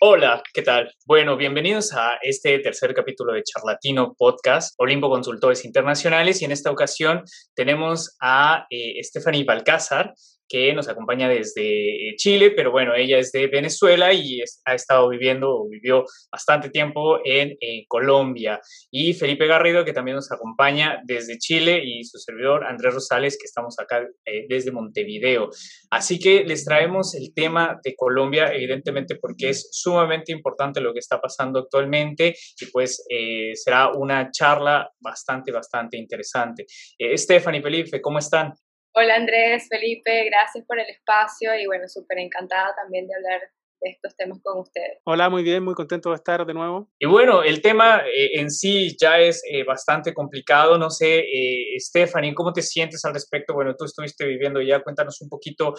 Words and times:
Hola, 0.00 0.40
¿qué 0.54 0.62
tal? 0.62 0.92
Bueno, 1.06 1.36
bienvenidos 1.36 1.92
a 1.92 2.18
este 2.22 2.60
tercer 2.60 2.94
capítulo 2.94 3.32
de 3.32 3.42
Charlatino 3.42 4.14
Podcast, 4.16 4.74
Olimpo 4.78 5.10
Consultores 5.10 5.64
Internacionales, 5.64 6.40
y 6.40 6.44
en 6.44 6.52
esta 6.52 6.70
ocasión 6.70 7.24
tenemos 7.56 8.16
a 8.20 8.66
eh, 8.70 9.02
Stephanie 9.02 9.42
Balcázar, 9.42 10.14
que 10.48 10.72
nos 10.72 10.88
acompaña 10.88 11.28
desde 11.28 12.14
Chile, 12.16 12.50
pero 12.50 12.70
bueno, 12.70 12.94
ella 12.94 13.18
es 13.18 13.32
de 13.32 13.46
Venezuela 13.46 14.12
y 14.12 14.42
ha 14.64 14.74
estado 14.74 15.08
viviendo 15.08 15.50
o 15.54 15.68
vivió 15.68 16.04
bastante 16.30 16.70
tiempo 16.70 17.20
en, 17.24 17.56
Colombia. 17.86 18.60
Y 18.90 19.14
Felipe 19.14 19.46
Garrido, 19.46 19.84
que 19.84 19.92
también 19.92 20.16
nos 20.16 20.32
acompaña 20.32 21.00
desde 21.04 21.38
Chile, 21.38 21.82
y 21.84 22.04
su 22.04 22.18
servidor 22.18 22.64
Andrés 22.64 22.94
Rosales, 22.94 23.36
que 23.38 23.46
estamos 23.46 23.78
acá 23.78 24.06
eh, 24.24 24.46
desde 24.48 24.72
Montevideo. 24.72 25.50
Así 25.90 26.18
que 26.18 26.44
les 26.44 26.64
traemos 26.64 27.14
el 27.14 27.32
tema 27.34 27.78
de 27.82 27.94
Colombia, 27.94 28.52
evidentemente 28.52 29.16
porque 29.16 29.50
es 29.50 29.68
sumamente 29.72 30.32
importante 30.32 30.80
lo 30.80 30.92
que 30.92 31.00
está 31.00 31.20
pasando 31.20 31.60
actualmente 31.60 32.34
y 32.60 32.66
pues 32.66 33.04
eh, 33.08 33.52
será 33.54 33.92
una 33.92 34.30
charla 34.30 34.90
bastante, 35.00 35.52
bastante 35.52 35.96
interesante. 35.96 36.66
Eh, 36.98 37.16
Stephanie, 37.16 37.62
Felipe, 37.62 38.00
¿cómo 38.00 38.18
están? 38.18 38.52
Hola 39.00 39.14
Andrés, 39.14 39.68
Felipe, 39.70 40.24
gracias 40.24 40.64
por 40.66 40.80
el 40.80 40.90
espacio 40.90 41.54
y 41.54 41.66
bueno, 41.66 41.86
súper 41.86 42.18
encantada 42.18 42.74
también 42.74 43.06
de 43.06 43.14
hablar 43.14 43.40
de 43.80 43.90
estos 43.90 44.16
temas 44.16 44.40
con 44.42 44.58
ustedes. 44.58 44.98
Hola, 45.04 45.30
muy 45.30 45.44
bien, 45.44 45.62
muy 45.62 45.74
contento 45.74 46.08
de 46.08 46.16
estar 46.16 46.44
de 46.44 46.52
nuevo. 46.52 46.90
Y 46.98 47.06
bueno, 47.06 47.44
el 47.44 47.62
tema 47.62 48.02
eh, 48.12 48.40
en 48.40 48.50
sí 48.50 48.96
ya 49.00 49.20
es 49.20 49.40
eh, 49.48 49.62
bastante 49.62 50.12
complicado. 50.12 50.76
No 50.78 50.90
sé, 50.90 51.20
eh, 51.20 51.78
Stephanie, 51.78 52.34
¿cómo 52.34 52.52
te 52.52 52.60
sientes 52.60 53.04
al 53.04 53.14
respecto? 53.14 53.54
Bueno, 53.54 53.76
tú 53.78 53.84
estuviste 53.84 54.26
viviendo 54.26 54.60
ya, 54.60 54.82
cuéntanos 54.82 55.20
un 55.20 55.28
poquito 55.28 55.74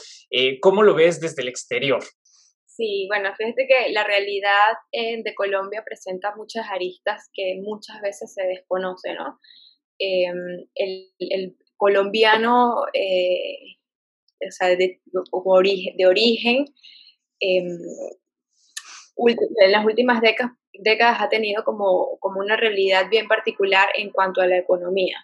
cómo 0.61 0.81
lo 0.81 0.95
ves 0.95 1.19
desde 1.19 1.41
el 1.41 1.49
exterior. 1.49 2.01
Sí, 2.67 3.05
bueno, 3.09 3.35
fíjate 3.35 3.67
que 3.67 3.91
la 3.91 4.05
realidad 4.05 4.77
de 4.93 5.35
Colombia 5.35 5.83
presenta 5.85 6.33
muchas 6.37 6.67
aristas 6.71 7.29
que 7.33 7.59
muchas 7.61 7.99
veces 8.01 8.33
se 8.33 8.43
desconocen, 8.43 9.15
¿no? 9.15 9.39
Em, 10.01 10.65
el, 10.75 11.11
el, 11.19 11.57
colombiano, 11.79 12.83
eh, 12.93 13.77
o 14.47 14.51
sea, 14.51 14.75
de, 14.75 14.99
origen, 15.31 15.97
de 15.97 16.05
origen 16.05 16.65
em, 17.39 17.79
en 19.61 19.71
las 19.71 19.85
últimas 19.85 20.21
décadas, 20.21 20.53
décadas 20.73 21.21
ha 21.21 21.29
tenido 21.29 21.63
como, 21.63 22.17
como 22.19 22.41
una 22.41 22.57
realidad 22.57 23.09
bien 23.09 23.27
particular 23.27 23.87
en 23.97 24.11
cuanto 24.11 24.41
a 24.41 24.47
la 24.47 24.57
economía. 24.57 25.17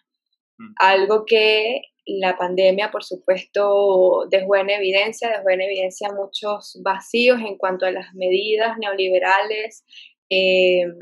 Mm. 0.57 0.73
Algo 0.77 1.25
que 1.25 1.81
la 2.05 2.37
pandemia, 2.37 2.89
por 2.89 3.03
supuesto, 3.03 4.27
dejó 4.29 4.55
en 4.55 4.69
evidencia, 4.69 5.29
dejó 5.29 5.49
en 5.49 5.61
evidencia 5.61 6.09
muchos 6.13 6.79
vacíos 6.83 7.39
en 7.41 7.57
cuanto 7.57 7.85
a 7.85 7.91
las 7.91 8.13
medidas 8.13 8.77
neoliberales 8.77 9.83
em, 10.29 10.93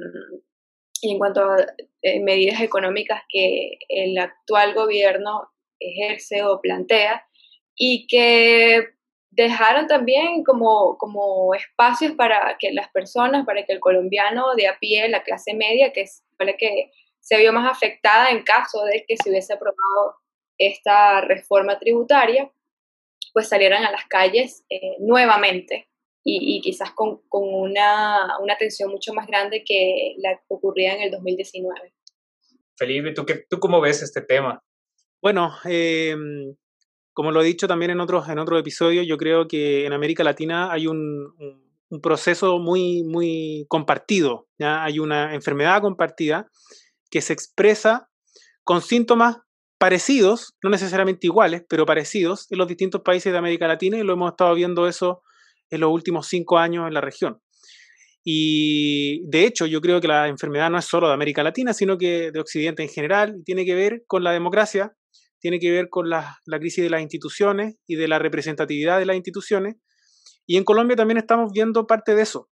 y 1.02 1.12
en 1.12 1.18
cuanto 1.20 1.42
a 1.42 1.58
eh, 2.04 2.20
medidas 2.20 2.60
económicas 2.60 3.24
que 3.30 3.78
el 3.88 4.18
actual 4.18 4.74
gobierno 4.74 5.50
ejerce 5.80 6.44
o 6.44 6.60
plantea 6.60 7.26
y 7.76 8.08
que 8.08 8.90
dejaron 9.32 9.88
también 9.88 10.44
como, 10.44 10.98
como 10.98 11.56
espacios 11.56 12.12
para 12.12 12.58
que 12.60 12.74
las 12.74 12.90
personas, 12.90 13.46
para 13.46 13.66
que 13.66 13.72
el 13.72 13.80
colombiano 13.80 14.54
de 14.56 14.68
a 14.68 14.78
pie, 14.80 15.08
la 15.08 15.24
clase 15.24 15.54
media, 15.54 15.94
que 15.94 16.06
fue 16.36 16.46
la 16.46 16.58
que 16.58 16.92
se 17.22 17.38
vio 17.38 17.54
más 17.54 17.72
afectada 17.72 18.32
en 18.32 18.44
caso 18.44 18.84
de 18.84 19.06
que 19.08 19.16
se 19.16 19.30
hubiese 19.30 19.54
aprobado 19.54 20.18
esta 20.58 21.22
reforma 21.22 21.80
tributaria, 21.80 22.52
pues 23.32 23.48
salieran 23.48 23.86
a 23.86 23.92
las 23.92 24.06
calles 24.08 24.66
eh, 24.70 24.98
nuevamente 25.00 25.88
y, 26.26 26.62
quizás 26.62 26.92
con, 26.92 27.22
con 27.28 27.44
una, 27.46 28.38
una, 28.42 28.58
tensión 28.58 28.90
mucho 28.90 29.14
más 29.14 29.28
grande 29.28 29.64
que 29.66 30.16
la 30.20 30.36
que 30.36 30.44
ocurría 30.48 30.96
en 30.96 31.02
el 31.02 31.12
2019. 31.12 31.94
Felipe, 32.78 33.12
¿tú, 33.12 33.26
qué, 33.26 33.46
¿tú 33.50 33.60
cómo 33.60 33.82
ves 33.82 34.02
este 34.02 34.22
tema? 34.22 34.64
Bueno, 35.22 35.54
em, 35.66 36.56
como 37.14 37.32
lo 37.32 37.42
he 37.42 37.46
dicho 37.46 37.68
también 37.68 37.92
en 37.92 38.00
otros, 38.00 38.28
en 38.30 38.40
otros 38.40 38.60
episodios, 38.60 39.06
yo 39.06 39.18
creo 39.18 39.48
que 39.48 39.86
en 39.86 39.94
América 39.94 40.24
Latina 40.24 40.72
hay 40.72 40.88
un, 40.88 41.34
un, 41.90 42.02
proceso 42.02 42.58
muy, 42.58 43.04
muy 43.04 43.66
compartido, 43.68 44.48
¿ya? 44.58 44.84
hay 44.84 45.00
una 45.00 45.36
enfermedad 45.36 45.82
compartida 45.82 46.50
que 47.12 47.22
se 47.22 47.34
expresa 47.34 48.10
con 48.64 48.82
síntomas 48.82 49.38
parecidos, 49.78 50.56
no 50.64 50.70
necesariamente 50.70 51.28
iguales, 51.28 51.64
pero 51.70 51.86
parecidos 51.86 52.50
en 52.52 52.58
los 52.58 52.68
distintos 52.68 53.02
países 53.02 53.32
de 53.32 53.38
América 53.38 53.68
Latina 53.68 53.98
y 53.98 54.04
lo 54.04 54.14
hemos 54.14 54.32
estado 54.32 54.56
viendo 54.56 54.88
eso 54.88 55.22
en 55.74 55.82
los 55.82 55.92
últimos 55.92 56.28
cinco 56.28 56.60
años 56.60 56.88
en 56.88 56.94
la 56.94 57.02
región. 57.02 57.42
Y 58.24 59.28
de 59.28 59.46
hecho, 59.46 59.66
yo 59.66 59.82
creo 59.82 60.00
que 60.00 60.08
la 60.08 60.28
enfermedad 60.28 60.70
no 60.70 60.78
es 60.78 60.86
solo 60.86 61.08
de 61.08 61.14
América 61.14 61.44
Latina, 61.44 61.74
sino 61.74 61.98
que 61.98 62.32
de 62.32 62.40
Occidente 62.40 62.84
en 62.84 62.90
general, 62.90 63.42
tiene 63.44 63.66
que 63.66 63.76
ver 63.76 64.04
con 64.08 64.24
la 64.24 64.32
democracia, 64.32 64.96
tiene 65.40 65.60
que 65.60 65.72
ver 65.72 65.90
con 65.90 66.10
la, 66.10 66.40
crisis 66.60 66.84
de 66.84 66.90
las 66.90 67.02
instituciones 67.02 67.76
y 67.88 67.96
de 67.96 68.08
la 68.08 68.20
representatividad 68.20 69.00
de 69.00 69.08
las 69.08 69.16
instituciones. 69.16 69.76
Y 70.46 70.58
en 70.58 70.64
Colombia 70.64 70.96
también 70.96 71.18
estamos 71.18 71.52
viendo 71.52 71.86
parte 71.88 72.16
de 72.16 72.22
eso. 72.22 72.50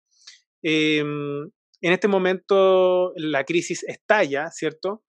Em, 0.61 1.43
en 1.81 1.93
este 1.93 2.07
momento 2.07 3.11
la 3.15 3.43
crisis 3.43 3.83
estalla, 3.83 4.49
¿cierto? 4.51 5.03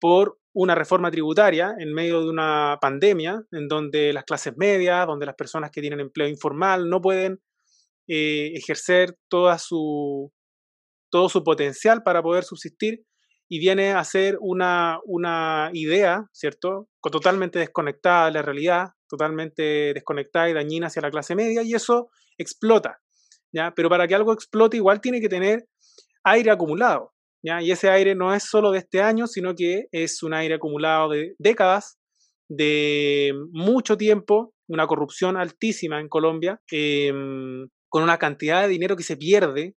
Por 0.00 0.38
una 0.52 0.74
reforma 0.74 1.10
tributaria 1.10 1.74
en 1.78 1.92
medio 1.92 2.20
de 2.22 2.30
una 2.30 2.78
pandemia 2.80 3.42
en 3.52 3.68
donde 3.68 4.12
las 4.12 4.24
clases 4.24 4.54
medias, 4.56 5.06
donde 5.06 5.26
las 5.26 5.36
personas 5.36 5.70
que 5.70 5.80
tienen 5.80 6.00
empleo 6.00 6.26
informal 6.26 6.88
no 6.88 7.00
pueden 7.00 7.40
eh, 8.12 8.54
ejercer 8.56 9.16
toda 9.28 9.56
su, 9.58 10.32
todo 11.12 11.28
su 11.28 11.44
potencial 11.44 12.02
para 12.02 12.22
poder 12.24 12.42
subsistir 12.42 13.04
y 13.48 13.60
viene 13.60 13.92
a 13.92 14.02
ser 14.02 14.36
una, 14.40 14.98
una 15.04 15.70
idea, 15.74 16.24
¿cierto? 16.32 16.88
Totalmente 17.00 17.60
desconectada 17.60 18.26
de 18.26 18.32
la 18.32 18.42
realidad, 18.42 18.88
totalmente 19.08 19.94
desconectada 19.94 20.50
y 20.50 20.54
dañina 20.54 20.88
hacia 20.88 21.02
la 21.02 21.12
clase 21.12 21.36
media 21.36 21.62
y 21.62 21.74
eso 21.74 22.10
explota, 22.36 22.98
¿ya? 23.52 23.72
Pero 23.76 23.88
para 23.88 24.08
que 24.08 24.16
algo 24.16 24.32
explote 24.32 24.76
igual 24.76 25.00
tiene 25.00 25.20
que 25.20 25.28
tener 25.28 25.68
aire 26.24 26.50
acumulado, 26.50 27.12
¿ya? 27.44 27.62
Y 27.62 27.70
ese 27.70 27.90
aire 27.90 28.16
no 28.16 28.34
es 28.34 28.42
solo 28.42 28.72
de 28.72 28.78
este 28.78 29.02
año, 29.02 29.28
sino 29.28 29.54
que 29.54 29.86
es 29.92 30.20
un 30.24 30.34
aire 30.34 30.56
acumulado 30.56 31.10
de 31.10 31.36
décadas, 31.38 31.96
de 32.48 33.32
mucho 33.52 33.96
tiempo, 33.96 34.52
una 34.66 34.88
corrupción 34.88 35.36
altísima 35.36 36.00
en 36.00 36.08
Colombia, 36.08 36.60
em, 36.72 37.68
con 37.90 38.02
una 38.02 38.16
cantidad 38.18 38.62
de 38.62 38.68
dinero 38.68 38.96
que 38.96 39.02
se 39.02 39.18
pierde 39.18 39.76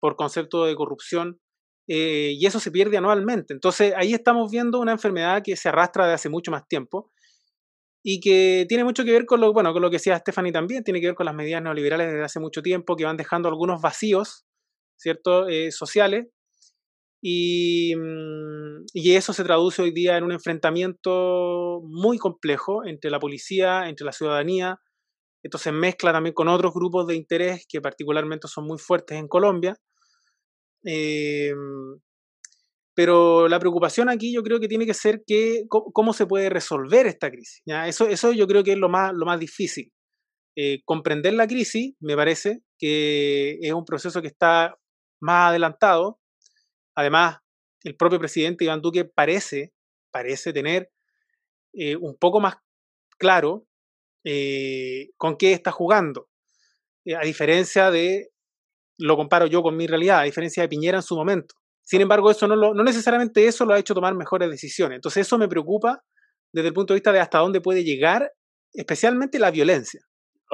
por 0.00 0.16
concepto 0.16 0.66
de 0.66 0.76
corrupción 0.76 1.40
eh, 1.88 2.34
y 2.38 2.46
eso 2.46 2.60
se 2.60 2.70
pierde 2.70 2.96
anualmente. 2.98 3.52
Entonces 3.52 3.92
ahí 3.96 4.14
estamos 4.14 4.50
viendo 4.50 4.78
una 4.80 4.92
enfermedad 4.92 5.42
que 5.42 5.56
se 5.56 5.70
arrastra 5.70 6.06
de 6.06 6.14
hace 6.14 6.28
mucho 6.28 6.52
más 6.52 6.68
tiempo 6.68 7.10
y 8.04 8.20
que 8.20 8.66
tiene 8.68 8.84
mucho 8.84 9.04
que 9.04 9.12
ver 9.12 9.24
con 9.26 9.40
lo, 9.40 9.52
bueno, 9.52 9.72
con 9.72 9.82
lo 9.82 9.90
que 9.90 9.96
decía 9.96 10.18
Stephanie 10.18 10.52
también, 10.52 10.84
tiene 10.84 11.00
que 11.00 11.06
ver 11.06 11.14
con 11.16 11.26
las 11.26 11.34
medidas 11.34 11.62
neoliberales 11.62 12.08
desde 12.08 12.22
hace 12.22 12.38
mucho 12.38 12.62
tiempo 12.62 12.96
que 12.96 13.04
van 13.04 13.16
dejando 13.16 13.48
algunos 13.48 13.80
vacíos, 13.80 14.44
¿cierto?, 14.96 15.48
eh, 15.48 15.72
sociales. 15.72 16.26
Mm, 17.22 18.84
y 18.92 19.14
eso 19.16 19.32
se 19.32 19.44
traduce 19.44 19.80
hoy 19.80 19.92
día 19.92 20.18
en 20.18 20.24
un 20.24 20.32
enfrentamiento 20.32 21.80
muy 21.84 22.18
complejo 22.18 22.84
entre 22.84 23.10
la 23.10 23.18
policía, 23.18 23.88
entre 23.88 24.04
la 24.04 24.12
ciudadanía, 24.12 24.78
esto 25.44 25.58
se 25.58 25.72
mezcla 25.72 26.10
también 26.10 26.32
con 26.32 26.48
otros 26.48 26.72
grupos 26.72 27.06
de 27.06 27.16
interés 27.16 27.66
que 27.68 27.82
particularmente 27.82 28.48
son 28.48 28.66
muy 28.66 28.78
fuertes 28.78 29.18
en 29.18 29.28
Colombia. 29.28 29.76
Em, 30.82 32.00
pero 32.94 33.46
la 33.46 33.60
preocupación 33.60 34.08
aquí 34.08 34.32
yo 34.32 34.42
creo 34.42 34.58
que 34.58 34.68
tiene 34.68 34.86
que 34.86 34.94
ser 34.94 35.22
que, 35.26 35.64
cómo, 35.68 36.14
se 36.14 36.24
puede 36.26 36.48
resolver 36.48 37.06
esta 37.06 37.30
crisis. 37.30 37.62
Eso, 37.66 38.08
eso 38.08 38.32
yo 38.32 38.46
creo 38.46 38.64
que 38.64 38.72
es 38.72 38.78
lo 38.78 38.88
más, 38.88 39.12
lo 39.14 39.26
más 39.26 39.38
difícil. 39.38 39.92
Eh, 40.56 40.80
comprender 40.86 41.34
la 41.34 41.46
crisis, 41.46 41.94
me 42.00 42.16
parece 42.16 42.60
que 42.78 43.58
es 43.60 43.72
un 43.72 43.84
proceso 43.84 44.22
que 44.22 44.28
está 44.28 44.78
más 45.20 45.50
adelantado. 45.50 46.20
Además, 46.94 47.38
el 47.82 47.96
propio 47.96 48.18
presidente 48.18 48.64
Iván 48.64 48.80
Duque 48.80 49.04
parece, 49.04 49.74
parece 50.10 50.54
tener 50.54 50.90
eh, 51.74 51.96
un 51.96 52.16
poco 52.16 52.40
más 52.40 52.56
claro 53.18 53.66
eh, 54.24 55.10
con 55.16 55.36
qué 55.36 55.52
está 55.52 55.70
jugando. 55.70 56.28
Eh, 57.04 57.14
a 57.14 57.20
diferencia 57.20 57.90
de, 57.90 58.30
lo 58.98 59.16
comparo 59.16 59.46
yo 59.46 59.62
con 59.62 59.76
mi 59.76 59.86
realidad, 59.86 60.20
a 60.20 60.24
diferencia 60.24 60.62
de 60.62 60.68
Piñera 60.68 60.98
en 60.98 61.02
su 61.02 61.16
momento. 61.16 61.54
Sin 61.82 62.00
embargo, 62.00 62.30
eso 62.30 62.48
no, 62.48 62.56
no 62.56 62.82
necesariamente 62.82 63.46
eso 63.46 63.64
lo 63.66 63.74
ha 63.74 63.78
hecho 63.78 63.94
tomar 63.94 64.14
mejores 64.14 64.50
decisiones. 64.50 64.96
Entonces 64.96 65.26
eso 65.26 65.36
me 65.38 65.48
preocupa 65.48 66.02
desde 66.52 66.68
el 66.68 66.74
punto 66.74 66.94
de 66.94 66.98
vista 66.98 67.12
de 67.12 67.20
hasta 67.20 67.38
dónde 67.38 67.60
puede 67.60 67.84
llegar, 67.84 68.32
especialmente 68.72 69.38
la 69.38 69.50
violencia. 69.50 70.00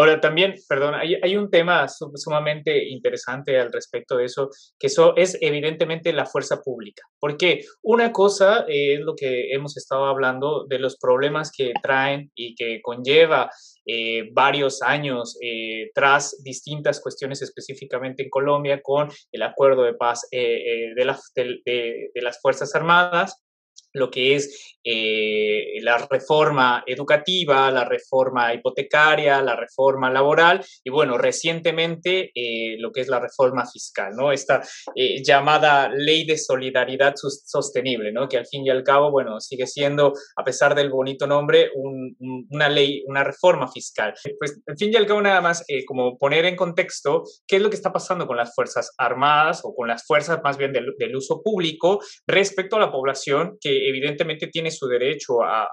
Ahora 0.01 0.19
también, 0.19 0.55
perdón, 0.67 0.95
hay, 0.95 1.37
un 1.37 1.51
tema 1.51 1.87
sumamente 1.87 2.89
interesante 2.89 3.59
al 3.61 3.71
respecto 3.71 4.17
de 4.17 4.25
eso, 4.25 4.49
que 4.79 4.87
eso 4.87 5.15
es 5.15 5.37
evidentemente 5.43 6.15
la 6.15 6.25
fuerza 6.25 6.63
pública. 6.63 7.03
Porque 7.19 7.67
una 7.83 8.11
cosa 8.11 8.65
es 8.67 9.01
lo 9.01 9.15
que 9.15 9.53
hemos 9.53 9.77
estado 9.77 10.07
hablando 10.07 10.65
de 10.67 10.79
los 10.79 10.97
problemas 10.97 11.53
que 11.55 11.75
traen 11.83 12.31
y 12.35 12.55
que 12.55 12.81
conlleva 12.81 13.51
varios 14.33 14.81
años 14.81 15.37
tras 15.95 16.43
distintas 16.43 17.03
cuestiones 17.03 17.43
específicamente 17.43 18.23
en 18.23 18.31
Colombia 18.31 18.81
con 18.83 19.11
el 19.33 19.43
acuerdo 19.43 19.83
de 19.83 19.93
paz 19.93 20.27
de, 20.33 20.95
de 20.97 22.23
las 22.23 22.41
Fuerzas 22.41 22.75
Armadas 22.75 23.37
lo 23.93 24.11
que 24.11 24.35
es 24.35 24.77
eh, 24.83 25.79
la 25.83 25.99
reforma 26.11 26.83
educativa, 26.87 27.71
la 27.71 27.85
reforma 27.85 28.55
hipotecaria, 28.55 29.43
la 29.43 29.55
reforma 29.55 30.11
laboral 30.11 30.65
y 30.83 30.91
bueno, 30.91 31.19
recientemente 31.19 32.31
eh, 32.35 32.77
lo 32.79 32.91
que 32.91 33.03
es 33.03 33.09
la 33.09 33.21
reforma 33.21 33.67
fiscal, 33.67 34.13
¿no? 34.17 34.33
Esta 34.33 34.63
eh, 34.95 35.23
llamada 35.23 35.91
ley 35.95 36.25
de 36.25 36.39
solidaridad 36.39 37.15
sostenible, 37.17 38.11
¿no? 38.13 38.29
Que 38.29 38.39
al 38.39 38.47
fin 38.47 38.65
y 38.65 38.71
al 38.71 38.83
cabo, 38.83 39.11
bueno, 39.11 39.39
sigue 39.41 39.67
siendo, 39.67 40.15
a 40.37 40.45
pesar 40.45 40.75
del 40.75 40.91
bonito 40.91 41.27
nombre, 41.27 41.71
una 42.51 42.69
ley, 42.69 43.03
una 43.07 43.25
reforma 43.25 43.71
fiscal. 43.71 44.15
Pues 44.39 44.61
al 44.67 44.79
fin 44.79 44.91
y 44.93 44.97
al 44.97 45.07
cabo 45.07 45.21
nada 45.21 45.41
más 45.41 45.65
como 45.87 46.17
poner 46.17 46.47
en 46.47 46.57
contexto 46.57 47.25
qué 47.47 47.57
es 47.57 47.63
lo 47.63 47.69
que 47.69 47.77
está 47.77 47.93
pasando 47.93 48.27
con 48.27 48.37
las 48.37 48.55
Fuerzas 48.55 48.93
Armadas 48.97 49.61
o 49.65 49.75
con 49.75 49.89
las 49.89 50.07
fuerzas 50.07 50.41
más 50.43 50.57
bien 50.57 50.73
del, 50.73 50.95
del 50.99 51.17
uso 51.17 51.43
público 51.43 52.01
respecto 52.27 52.77
a 52.77 52.81
la 52.81 52.93
población 52.93 53.59
que 53.61 53.80
evidentemente 53.89 54.49
tiene 54.49 54.71
su 54.71 54.87
derecho 54.87 55.43
a, 55.43 55.71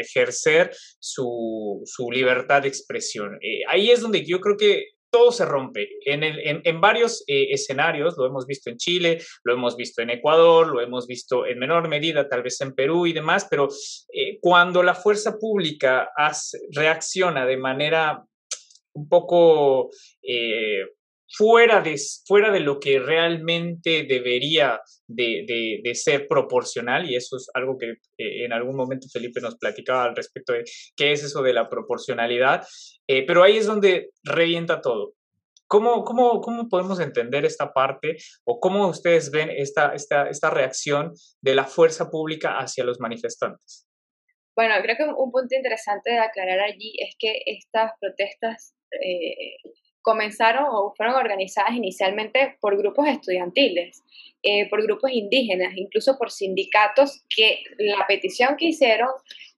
ejercer 0.00 0.70
su, 0.98 1.82
libertad 2.12 2.62
de 2.62 2.68
expresión. 2.68 3.38
Eh, 3.42 3.62
ahí 3.68 3.90
es 3.90 4.00
donde 4.00 4.24
yo 4.24 4.40
creo 4.40 4.56
que 4.56 4.86
todo 5.10 5.32
se 5.32 5.44
rompe. 5.44 5.88
En, 6.04 6.80
varios 6.80 7.24
eh, 7.26 7.48
escenarios, 7.50 8.14
lo 8.16 8.26
hemos 8.26 8.46
visto 8.46 8.70
en 8.70 8.76
Chile, 8.76 9.22
lo 9.44 9.54
hemos 9.54 9.76
visto 9.76 10.02
en 10.02 10.10
Ecuador, 10.10 10.68
lo 10.68 10.80
hemos 10.80 11.06
visto 11.06 11.46
en 11.46 11.58
menor 11.58 11.88
medida 11.88 12.28
tal 12.28 12.42
vez 12.42 12.60
en 12.60 12.74
Perú 12.74 13.06
y 13.06 13.12
demás, 13.12 13.46
pero 13.50 13.68
eh, 14.12 14.38
cuando 14.40 14.82
la 14.82 14.94
fuerza 14.94 15.38
pública 15.38 16.10
reacciona 16.72 17.46
de 17.46 17.56
manera 17.56 18.22
un 18.92 19.08
poco 19.08 19.90
fuera 21.30 21.80
de, 21.80 21.96
fuera 22.26 22.50
de 22.50 22.60
lo 22.60 22.78
que 22.80 22.98
realmente 22.98 24.04
debería 24.08 24.80
de, 25.06 25.82
ser 25.94 26.26
proporcional, 26.26 27.08
y 27.08 27.16
eso 27.16 27.36
es 27.36 27.48
algo 27.54 27.76
que 27.78 27.90
eh, 28.18 28.44
en 28.44 28.52
algún 28.52 28.76
momento 28.76 29.08
Felipe 29.12 29.40
nos 29.40 29.56
platicaba 29.56 30.04
al 30.04 30.16
respecto 30.16 30.52
de 30.52 30.64
qué 30.96 31.12
es 31.12 31.24
eso 31.24 31.42
de 31.42 31.52
la 31.52 31.68
proporcionalidad, 31.68 32.66
eh, 33.06 33.24
pero 33.26 33.42
ahí 33.42 33.56
es 33.56 33.66
donde 33.66 34.10
revienta 34.22 34.80
todo. 34.80 35.14
¿Cómo, 35.66 36.02
cómo, 36.02 36.40
cómo 36.40 36.68
podemos 36.68 36.98
entender 36.98 37.44
esta 37.44 37.74
parte 37.74 38.16
o 38.44 38.58
cómo 38.58 38.88
ustedes 38.88 39.30
ven 39.30 39.50
esta, 39.50 39.92
esta, 39.94 40.30
esta 40.30 40.48
reacción 40.48 41.12
de 41.42 41.54
la 41.54 41.64
fuerza 41.64 42.08
pública 42.10 42.58
hacia 42.58 42.84
los 42.84 43.00
manifestantes? 43.00 43.86
Bueno, 44.56 44.74
creo 44.82 44.96
que 44.96 45.04
un 45.04 45.30
punto 45.30 45.54
interesante 45.54 46.10
de 46.10 46.18
aclarar 46.18 46.60
allí 46.60 46.94
es 46.98 47.14
que 47.18 47.42
estas 47.44 47.92
protestas 48.00 48.74
eh, 48.92 49.58
comenzaron 50.08 50.64
o 50.70 50.94
fueron 50.96 51.16
organizadas 51.16 51.74
inicialmente 51.74 52.56
por 52.62 52.78
grupos 52.78 53.06
estudiantiles, 53.06 54.02
eh, 54.42 54.66
por 54.70 54.82
grupos 54.82 55.10
indígenas, 55.12 55.74
incluso 55.76 56.16
por 56.16 56.30
sindicatos 56.30 57.24
que 57.28 57.62
la 57.76 58.06
petición 58.06 58.56
que 58.56 58.68
hicieron 58.68 59.10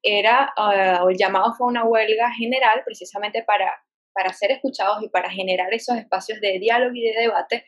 era, 0.03 0.53
uh, 0.57 1.05
o 1.05 1.11
el 1.11 1.17
llamado 1.17 1.55
fue 1.57 1.69
una 1.69 1.85
huelga 1.85 2.33
general 2.33 2.83
precisamente 2.85 3.45
para, 3.45 3.71
para 4.13 4.33
ser 4.33 4.51
escuchados 4.51 5.05
y 5.05 5.09
para 5.09 5.31
generar 5.31 5.73
esos 5.73 5.97
espacios 5.97 6.41
de 6.41 6.59
diálogo 6.59 6.97
y 6.97 7.03
de 7.03 7.21
debate 7.21 7.65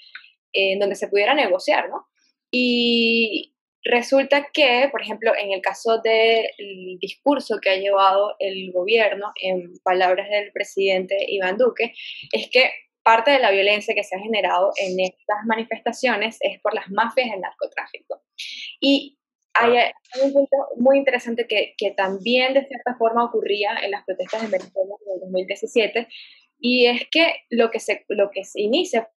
en 0.52 0.80
donde 0.80 0.96
se 0.96 1.06
pudiera 1.06 1.34
negociar, 1.34 1.88
¿no? 1.88 2.08
Y, 2.50 3.51
Resulta 3.84 4.48
que, 4.52 4.88
por 4.90 5.02
ejemplo, 5.02 5.32
en 5.36 5.52
el 5.52 5.60
caso 5.60 6.00
del 6.02 6.98
discurso 7.00 7.58
que 7.60 7.70
ha 7.70 7.76
llevado 7.76 8.36
el 8.38 8.72
gobierno, 8.72 9.32
en 9.40 9.72
palabras 9.82 10.28
del 10.28 10.52
presidente 10.52 11.16
Iván 11.28 11.56
Duque, 11.56 11.92
es 12.32 12.48
que 12.50 12.70
parte 13.02 13.32
de 13.32 13.40
la 13.40 13.50
violencia 13.50 13.94
que 13.94 14.04
se 14.04 14.14
ha 14.14 14.20
generado 14.20 14.70
en 14.76 15.00
estas 15.00 15.38
manifestaciones 15.46 16.38
es 16.40 16.60
por 16.60 16.74
las 16.74 16.88
mafias 16.90 17.30
del 17.30 17.40
narcotráfico. 17.40 18.22
Y 18.80 19.18
hay, 19.54 19.90
un 20.22 20.32
punto 20.32 20.56
muy 20.76 20.98
interesante 20.98 21.46
que, 21.46 21.74
que, 21.76 21.90
también 21.90 22.54
de 22.54 22.64
cierta 22.64 22.94
forma 22.96 23.24
ocurría 23.24 23.76
en 23.82 23.90
las 23.90 24.04
protestas 24.04 24.42
de 24.42 24.58
Venezuela 24.58 24.94
en 25.12 25.20
2017, 25.20 26.08
y 26.58 26.86
es 26.86 27.08
que 27.10 27.34
lo 27.50 27.70
que 27.70 27.80
se, 27.80 28.04
lo 28.08 28.30
que 28.30 28.44
se 28.44 28.60
inicia 28.62 29.10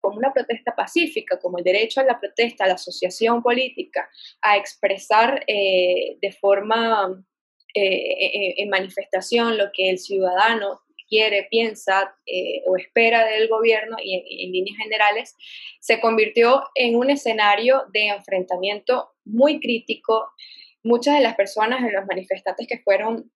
como 0.00 0.18
una 0.18 0.32
protesta 0.32 0.74
pacífica, 0.74 1.38
como 1.38 1.58
el 1.58 1.64
derecho 1.64 2.00
a 2.00 2.04
la 2.04 2.18
protesta, 2.18 2.64
a 2.64 2.68
la 2.68 2.74
asociación 2.74 3.42
política, 3.42 4.08
a 4.42 4.56
expresar 4.56 5.44
eh, 5.46 6.18
de 6.20 6.32
forma 6.32 7.24
eh, 7.74 7.84
eh, 7.84 8.54
en 8.58 8.70
manifestación 8.70 9.58
lo 9.58 9.70
que 9.72 9.90
el 9.90 9.98
ciudadano 9.98 10.80
quiere, 11.08 11.48
piensa 11.50 12.14
o 12.66 12.76
espera 12.76 13.24
del 13.24 13.48
gobierno 13.48 13.96
y 14.02 14.44
en, 14.44 14.52
líneas 14.52 14.76
generales, 14.76 15.36
se 15.80 16.00
convirtió 16.00 16.64
en 16.74 16.96
un 16.96 17.08
escenario 17.08 17.84
de 17.94 18.08
enfrentamiento 18.08 19.12
muy 19.24 19.58
crítico. 19.58 20.28
Muchas 20.82 21.14
de 21.14 21.22
las 21.22 21.34
personas, 21.34 21.82
de 21.82 21.92
los 21.92 22.04
manifestantes 22.04 22.66
que 22.68 22.80
fueron 22.80 23.32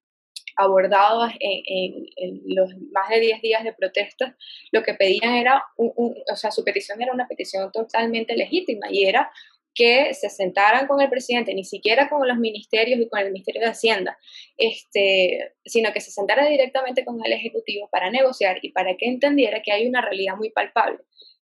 abordados 0.56 1.32
en, 1.40 2.06
los 2.46 2.70
más 2.92 3.08
de 3.08 3.20
10 3.20 3.42
días 3.42 3.64
de 3.64 3.72
protesta, 3.72 4.36
lo 4.70 4.82
que 4.82 4.94
pedían 4.94 5.34
era, 5.34 5.64
o 5.76 6.36
sea, 6.36 6.50
su 6.50 6.64
petición 6.64 7.00
era 7.02 7.12
una 7.12 7.28
petición 7.28 7.70
totalmente 7.72 8.36
legítima 8.36 8.86
y 8.90 9.04
era 9.04 9.30
que 9.74 10.12
se 10.14 10.28
sentaran 10.28 10.86
con 10.86 11.00
el 11.00 11.08
presidente, 11.08 11.54
ni 11.54 11.64
siquiera 11.64 12.08
con 12.08 12.26
los 12.26 12.36
ministerios 12.36 13.00
y 13.00 13.08
con 13.08 13.20
el 13.20 13.32
Ministerio 13.32 13.62
de 13.62 13.68
Hacienda, 13.68 14.18
este, 14.56 15.54
sino 15.64 15.92
que 15.92 16.00
se 16.00 16.10
sentara 16.10 16.46
directamente 16.46 17.04
con 17.04 17.24
el 17.24 17.32
Ejecutivo 17.32 17.88
para 17.90 18.10
negociar 18.10 18.58
y 18.62 18.70
para 18.72 18.96
que 18.96 19.06
entendiera 19.06 19.62
que 19.62 19.72
hay 19.72 19.86
una 19.86 20.02
realidad 20.02 20.36
muy 20.36 20.50
palpable. 20.50 20.98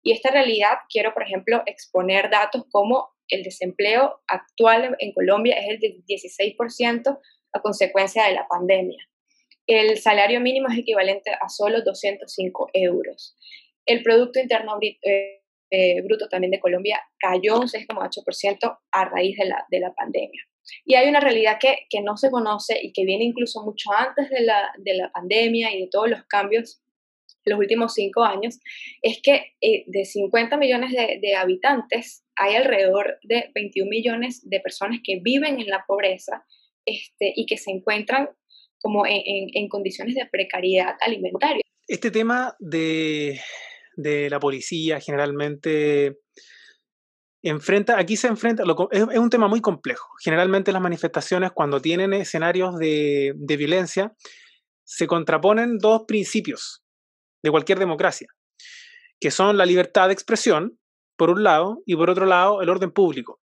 Y 0.04 0.12
esta 0.12 0.30
realidad, 0.30 0.78
quiero, 0.90 1.14
por 1.14 1.24
ejemplo, 1.24 1.64
exponer 1.66 2.30
datos 2.30 2.66
como 2.72 3.10
el 3.30 3.44
desempleo 3.44 4.22
actual 4.28 4.96
en 5.00 5.12
Colombia 5.14 5.56
es 5.56 5.70
el 5.70 5.80
del 5.80 6.06
16%, 6.06 7.20
a 7.54 7.62
consecuencia 7.62 8.26
de 8.26 8.34
la 8.34 8.48
pandemia. 8.48 9.04
El 9.68 9.98
salario 9.98 10.40
mínimo 10.40 10.70
es 10.70 10.78
equivalente 10.78 11.32
a 11.32 11.50
solo 11.50 11.82
205 11.84 12.70
euros. 12.74 13.36
El 13.86 14.02
Producto 14.02 14.40
Interno 14.40 14.78
eh, 14.82 15.42
eh, 15.70 16.02
Bruto 16.02 16.30
también 16.30 16.52
de 16.52 16.60
Colombia 16.60 17.02
cayó 17.20 17.60
un 17.60 17.68
6,8% 17.68 18.80
a 18.92 19.06
raíz 19.06 19.38
de 19.38 19.46
la, 19.46 19.66
de 19.70 19.80
la 19.80 19.94
pandemia. 19.94 20.42
Y 20.86 20.96
hay 20.96 21.08
una 21.08 21.20
realidad 21.20 21.58
que, 21.60 21.80
que, 21.90 22.02
no 22.02 22.18
se 22.18 22.30
conoce 22.30 22.80
y 22.82 22.92
que 22.92 23.06
viene 23.06 23.24
incluso 23.24 23.64
mucho 23.64 23.92
antes 23.92 24.30
de 24.30 24.42
la, 24.42 24.72
de 24.78 24.96
la 24.96 25.12
pandemia 25.12 25.74
y 25.74 25.82
de 25.82 25.88
todos 25.90 26.10
los 26.10 26.24
cambios 26.26 26.82
en 27.46 27.52
los 27.52 27.60
últimos 27.60 27.94
cinco 27.94 28.24
años, 28.24 28.60
es 29.02 29.22
que 29.22 29.54
eh, 29.62 29.86
de 29.88 30.04
50 30.04 30.58
millones 30.58 30.92
de, 30.92 31.20
de, 31.22 31.36
habitantes 31.36 32.26
hay 32.36 32.56
alrededor 32.56 33.20
de 33.24 33.52
21 33.56 33.90
millones 33.90 34.42
de 34.50 34.60
personas 34.60 35.00
que 35.02 35.20
viven 35.22 35.60
en 35.62 35.68
la 35.68 35.86
pobreza 35.88 36.46
este, 36.88 37.34
y 37.36 37.46
que 37.46 37.58
se 37.58 37.70
encuentran 37.70 38.30
como 38.80 39.04
en, 39.06 39.68
condiciones 39.68 40.16
de 40.16 40.26
precariedad 40.32 40.96
alimentaria. 41.02 41.62
Este 41.88 42.12
tema 42.12 42.56
de, 42.60 43.40
la 43.96 44.40
policía 44.40 45.00
generalmente 45.00 46.20
enfrenta, 47.44 48.00
aquí 48.00 48.16
se 48.16 48.28
enfrenta, 48.28 48.64
es, 48.92 49.18
un 49.18 49.30
tema 49.30 49.48
muy 49.48 49.60
complejo. 49.60 50.08
Generalmente 50.24 50.72
las 50.72 50.82
manifestaciones 50.82 51.52
cuando 51.52 51.82
tienen 51.82 52.14
escenarios 52.14 52.78
de, 52.78 53.34
de 53.36 53.58
violencia 53.58 54.14
se 54.86 55.06
contraponen 55.06 55.80
dos 55.80 56.04
principios 56.08 56.84
de 57.44 57.52
cualquier 57.52 57.80
democracia, 57.80 58.28
que 59.20 59.32
son 59.32 59.58
la 59.58 59.66
libertad 59.66 60.08
de 60.08 60.14
expresión, 60.14 60.80
por 61.18 61.30
un 61.30 61.44
lado, 61.44 61.82
y 61.86 61.96
por 61.96 62.10
otro 62.10 62.26
lado, 62.26 62.62
el 62.62 62.70
orden 62.70 62.92
público. 62.92 63.42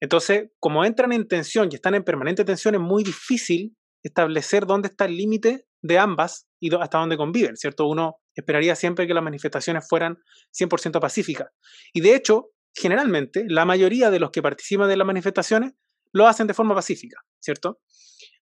Entonces, 0.00 0.50
como 0.58 0.84
entran 0.84 1.12
en 1.12 1.26
tensión 1.28 1.68
y 1.70 1.76
están 1.76 1.94
en 1.94 2.04
permanente 2.04 2.44
tensión, 2.44 2.74
es 2.74 2.80
muy 2.80 3.04
difícil 3.04 3.76
establecer 4.02 4.66
dónde 4.66 4.88
está 4.88 5.06
el 5.06 5.16
límite 5.16 5.66
de 5.82 5.98
ambas 5.98 6.46
y 6.60 6.74
hasta 6.74 6.98
dónde 6.98 7.16
conviven, 7.16 7.56
¿cierto? 7.56 7.86
Uno 7.86 8.16
esperaría 8.34 8.74
siempre 8.74 9.06
que 9.06 9.14
las 9.14 9.22
manifestaciones 9.22 9.86
fueran 9.88 10.18
100% 10.52 11.00
pacíficas. 11.00 11.48
Y 11.92 12.00
de 12.00 12.14
hecho, 12.14 12.50
generalmente, 12.74 13.44
la 13.48 13.64
mayoría 13.64 14.10
de 14.10 14.18
los 14.18 14.30
que 14.30 14.42
participan 14.42 14.88
de 14.88 14.96
las 14.96 15.06
manifestaciones 15.06 15.72
lo 16.12 16.26
hacen 16.26 16.46
de 16.46 16.54
forma 16.54 16.74
pacífica, 16.74 17.18
¿cierto? 17.40 17.80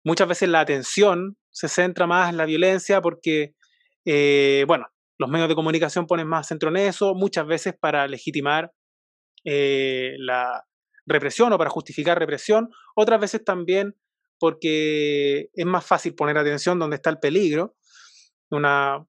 Muchas 0.04 0.28
veces 0.28 0.48
la 0.48 0.60
atención 0.60 1.36
se 1.50 1.68
centra 1.68 2.06
más 2.06 2.30
en 2.30 2.36
la 2.36 2.44
violencia 2.44 3.00
porque, 3.00 3.54
eh, 4.04 4.64
bueno, 4.66 4.86
los 5.18 5.30
medios 5.30 5.48
de 5.48 5.54
comunicación 5.54 6.06
ponen 6.06 6.26
más 6.26 6.48
centro 6.48 6.70
en 6.70 6.76
eso, 6.76 7.14
muchas 7.14 7.46
veces 7.46 7.74
para 7.78 8.06
legitimar 8.08 8.72
eh, 9.44 10.14
la, 10.18 10.64
represión 11.06 11.52
o 11.52 11.58
para 11.58 11.70
justificar 11.70 12.18
represión, 12.18 12.70
otras 12.94 13.20
veces 13.20 13.44
también 13.44 13.96
porque 14.38 15.50
es 15.54 15.66
más 15.66 15.86
fácil 15.86 16.14
poner 16.14 16.36
atención 16.36 16.78
donde 16.78 16.96
está 16.96 17.10
el 17.10 17.18
peligro, 17.18 17.76
una, 18.50 19.06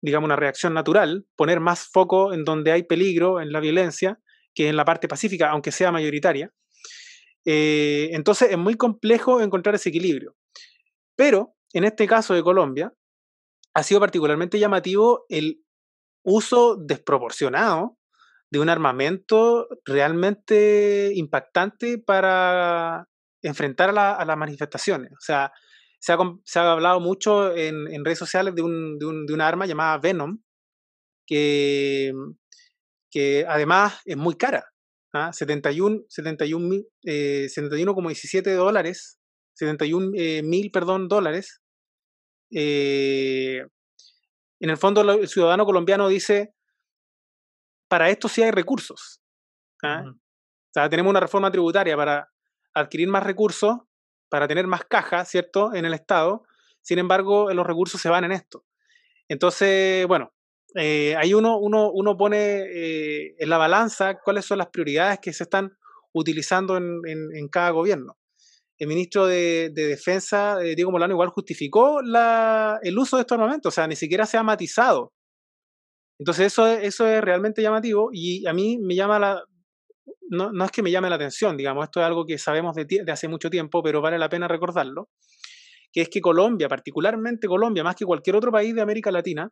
digamos, 0.00 0.26
una 0.26 0.36
reacción 0.36 0.74
natural, 0.74 1.26
poner 1.34 1.58
más 1.60 1.88
foco 1.88 2.32
en 2.32 2.44
donde 2.44 2.72
hay 2.72 2.84
peligro, 2.84 3.40
en 3.40 3.50
la 3.50 3.60
violencia, 3.60 4.20
que 4.54 4.68
en 4.68 4.76
la 4.76 4.84
parte 4.84 5.08
pacífica, 5.08 5.50
aunque 5.50 5.72
sea 5.72 5.90
mayoritaria. 5.90 6.52
Eh, 7.44 8.10
entonces 8.12 8.50
es 8.50 8.58
muy 8.58 8.76
complejo 8.76 9.40
encontrar 9.40 9.74
ese 9.74 9.88
equilibrio. 9.88 10.36
Pero 11.16 11.56
en 11.72 11.84
este 11.84 12.06
caso 12.06 12.34
de 12.34 12.42
Colombia, 12.42 12.92
ha 13.74 13.82
sido 13.82 14.00
particularmente 14.00 14.58
llamativo 14.58 15.26
el 15.28 15.62
uso 16.22 16.76
desproporcionado 16.76 17.98
de 18.50 18.58
un 18.58 18.68
armamento 18.68 19.68
realmente 19.84 21.12
impactante 21.14 21.98
para 21.98 23.08
enfrentar 23.42 23.90
a, 23.90 24.24
las 24.24 24.36
manifestaciones. 24.36 25.12
O 25.12 25.20
sea, 25.20 25.52
se 25.98 26.12
ha, 26.12 26.72
hablado 26.72 27.00
mucho 27.00 27.54
en, 27.56 28.04
redes 28.04 28.18
sociales 28.18 28.54
de 28.54 28.62
un, 28.62 28.98
de, 28.98 29.42
arma 29.42 29.66
llamada 29.66 29.98
Venom, 29.98 30.38
que, 31.26 32.12
que 33.10 33.44
además 33.48 34.00
es 34.04 34.16
muy 34.16 34.36
cara. 34.36 34.64
¿ah? 35.12 35.32
71, 35.32 36.04
71, 36.08 36.82
eh, 37.04 37.46
71,17 37.48 38.54
dólares, 38.54 39.18
71 39.54 40.12
eh, 40.14 40.42
mil, 40.42 40.70
perdón, 40.70 41.08
dólares. 41.08 41.60
Eh, 42.52 43.64
en 44.60 44.70
el 44.70 44.76
fondo, 44.76 45.00
el 45.00 45.28
ciudadano 45.28 45.66
colombiano 45.66 46.08
dice, 46.08 46.54
para 47.88 48.10
esto 48.10 48.28
sí 48.28 48.42
hay 48.42 48.50
recursos. 48.50 49.20
¿ah? 49.82 50.02
O 50.06 50.72
sea, 50.72 50.88
tenemos 50.88 51.10
una 51.10 51.20
reforma 51.20 51.50
tributaria 51.50 51.96
para 51.96 52.30
adquirir 52.74 53.08
más 53.08 53.22
recursos, 53.22 53.76
para 54.28 54.46
tener 54.48 54.66
más 54.66 54.84
cajas, 54.84 55.28
¿cierto?, 55.28 55.74
en 55.74 55.84
el 55.84 55.94
Estado. 55.94 56.42
Sin 56.82 56.98
embargo, 56.98 57.52
los 57.52 57.66
recursos 57.66 58.00
se 58.00 58.08
van 58.08 58.24
en 58.24 58.32
esto. 58.32 58.64
Entonces, 59.28 60.06
bueno, 60.06 60.32
eh, 60.74 61.16
ahí 61.16 61.32
uno, 61.32 61.58
uno, 61.58 61.90
uno 61.90 62.16
pone 62.16 62.60
eh, 62.60 63.34
en 63.38 63.48
la 63.48 63.58
balanza 63.58 64.18
cuáles 64.22 64.44
son 64.44 64.58
las 64.58 64.68
prioridades 64.68 65.18
que 65.20 65.32
se 65.32 65.44
están 65.44 65.76
utilizando 66.12 66.76
en, 66.76 67.00
en, 67.06 67.48
cada 67.48 67.70
gobierno. 67.70 68.18
El 68.78 68.88
ministro 68.88 69.26
de, 69.26 69.70
Defensa, 69.74 70.62
eh, 70.62 70.74
Diego 70.74 70.90
Molano, 70.90 71.14
igual 71.14 71.28
justificó 71.28 72.02
la, 72.02 72.78
el 72.82 72.98
uso 72.98 73.16
de 73.16 73.22
estos 73.22 73.38
armamentos, 73.38 73.72
o 73.72 73.74
sea, 73.74 73.86
ni 73.86 73.96
siquiera 73.96 74.26
se 74.26 74.36
ha 74.36 74.42
matizado. 74.42 75.14
Entonces 76.18 76.46
eso, 76.46 76.66
eso 76.66 77.06
es 77.06 77.20
realmente 77.20 77.62
llamativo 77.62 78.10
y 78.12 78.46
a 78.46 78.52
mí 78.52 78.78
me 78.78 78.94
llama 78.94 79.18
la, 79.18 79.44
no, 80.30 80.50
no, 80.52 80.64
es 80.64 80.70
que 80.70 80.82
me 80.82 80.90
llame 80.90 81.10
la 81.10 81.16
atención, 81.16 81.56
digamos, 81.56 81.84
esto 81.84 82.00
es 82.00 82.06
algo 82.06 82.24
que 82.24 82.38
sabemos 82.38 82.74
de, 82.74 82.84
de, 82.84 83.12
hace 83.12 83.28
mucho 83.28 83.50
tiempo, 83.50 83.82
pero 83.82 84.00
vale 84.00 84.18
la 84.18 84.28
pena 84.28 84.48
recordarlo, 84.48 85.10
que 85.92 86.02
es 86.02 86.08
que 86.08 86.20
Colombia, 86.20 86.68
particularmente 86.68 87.46
Colombia, 87.46 87.84
más 87.84 87.96
que 87.96 88.04
cualquier 88.04 88.36
otro 88.36 88.50
país 88.50 88.74
de 88.74 88.80
América 88.80 89.10
Latina, 89.10 89.50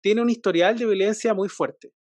tiene 0.00 0.20
un 0.20 0.30
historial 0.30 0.76
de 0.76 0.86
violencia 0.86 1.34
muy 1.34 1.48
fuerte. 1.48 1.92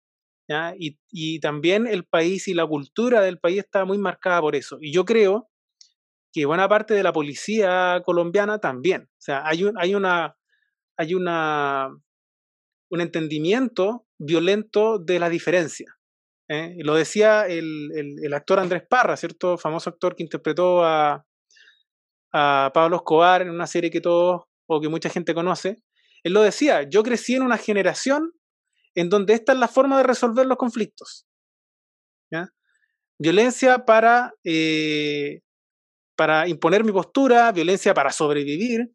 Y, 0.78 0.98
y, 1.12 1.38
también 1.38 1.86
el 1.86 2.04
país 2.04 2.48
y 2.48 2.54
la 2.54 2.66
cultura 2.66 3.20
del 3.20 3.38
país 3.38 3.58
está 3.60 3.84
muy 3.84 3.98
marcada 3.98 4.40
por 4.40 4.56
eso. 4.56 4.78
Y 4.80 4.92
yo 4.92 5.04
creo 5.04 5.48
que 6.32 6.44
buena 6.44 6.68
parte 6.68 6.92
de 6.94 7.04
la 7.04 7.12
policía 7.12 8.02
colombiana 8.04 8.58
también. 8.58 9.02
O 9.02 9.20
sea, 9.20 9.46
hay, 9.46 9.62
un, 9.62 9.78
hay, 9.78 9.94
una, 9.94 10.36
hay 10.96 11.14
una, 11.14 11.90
un 12.90 13.00
entendimiento 13.00 14.06
violento 14.18 14.98
de 14.98 15.18
la 15.18 15.28
diferencia. 15.28 15.96
¿eh? 16.48 16.76
Lo 16.78 16.94
decía 16.94 17.46
el, 17.46 18.32
actor 18.34 18.58
Andrés 18.58 18.82
Parra, 18.88 19.16
¿cierto? 19.16 19.56
Famoso 19.56 19.90
actor 19.90 20.14
que 20.14 20.22
interpretó 20.22 20.84
a, 20.84 21.24
Pablo 22.32 22.96
Escobar 22.96 23.42
en 23.42 23.50
una 23.50 23.66
serie 23.66 23.90
que 23.90 24.00
todos 24.00 24.42
o 24.68 24.80
que 24.80 24.88
mucha 24.88 25.08
gente 25.08 25.34
conoce. 25.34 25.82
Él 26.22 26.32
lo 26.32 26.42
decía, 26.42 26.84
yo 26.88 27.02
crecí 27.02 27.34
en 27.34 27.42
una 27.42 27.58
generación 27.58 28.32
en 28.94 29.08
donde 29.08 29.34
esta 29.34 29.52
es 29.52 29.58
la 29.58 29.66
forma 29.66 29.96
de 29.96 30.04
resolver 30.04 30.46
los 30.46 30.58
conflictos. 30.58 31.26
Violencia 33.22 33.84
para, 33.84 34.32
eh, 34.44 35.40
para 36.16 36.48
imponer 36.48 36.84
mi 36.84 36.92
postura, 36.92 37.52
violencia 37.52 37.92
para 37.92 38.12
sobrevivir, 38.12 38.92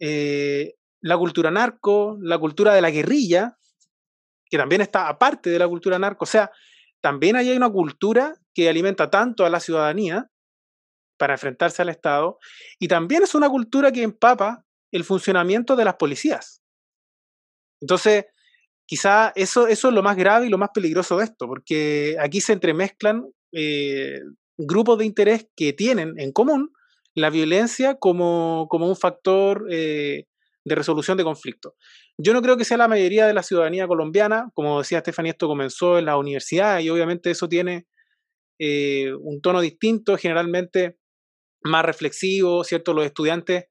eh, 0.00 0.72
la 1.02 1.18
cultura 1.18 1.50
narco, 1.50 2.16
la 2.20 2.38
cultura 2.38 2.74
de 2.74 2.80
la 2.80 2.90
guerrilla, 2.90 3.58
que 4.48 4.56
también 4.56 4.80
está 4.80 5.08
aparte 5.08 5.50
de 5.50 5.58
la 5.58 5.68
cultura 5.68 5.98
narco. 5.98 6.24
O 6.24 6.26
sea, 6.26 6.50
también 7.00 7.36
hay 7.36 7.54
una 7.54 7.68
cultura 7.68 8.34
que 8.54 8.68
alimenta 8.68 9.10
tanto 9.10 9.44
a 9.44 9.50
la 9.50 9.60
ciudadanía 9.60 10.30
para 11.18 11.34
enfrentarse 11.34 11.82
al 11.82 11.88
Estado, 11.88 12.38
y 12.80 12.88
también 12.88 13.22
es 13.22 13.34
una 13.34 13.48
cultura 13.48 13.92
que 13.92 14.02
empapa 14.02 14.64
el 14.90 15.04
funcionamiento 15.04 15.76
de 15.76 15.84
las 15.84 15.94
policías. 15.94 16.62
Entonces, 17.80 18.24
quizá 18.86 19.32
eso, 19.36 19.66
eso 19.68 19.88
es 19.88 19.94
lo 19.94 20.02
más 20.02 20.16
grave 20.16 20.46
y 20.46 20.48
lo 20.48 20.58
más 20.58 20.70
peligroso 20.74 21.18
de 21.18 21.24
esto, 21.24 21.46
porque 21.46 22.16
aquí 22.18 22.40
se 22.40 22.52
entremezclan 22.52 23.24
eh, 23.52 24.20
grupos 24.58 24.98
de 24.98 25.04
interés 25.04 25.46
que 25.56 25.72
tienen 25.72 26.14
en 26.18 26.32
común 26.32 26.72
la 27.14 27.30
violencia 27.30 27.96
como, 27.96 28.66
como 28.68 28.88
un 28.88 28.96
factor 28.96 29.66
eh, 29.70 30.26
de 30.64 30.74
resolución 30.74 31.16
de 31.18 31.24
conflictos. 31.24 31.74
Yo 32.16 32.32
no 32.32 32.42
creo 32.42 32.56
que 32.56 32.64
sea 32.64 32.76
la 32.76 32.88
mayoría 32.88 33.26
de 33.26 33.34
la 33.34 33.42
ciudadanía 33.42 33.86
colombiana, 33.86 34.50
como 34.54 34.78
decía 34.78 34.98
Estefanía, 34.98 35.32
esto 35.32 35.48
comenzó 35.48 35.98
en 35.98 36.06
la 36.06 36.16
universidad 36.16 36.80
y 36.80 36.90
obviamente 36.90 37.30
eso 37.30 37.48
tiene 37.48 37.86
eh, 38.58 39.12
un 39.14 39.40
tono 39.40 39.60
distinto, 39.60 40.16
generalmente 40.16 40.98
más 41.64 41.84
reflexivo, 41.84 42.64
¿cierto? 42.64 42.94
Los 42.94 43.06
estudiantes 43.06 43.64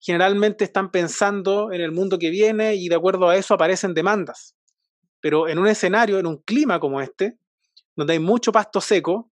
generalmente 0.00 0.64
están 0.64 0.90
pensando 0.90 1.72
en 1.72 1.80
el 1.80 1.92
mundo 1.92 2.18
que 2.18 2.30
viene 2.30 2.74
y 2.74 2.88
de 2.88 2.94
acuerdo 2.94 3.28
a 3.28 3.36
eso 3.36 3.54
aparecen 3.54 3.94
demandas. 3.94 4.56
Pero 5.20 5.48
en 5.48 5.58
un 5.58 5.66
escenario, 5.66 6.18
en 6.18 6.26
un 6.26 6.42
clima 6.42 6.78
como 6.78 7.00
este, 7.00 7.38
donde 7.96 8.14
hay 8.14 8.18
mucho 8.18 8.52
pasto 8.52 8.80
seco, 8.80 9.30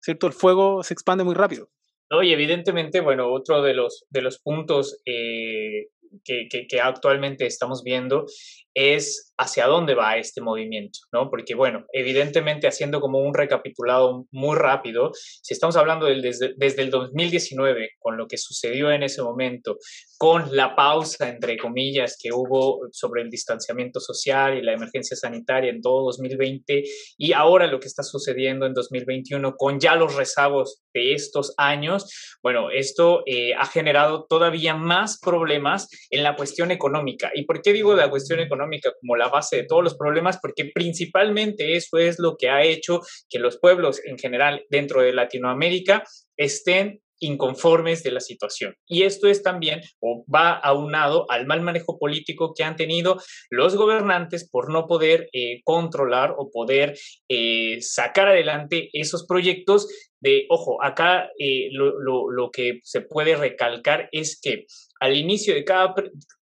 ¿cierto? 0.00 0.26
El 0.26 0.32
fuego 0.32 0.82
se 0.82 0.94
expande 0.94 1.24
muy 1.24 1.34
rápido. 1.34 1.70
No, 2.10 2.22
y 2.22 2.32
evidentemente, 2.32 3.00
bueno, 3.00 3.32
otro 3.32 3.62
de 3.62 3.72
los, 3.72 4.04
de 4.10 4.20
los 4.20 4.38
puntos 4.40 5.00
eh, 5.06 5.88
que, 6.24 6.48
que, 6.48 6.80
actualmente 6.80 7.46
estamos 7.46 7.82
viendo 7.84 8.26
es 8.74 9.32
hacia 9.36 9.66
dónde 9.66 9.94
va 9.94 10.16
este 10.16 10.40
movimiento, 10.40 11.00
¿no? 11.12 11.28
Porque, 11.28 11.54
bueno, 11.54 11.86
evidentemente 11.92 12.68
haciendo 12.68 13.00
como 13.00 13.18
un 13.18 13.34
recapitulado 13.34 14.26
muy 14.30 14.56
rápido, 14.56 15.10
si 15.14 15.54
estamos 15.54 15.76
hablando 15.76 16.06
desde, 16.06 16.54
desde 16.56 16.82
el 16.82 16.90
2019, 16.90 17.90
con 17.98 18.16
lo 18.16 18.26
que 18.28 18.36
sucedió 18.36 18.92
en 18.92 19.02
ese 19.02 19.22
momento, 19.22 19.78
con 20.18 20.54
la 20.54 20.76
pausa, 20.76 21.28
entre 21.28 21.56
comillas, 21.56 22.16
que 22.20 22.30
hubo 22.32 22.80
sobre 22.92 23.22
el 23.22 23.30
distanciamiento 23.30 23.98
social 23.98 24.56
y 24.56 24.62
la 24.62 24.74
emergencia 24.74 25.16
sanitaria 25.16 25.70
en 25.70 25.80
todo 25.80 26.04
2020, 26.04 26.84
y 27.16 27.32
ahora 27.32 27.66
lo 27.66 27.80
que 27.80 27.88
está 27.88 28.02
sucediendo 28.02 28.66
en 28.66 28.74
2021 28.74 29.54
con 29.56 29.80
ya 29.80 29.96
los 29.96 30.14
rezagos 30.14 30.82
de 30.94 31.14
estos 31.14 31.54
años, 31.56 32.36
bueno, 32.42 32.70
esto 32.70 33.22
eh, 33.26 33.54
ha 33.54 33.66
generado 33.66 34.26
todavía 34.28 34.74
más 34.74 35.18
problemas 35.20 35.88
en 36.08 36.22
la 36.22 36.36
cuestión 36.36 36.70
económica. 36.70 37.30
¿Y 37.34 37.44
por 37.44 37.60
qué 37.62 37.72
digo 37.72 37.94
la 37.94 38.10
cuestión 38.10 38.40
económica 38.40 38.92
como 39.00 39.16
la 39.16 39.28
base 39.28 39.56
de 39.56 39.64
todos 39.64 39.84
los 39.84 39.96
problemas? 39.96 40.38
Porque 40.40 40.70
principalmente 40.72 41.76
eso 41.76 41.98
es 41.98 42.18
lo 42.18 42.36
que 42.38 42.48
ha 42.48 42.62
hecho 42.62 43.00
que 43.28 43.38
los 43.38 43.58
pueblos 43.58 44.00
en 44.04 44.18
general 44.18 44.64
dentro 44.70 45.02
de 45.02 45.12
Latinoamérica 45.12 46.04
estén 46.36 47.00
inconformes 47.20 48.02
de 48.02 48.10
la 48.10 48.20
situación. 48.20 48.74
Y 48.86 49.04
esto 49.04 49.28
es 49.28 49.42
también, 49.42 49.80
o 50.00 50.24
va 50.32 50.52
aunado 50.52 51.30
al 51.30 51.46
mal 51.46 51.60
manejo 51.60 51.98
político 51.98 52.52
que 52.54 52.64
han 52.64 52.76
tenido 52.76 53.18
los 53.50 53.76
gobernantes 53.76 54.48
por 54.50 54.72
no 54.72 54.86
poder 54.86 55.28
eh, 55.32 55.60
controlar 55.64 56.34
o 56.36 56.50
poder 56.50 56.98
eh, 57.28 57.78
sacar 57.80 58.28
adelante 58.28 58.88
esos 58.92 59.26
proyectos 59.26 59.88
de, 60.20 60.46
ojo, 60.50 60.82
acá 60.82 61.30
eh, 61.38 61.68
lo, 61.72 62.30
lo, 62.30 62.50
que 62.50 62.80
se 62.82 63.00
puede 63.00 63.36
recalcar 63.36 64.08
es 64.12 64.38
que 64.40 64.66
al 65.00 65.16
inicio 65.16 65.54
de 65.54 65.64
cada, 65.64 65.94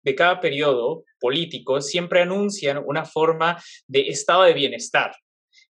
de 0.03 0.15
cada 0.15 0.41
periodo 0.41 1.05
político 1.19 1.81
siempre 1.81 2.21
anuncian 2.21 2.83
una 2.85 3.07
forma 3.07 3.63
de 3.87 4.09
estado 4.09 4.43
de 4.43 4.53
bienestar 4.53 5.13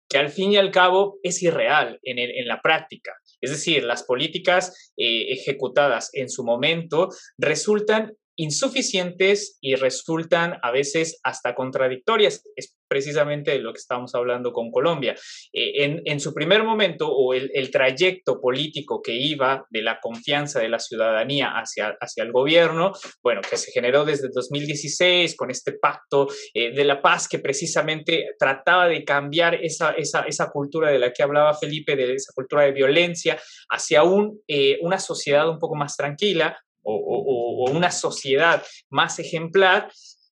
que 0.09 0.17
al 0.17 0.29
fin 0.29 0.51
y 0.51 0.57
al 0.57 0.71
cabo 0.71 1.19
es 1.23 1.41
irreal 1.43 1.99
en, 2.03 2.19
en 2.19 2.47
la 2.47 2.61
práctica. 2.61 3.13
Es 3.41 3.51
decir, 3.51 3.83
las 3.83 4.03
políticas 4.03 4.91
eh, 4.97 5.31
ejecutadas 5.31 6.09
en 6.13 6.29
su 6.29 6.43
momento 6.43 7.09
resultan 7.37 8.13
insuficientes 8.37 9.57
y 9.61 9.75
resultan 9.75 10.57
a 10.61 10.71
veces 10.71 11.19
hasta 11.23 11.55
contradictorias. 11.55 12.43
Es 12.55 12.77
precisamente 12.87 13.51
de 13.51 13.59
lo 13.59 13.73
que 13.73 13.79
estamos 13.79 14.15
hablando 14.15 14.51
con 14.53 14.71
Colombia. 14.71 15.15
Eh, 15.53 16.01
en, 16.05 16.19
su 16.19 16.33
primer 16.33 16.63
momento, 16.63 17.09
o 17.09 17.33
el, 17.33 17.69
trayecto 17.71 18.39
político 18.39 19.01
que 19.01 19.13
iba 19.13 19.65
de 19.69 19.81
la 19.81 19.99
confianza 19.99 20.59
de 20.59 20.69
la 20.69 20.79
ciudadanía 20.79 21.51
hacia, 21.51 21.97
hacia 21.99 22.23
el 22.23 22.31
gobierno, 22.31 22.93
bueno, 23.21 23.41
que 23.41 23.57
se 23.57 23.71
generó 23.71 24.05
desde 24.05 24.29
2016 24.33 25.35
con 25.35 25.51
este 25.51 25.73
pacto 25.73 26.27
eh, 26.53 26.73
de 26.73 26.85
la 26.85 27.01
paz 27.01 27.27
que 27.27 27.39
precisamente 27.39 28.35
trataba 28.39 28.87
de 28.87 29.03
cambiar 29.03 29.55
esa, 29.55 29.91
esa, 29.91 30.21
esa, 30.21 30.49
cultura 30.49 30.89
de 30.89 30.99
la 30.99 31.11
que 31.11 31.23
hablaba 31.23 31.53
Felipe, 31.53 31.95
de 31.95 32.13
esa 32.13 32.31
cultura 32.33 32.63
de 32.63 32.71
violencia, 32.71 33.37
hacia 33.69 34.03
un, 34.03 34.41
eh, 34.47 34.79
una 34.81 34.97
sociedad 34.97 35.49
un 35.49 35.59
poco 35.59 35.75
más 35.75 35.97
tranquila, 35.97 36.57
o, 36.87 37.71
una 37.71 37.91
sociedad 37.91 38.63
más 38.89 39.19
ejemplar, 39.19 39.91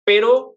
pero 0.05 0.57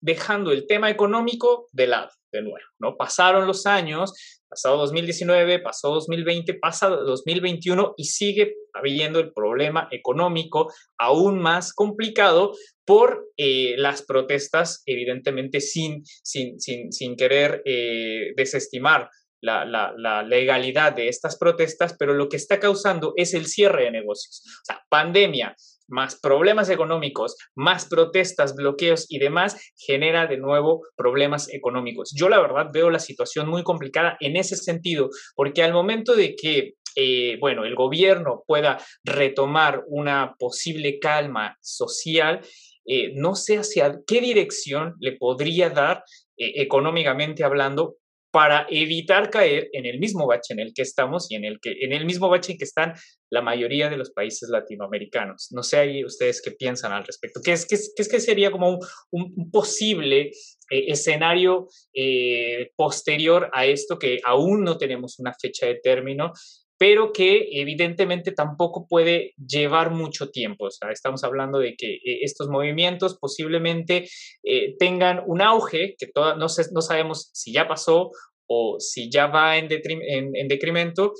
dejando 0.00 0.52
el 0.52 0.66
tema 0.66 0.90
económico 0.90 1.66
de 1.72 1.86
lado, 1.86 2.10
de 2.32 2.42
nuevo, 2.42 2.58
¿no? 2.78 2.96
Pasaron 2.96 3.46
los 3.46 3.66
años, 3.66 4.12
pasado 4.48 4.78
2019, 4.78 5.60
pasó 5.60 5.90
2020, 5.90 6.54
pasa 6.54 6.88
2021 6.88 7.94
y 7.96 8.04
sigue 8.04 8.54
habiendo 8.74 9.20
el 9.20 9.32
problema 9.32 9.88
económico 9.90 10.72
aún 10.98 11.38
más 11.40 11.72
complicado 11.72 12.52
por 12.84 13.30
eh, 13.36 13.74
las 13.78 14.02
protestas, 14.02 14.82
evidentemente 14.86 15.60
sin, 15.60 16.04
sin, 16.04 16.60
sin, 16.60 17.16
querer 17.16 17.62
eh, 17.64 18.32
desestimar 18.36 19.08
la, 19.44 20.24
legalidad 20.26 20.92
de 20.92 21.08
estas 21.08 21.36
protestas, 21.36 21.94
pero 21.98 22.14
lo 22.14 22.28
que 22.28 22.36
está 22.36 22.58
causando 22.58 23.12
es 23.16 23.34
el 23.34 23.46
cierre 23.46 23.84
de 23.84 23.90
negocios. 23.90 24.42
O 24.44 24.64
sea, 24.64 24.82
pandemia, 24.88 25.54
más 25.88 26.18
problemas 26.18 26.70
económicos, 26.70 27.36
más 27.54 27.86
protestas, 27.86 28.54
bloqueos 28.54 29.06
y 29.08 29.18
demás, 29.18 29.72
genera 29.76 30.26
de 30.26 30.38
nuevo 30.38 30.82
problemas 30.96 31.52
económicos. 31.52 32.12
Yo 32.16 32.28
la 32.28 32.40
verdad 32.40 32.68
veo 32.72 32.90
la 32.90 32.98
situación 32.98 33.48
muy 33.48 33.62
complicada 33.62 34.16
en 34.20 34.36
ese 34.36 34.56
sentido, 34.56 35.10
porque 35.36 35.62
al 35.62 35.72
momento 35.72 36.16
de 36.16 36.34
que 36.34 36.74
eh, 36.96 37.38
bueno, 37.40 37.64
el 37.64 37.74
gobierno 37.74 38.44
pueda 38.46 38.78
retomar 39.02 39.82
una 39.88 40.36
posible 40.38 41.00
calma 41.00 41.58
social, 41.60 42.40
eh, 42.86 43.12
no 43.16 43.34
sé 43.34 43.58
hacia 43.58 44.00
qué 44.06 44.20
dirección 44.20 44.94
le 45.00 45.12
podría 45.12 45.70
dar 45.70 46.04
eh, 46.36 46.52
económicamente 46.62 47.42
hablando 47.42 47.96
para 48.34 48.66
evitar 48.68 49.30
caer 49.30 49.68
en 49.72 49.86
el 49.86 50.00
mismo 50.00 50.26
bache 50.26 50.54
en 50.54 50.58
el 50.58 50.74
que 50.74 50.82
estamos 50.82 51.30
y 51.30 51.36
en 51.36 51.44
el, 51.44 51.60
que, 51.60 51.70
en 51.82 51.92
el 51.92 52.04
mismo 52.04 52.28
bache 52.28 52.50
en 52.50 52.58
que 52.58 52.64
están 52.64 52.94
la 53.30 53.42
mayoría 53.42 53.88
de 53.88 53.96
los 53.96 54.10
países 54.10 54.48
latinoamericanos. 54.48 55.52
No 55.52 55.62
sé 55.62 55.76
ahí 55.76 56.04
ustedes 56.04 56.42
qué 56.42 56.50
piensan 56.50 56.90
al 56.92 57.04
respecto. 57.04 57.40
¿Qué 57.44 57.52
es, 57.52 57.64
qué 57.64 57.76
es, 57.76 58.08
que 58.08 58.18
sería 58.18 58.50
como 58.50 58.80
un, 59.12 59.50
posible 59.52 60.32
eh, 60.68 60.84
escenario 60.88 61.68
eh, 61.94 62.72
posterior 62.74 63.50
a 63.52 63.66
esto 63.66 64.00
que 64.00 64.18
aún 64.24 64.64
no 64.64 64.78
tenemos 64.78 65.20
una 65.20 65.32
fecha 65.40 65.66
de 65.66 65.76
término 65.76 66.32
pero 66.78 67.12
que 67.12 67.48
evidentemente 67.52 68.32
tampoco 68.32 68.86
puede 68.88 69.32
llevar 69.36 69.90
mucho 69.90 70.30
tiempo. 70.30 70.66
O 70.66 70.70
sea, 70.70 70.90
estamos 70.90 71.24
hablando 71.24 71.58
de 71.58 71.76
que 71.76 71.94
eh, 71.94 72.20
estos 72.22 72.48
movimientos 72.48 73.18
posiblemente 73.18 74.08
eh, 74.42 74.74
tengan 74.78 75.22
un 75.26 75.40
auge 75.40 75.94
que 75.98 76.08
no, 76.14 76.36
no 76.36 76.48
sabemos 76.48 77.30
si 77.32 77.52
ya 77.52 77.68
pasó 77.68 78.10
o 78.46 78.76
si 78.78 79.10
ya 79.10 79.26
va 79.26 79.56
en, 79.56 79.68
en 79.70 80.48
decremento, 80.48 81.14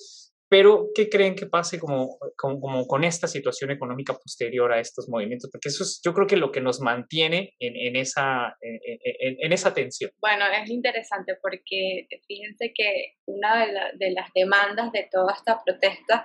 pero, 0.55 0.91
¿qué 0.95 1.09
creen 1.09 1.35
que 1.35 1.47
pase 1.47 1.81
como, 1.81 2.17
como, 2.37 2.87
con 2.87 3.03
esta 3.03 3.27
situación 3.27 3.73
económica 3.73 4.15
posterior 4.15 4.73
a 4.73 4.79
estos 4.79 5.09
movimientos? 5.09 5.51
Porque 5.51 5.69
eso 5.69 5.83
es, 5.83 6.01
yo 6.05 6.15
creo 6.15 6.29
que 6.29 6.37
lo 6.37 6.53
que 6.53 6.61
nos 6.61 6.81
mantiene 6.81 7.57
en, 7.59 7.75
en 7.75 7.97
esa, 7.97 8.57
en, 8.61 9.37
en, 9.41 9.53
esa 9.53 9.75
tensión. 9.75 10.13
Bueno, 10.21 10.45
es 10.47 10.71
interesante 10.71 11.35
porque 11.43 12.07
fíjense 12.29 12.73
que 12.73 13.17
una 13.27 13.67
de, 13.67 13.73
de 13.95 14.13
las 14.13 14.33
demandas 14.33 14.93
de 14.93 15.09
toda 15.11 15.35
esta 15.35 15.61
protesta 15.65 16.25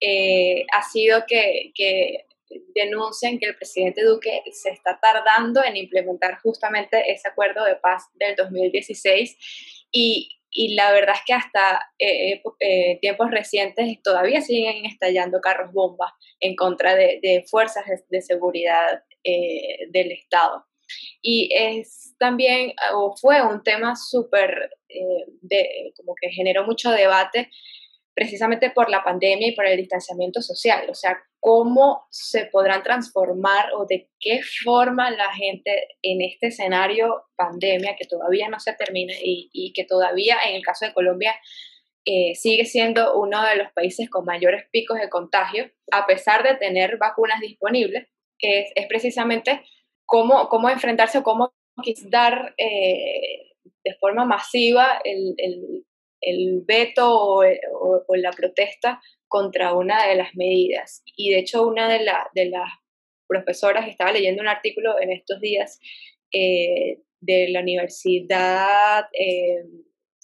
eh, 0.00 0.64
ha 0.72 0.82
sido 0.82 1.24
que, 1.28 1.70
que 1.74 2.24
que 2.48 2.80
el 2.82 3.56
presidente 3.56 4.02
Duque 4.02 4.42
se 4.50 4.70
está 4.70 4.98
tardando 4.98 5.62
en 5.62 5.76
implementar 5.76 6.38
justamente 6.40 7.12
ese 7.12 7.28
acuerdo 7.28 7.62
de 7.66 7.76
paz 7.76 8.04
del 8.14 8.34
2016 8.36 9.36
y, 9.92 10.37
y 10.50 10.74
la 10.74 10.92
verdad 10.92 11.14
es 11.14 11.22
que 11.26 11.34
hasta 11.34 11.80
eh, 11.98 12.32
eh, 12.32 12.42
eh, 12.60 12.98
tiempos 13.00 13.30
recientes 13.30 14.02
todavía 14.02 14.40
siguen 14.40 14.86
estallando 14.86 15.40
carros 15.40 15.72
bombas 15.72 16.12
en 16.40 16.56
contra 16.56 16.94
de, 16.94 17.44
fuerzas 17.50 17.84
de, 18.08 18.22
seguridad 18.22 19.02
del 19.24 20.12
Estado. 20.12 20.64
Y 21.20 21.50
es 21.52 22.14
también, 22.18 22.72
o 22.94 23.14
fue 23.20 23.42
un 23.42 23.62
tema 23.62 23.94
súper, 23.94 24.70
como 25.96 26.14
que 26.14 26.30
generó 26.30 26.64
mucho 26.64 26.90
debate 26.90 27.50
precisamente 28.18 28.70
por 28.70 28.90
la 28.90 29.04
pandemia 29.04 29.46
y 29.46 29.54
por 29.54 29.64
el 29.64 29.76
distanciamiento 29.76 30.42
social. 30.42 30.90
O 30.90 30.94
sea, 30.94 31.22
cómo 31.38 32.08
se 32.10 32.46
podrán 32.46 32.82
transformar 32.82 33.66
o 33.76 33.86
de 33.86 34.10
qué 34.18 34.40
forma 34.64 35.08
la 35.12 35.32
gente 35.32 35.86
en 36.02 36.20
este 36.22 36.48
escenario 36.48 37.26
pandemia 37.36 37.94
que 37.96 38.08
todavía 38.08 38.48
no 38.48 38.58
se 38.58 38.72
termina 38.72 39.14
y, 39.22 39.72
que 39.72 39.84
todavía 39.84 40.36
en 40.48 40.56
el 40.56 40.62
caso 40.62 40.84
de 40.84 40.94
Colombia 40.94 41.32
eh, 42.04 42.34
sigue 42.34 42.64
siendo 42.64 43.14
uno 43.14 43.40
de 43.44 43.54
los 43.54 43.70
países 43.72 44.10
con 44.10 44.24
mayores 44.24 44.64
picos 44.72 44.98
de 44.98 45.08
contagio, 45.08 45.70
a 45.92 46.04
pesar 46.04 46.42
de 46.42 46.56
tener 46.56 46.96
vacunas 46.98 47.38
disponibles, 47.40 48.08
es, 48.40 48.72
es 48.74 48.86
precisamente 48.88 49.62
cómo, 50.06 50.48
cómo 50.48 50.70
enfrentarse 50.70 51.18
o 51.18 51.22
cómo 51.22 51.52
dar 52.06 52.52
eh, 52.58 53.52
de 53.84 53.94
forma 54.00 54.24
masiva 54.24 55.00
el, 55.04 55.34
el 55.36 55.84
veto 56.64 57.08
o, 57.10 57.42
la 58.16 58.30
protesta 58.32 59.00
contra 59.26 59.74
una 59.74 60.06
de 60.06 60.16
las 60.16 60.34
medidas. 60.34 61.02
Y 61.16 61.30
de 61.30 61.40
hecho 61.40 61.66
una 61.66 61.88
de, 61.88 62.04
de 62.34 62.46
las 62.46 62.70
profesoras 63.28 63.86
estaba 63.86 64.12
leyendo 64.12 64.42
un 64.42 64.48
artículo 64.48 65.00
en 65.00 65.12
estos 65.12 65.40
días 65.40 65.78
eh, 66.32 66.98
de 67.20 67.48
la 67.48 67.60
Universidad 67.60 69.06
eh, 69.12 69.64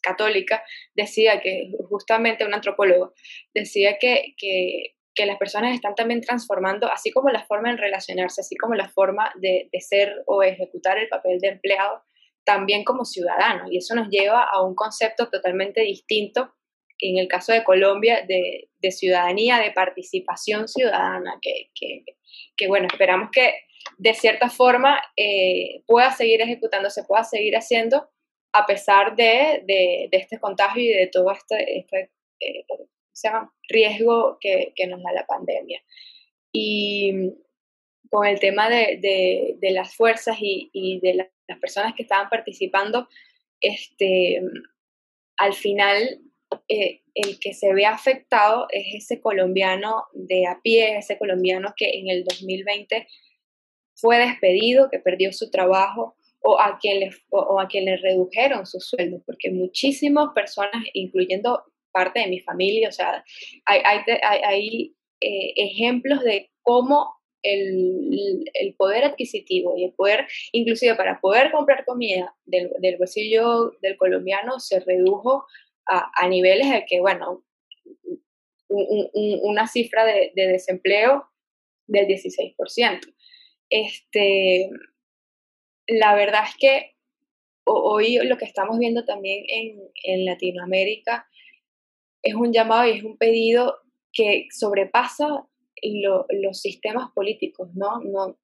Católica, 0.02 0.62
decía 0.94 1.40
que 1.40 1.72
justamente 1.88 2.44
un 2.44 2.54
antropólogo, 2.54 3.14
decía 3.54 3.98
que, 3.98 4.34
que, 4.36 4.90
las 5.26 5.38
personas 5.38 5.74
están 5.74 5.94
también 5.94 6.20
transformando, 6.20 6.90
así 6.90 7.10
como 7.10 7.30
la 7.30 7.46
forma 7.46 7.70
de 7.70 7.76
relacionarse, 7.78 8.42
así 8.42 8.56
como 8.56 8.74
la 8.74 8.88
forma 8.90 9.32
de, 9.36 9.68
de 9.72 9.80
ser 9.80 10.12
o 10.26 10.42
ejecutar 10.42 10.98
el 10.98 11.08
papel 11.08 11.38
de 11.38 11.48
empleado, 11.48 12.02
también 12.44 12.84
como 12.84 13.04
ciudadanos. 13.04 13.70
Y 13.70 13.78
eso 13.78 13.94
nos 13.94 14.08
lleva 14.08 14.44
a 14.44 14.62
un 14.62 14.74
concepto 14.74 15.28
totalmente 15.28 15.80
distinto 15.80 16.54
en 16.98 17.18
el 17.18 17.28
caso 17.28 17.52
de 17.52 17.64
Colombia 17.64 18.24
de, 18.26 18.68
ciudadanía, 18.90 19.58
de 19.58 19.72
participación 19.72 20.68
ciudadana, 20.68 21.40
que, 21.40 22.68
bueno, 22.68 22.86
esperamos 22.90 23.30
que 23.32 23.54
de 23.98 24.14
cierta 24.14 24.50
forma 24.50 25.00
eh, 25.16 25.82
pueda 25.86 26.10
seguir 26.12 26.40
ejecutándose, 26.40 27.04
pueda 27.04 27.24
seguir 27.24 27.56
haciendo 27.56 28.08
a 28.52 28.66
pesar 28.66 29.16
de, 29.16 29.62
de, 29.66 30.08
este 30.12 30.38
contagio 30.38 30.82
y 30.82 30.94
de 30.94 31.06
todo 31.08 31.32
este, 31.32 31.78
este 31.78 32.10
eh, 32.40 32.64
riesgo 33.68 34.38
que, 34.40 34.72
que, 34.76 34.86
nos 34.86 35.02
da 35.02 35.12
la 35.12 35.26
pandemia. 35.26 35.82
Y 36.52 37.12
con 38.14 38.26
el 38.26 38.38
tema 38.38 38.68
de, 38.68 39.56
de 39.58 39.70
las 39.72 39.96
fuerzas 39.96 40.36
y, 40.40 40.70
y 40.72 41.00
de 41.00 41.14
la 41.14 41.28
las 41.46 41.58
personas 41.58 41.94
que 41.94 42.02
estaban 42.02 42.28
participando, 42.28 43.08
este, 43.60 44.40
al 45.36 45.54
final 45.54 46.20
eh, 46.68 47.02
el 47.14 47.38
que 47.38 47.54
se 47.54 47.72
ve 47.72 47.86
afectado 47.86 48.66
es 48.70 49.04
ese 49.04 49.20
colombiano 49.20 50.04
de 50.12 50.46
a 50.46 50.60
pie, 50.62 50.98
ese 50.98 51.18
colombiano 51.18 51.74
que 51.76 51.98
en 51.98 52.08
el 52.08 52.24
2020 52.24 53.06
fue 53.94 54.18
despedido, 54.18 54.88
que 54.90 54.98
perdió 54.98 55.32
su 55.32 55.50
trabajo 55.50 56.16
o 56.40 56.60
a 56.60 56.78
quien 56.78 57.00
le, 57.00 57.10
o, 57.30 57.58
a 57.58 57.68
quien 57.68 57.86
le 57.86 57.96
redujeron 57.96 58.66
su 58.66 58.78
sueldo, 58.80 59.22
porque 59.24 59.50
muchísimas 59.50 60.28
personas, 60.34 60.84
incluyendo 60.92 61.62
parte 61.90 62.20
de 62.20 62.26
mi 62.26 62.40
familia, 62.40 62.88
o 62.88 62.92
sea, 62.92 63.24
hay, 63.64 63.80
hay, 63.84 64.00
hay, 64.44 64.96
eh, 65.20 65.54
ejemplos 65.56 66.22
de 66.22 66.50
cómo 66.60 67.13
el, 67.44 68.74
poder 68.76 69.04
adquisitivo 69.04 69.76
y 69.76 69.84
el 69.84 69.92
poder, 69.92 70.26
inclusive 70.52 70.94
para 70.96 71.20
poder 71.20 71.52
comprar 71.52 71.84
comida 71.84 72.34
del, 72.44 72.96
bolsillo 72.98 73.72
del 73.82 73.96
colombiano 73.96 74.58
se 74.58 74.80
redujo 74.80 75.46
a, 75.86 76.28
niveles 76.28 76.70
de 76.70 76.84
que, 76.86 77.00
bueno, 77.00 77.44
una 78.68 79.68
cifra 79.68 80.04
de, 80.04 80.32
desempleo 80.34 81.26
del 81.86 82.06
16%. 82.06 83.14
Este, 83.70 84.70
la 85.86 86.14
verdad 86.14 86.44
es 86.48 86.56
que 86.56 86.94
hoy 87.66 88.18
lo 88.24 88.36
que 88.38 88.44
estamos 88.46 88.78
viendo 88.78 89.04
también 89.04 89.44
en, 89.48 89.80
en 90.04 90.24
Latinoamérica 90.24 91.28
es 92.22 92.34
un 92.34 92.52
llamado 92.52 92.88
y 92.88 92.98
es 92.98 93.04
un 93.04 93.18
pedido 93.18 93.76
que 94.12 94.46
sobrepasa 94.50 95.46
los 95.92 96.60
sistemas 96.60 97.10
políticos, 97.14 97.68
¿no? 97.74 98.00
no 98.00 98.38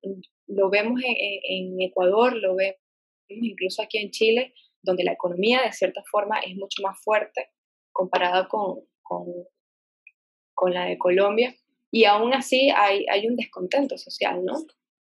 lo 0.47 0.71
vemos 0.71 1.01
en, 1.05 1.81
Ecuador, 1.81 2.37
lo 2.37 2.55
vemos 2.55 2.81
incluso 3.29 3.83
aquí 3.83 3.99
en 3.99 4.11
Chile, 4.11 4.55
donde 4.83 5.05
la 5.05 5.13
economía 5.13 5.63
de 5.63 5.73
cierta 5.73 6.03
forma 6.11 6.39
es 6.41 6.57
mucho 6.57 6.83
más 6.83 7.01
fuerte 7.03 7.51
comparada 7.93 8.49
con, 8.49 8.81
con, 9.03 9.27
con 10.55 10.75
la 10.75 10.87
de 10.87 10.99
Colombia, 10.99 11.55
y 11.91 12.05
aún 12.05 12.33
así 12.35 12.71
hay, 12.75 13.05
hay 13.11 13.27
un 13.27 13.37
descontento 13.37 13.99
social, 13.99 14.45
¿no? 14.45 14.55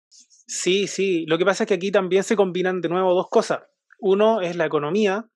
Sí, 0.08 0.86
sí. 0.86 1.24
Lo 1.26 1.38
que 1.38 1.44
pasa 1.44 1.64
es 1.64 1.68
que 1.68 1.74
aquí 1.74 1.90
también 1.90 2.24
se 2.24 2.36
combinan 2.36 2.80
de 2.80 2.88
nuevo 2.88 3.14
dos 3.14 3.28
cosas. 3.28 3.62
Uno 4.00 4.40
es 4.40 4.56
la 4.56 4.66
economía, 4.66 5.28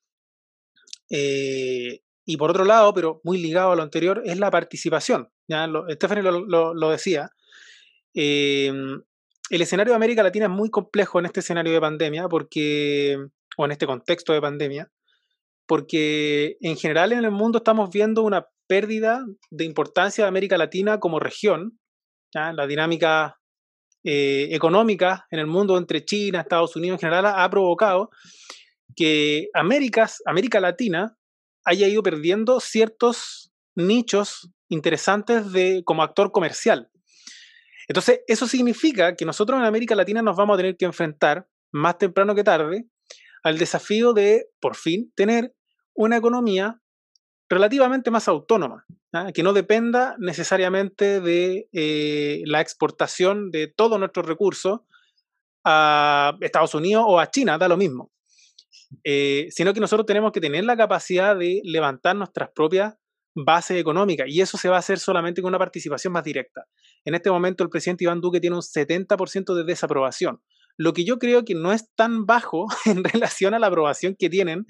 eh, 1.11 2.01
y 2.27 2.37
por 2.37 2.51
otro 2.51 2.65
lado, 2.65 2.93
pero 2.93 3.21
muy 3.23 3.39
ligado 3.39 3.71
a 3.71 3.77
lo 3.77 3.83
anterior, 3.83 4.21
es 4.25 4.39
la 4.39 4.51
participación. 4.51 5.31
¿ya? 5.47 5.69
Lo, 5.69 5.89
Stephanie 5.89 6.25
lo, 6.25 6.91
decía. 6.91 7.31
Em, 8.13 9.01
el 9.49 9.63
escenario 9.63 9.93
de 9.93 9.97
América 9.97 10.25
Latina 10.25 10.47
es 10.47 10.51
muy 10.51 10.69
complejo 10.69 11.21
en 11.21 11.27
este 11.27 11.41
escenario 11.41 11.73
de 11.73 11.81
pandemia, 11.81 12.29
porque, 12.29 13.17
o 13.57 13.65
en 13.65 13.71
este 13.71 13.87
contexto 13.87 14.33
de 14.33 14.41
pandemia, 14.41 14.91
porque 15.67 16.57
en 16.61 16.77
general 16.77 17.13
en 17.13 17.25
el 17.25 17.31
mundo 17.31 17.59
estamos 17.59 17.91
viendo 17.91 18.23
una 18.23 18.49
pérdida 18.67 19.25
de 19.51 19.65
importancia 19.65 20.25
de 20.25 20.29
América 20.29 20.59
Latina 20.59 20.99
como 20.99 21.21
región. 21.21 21.79
La 22.33 22.67
dinámica 22.67 23.39
eh, 24.05 24.49
económica 24.51 25.27
en 25.31 25.39
el 25.39 25.47
mundo 25.47 25.79
entre 25.79 26.05
China, 26.05 26.41
Estados 26.41 26.77
Unidos 26.77 26.97
en 26.97 27.09
general 27.09 27.27
ha 27.27 27.49
provocado 27.49 28.11
que 28.95 29.49
Américas, 29.55 30.23
América 30.27 30.61
Latina 30.61 31.17
haya 31.67 31.89
ido 31.89 32.03
perdiendo 32.03 32.61
ciertos 32.61 33.53
nichos 33.75 34.51
interesantes 34.69 35.53
de, 35.53 35.83
como 35.85 36.03
actor 36.03 36.33
comercial. 36.33 36.89
Entonces, 37.89 38.21
eso 38.27 38.47
significa 38.47 39.15
que 39.15 39.25
nosotros 39.25 39.59
en 39.59 39.67
América 39.67 39.95
Latina 39.95 40.23
nos 40.23 40.37
vamos 40.37 40.55
a 40.55 40.57
tener 40.59 40.77
que 40.77 40.87
enfrentar, 40.87 41.47
más 41.73 41.99
temprano 41.99 42.35
que 42.35 42.45
tarde, 42.45 42.87
al 43.43 43.59
desafío 43.59 44.13
de, 44.13 44.49
por 44.61 44.77
fin, 44.77 45.13
tener 45.15 45.55
una 45.95 46.17
economía 46.17 46.81
relativamente 47.49 48.11
más 48.11 48.29
autónoma, 48.29 48.87
¿ah? 49.13 49.31
que 49.33 49.43
no 49.43 49.53
dependa 49.53 50.17
necesariamente 50.19 51.21
de 51.21 51.69
eh, 51.73 52.43
la 52.47 52.61
exportación 52.61 53.51
de 53.51 53.67
todos 53.69 53.99
nuestros 53.99 54.27
recursos 54.27 54.81
a 55.65 56.37
Estados 56.41 56.75
Unidos 56.75 57.05
o 57.07 57.19
a 57.21 57.31
China, 57.31 57.59
da 57.59 57.69
lo 57.69 57.77
mismo, 57.77 58.13
eh, 59.05 59.47
sino 59.51 59.73
que 59.73 59.81
nosotros 59.81 60.07
tenemos 60.07 60.33
que 60.33 60.41
tener 60.41 60.65
la 60.65 60.77
capacidad 60.77 61.37
de 61.37 61.61
levantar 61.65 62.17
nuestras 62.17 62.51
propias 62.55 62.95
bases 63.35 63.79
económicas 63.79 64.27
y 64.29 64.41
eso 64.41 64.57
se 64.57 64.69
va 64.69 64.77
a 64.77 64.79
hacer 64.79 64.99
solamente 64.99 65.43
con 65.43 65.51
una 65.51 65.59
participación 65.59 66.13
más 66.13 66.25
directa. 66.25 66.65
En 67.05 67.15
este 67.15 67.31
momento 67.31 67.63
el 67.63 67.71
presidente 67.71 68.05
Iván 68.05 68.21
Duque 68.21 68.41
tiene 68.41 68.57
un 68.57 68.63
70% 68.63 69.55
de 69.55 69.65
desaprobación, 69.65 70.41
lo 70.79 70.93
que 70.93 71.05
yo 71.05 71.19
creo 71.19 71.45
que 71.45 71.55
no 71.55 71.73
es 71.73 71.93
tan 71.95 72.27
bajo 72.27 72.67
en 72.87 73.05
relación 73.05 73.55
a 73.55 73.59
la 73.59 73.69
aprobación 73.69 74.17
que 74.19 74.29
tienen, 74.29 74.67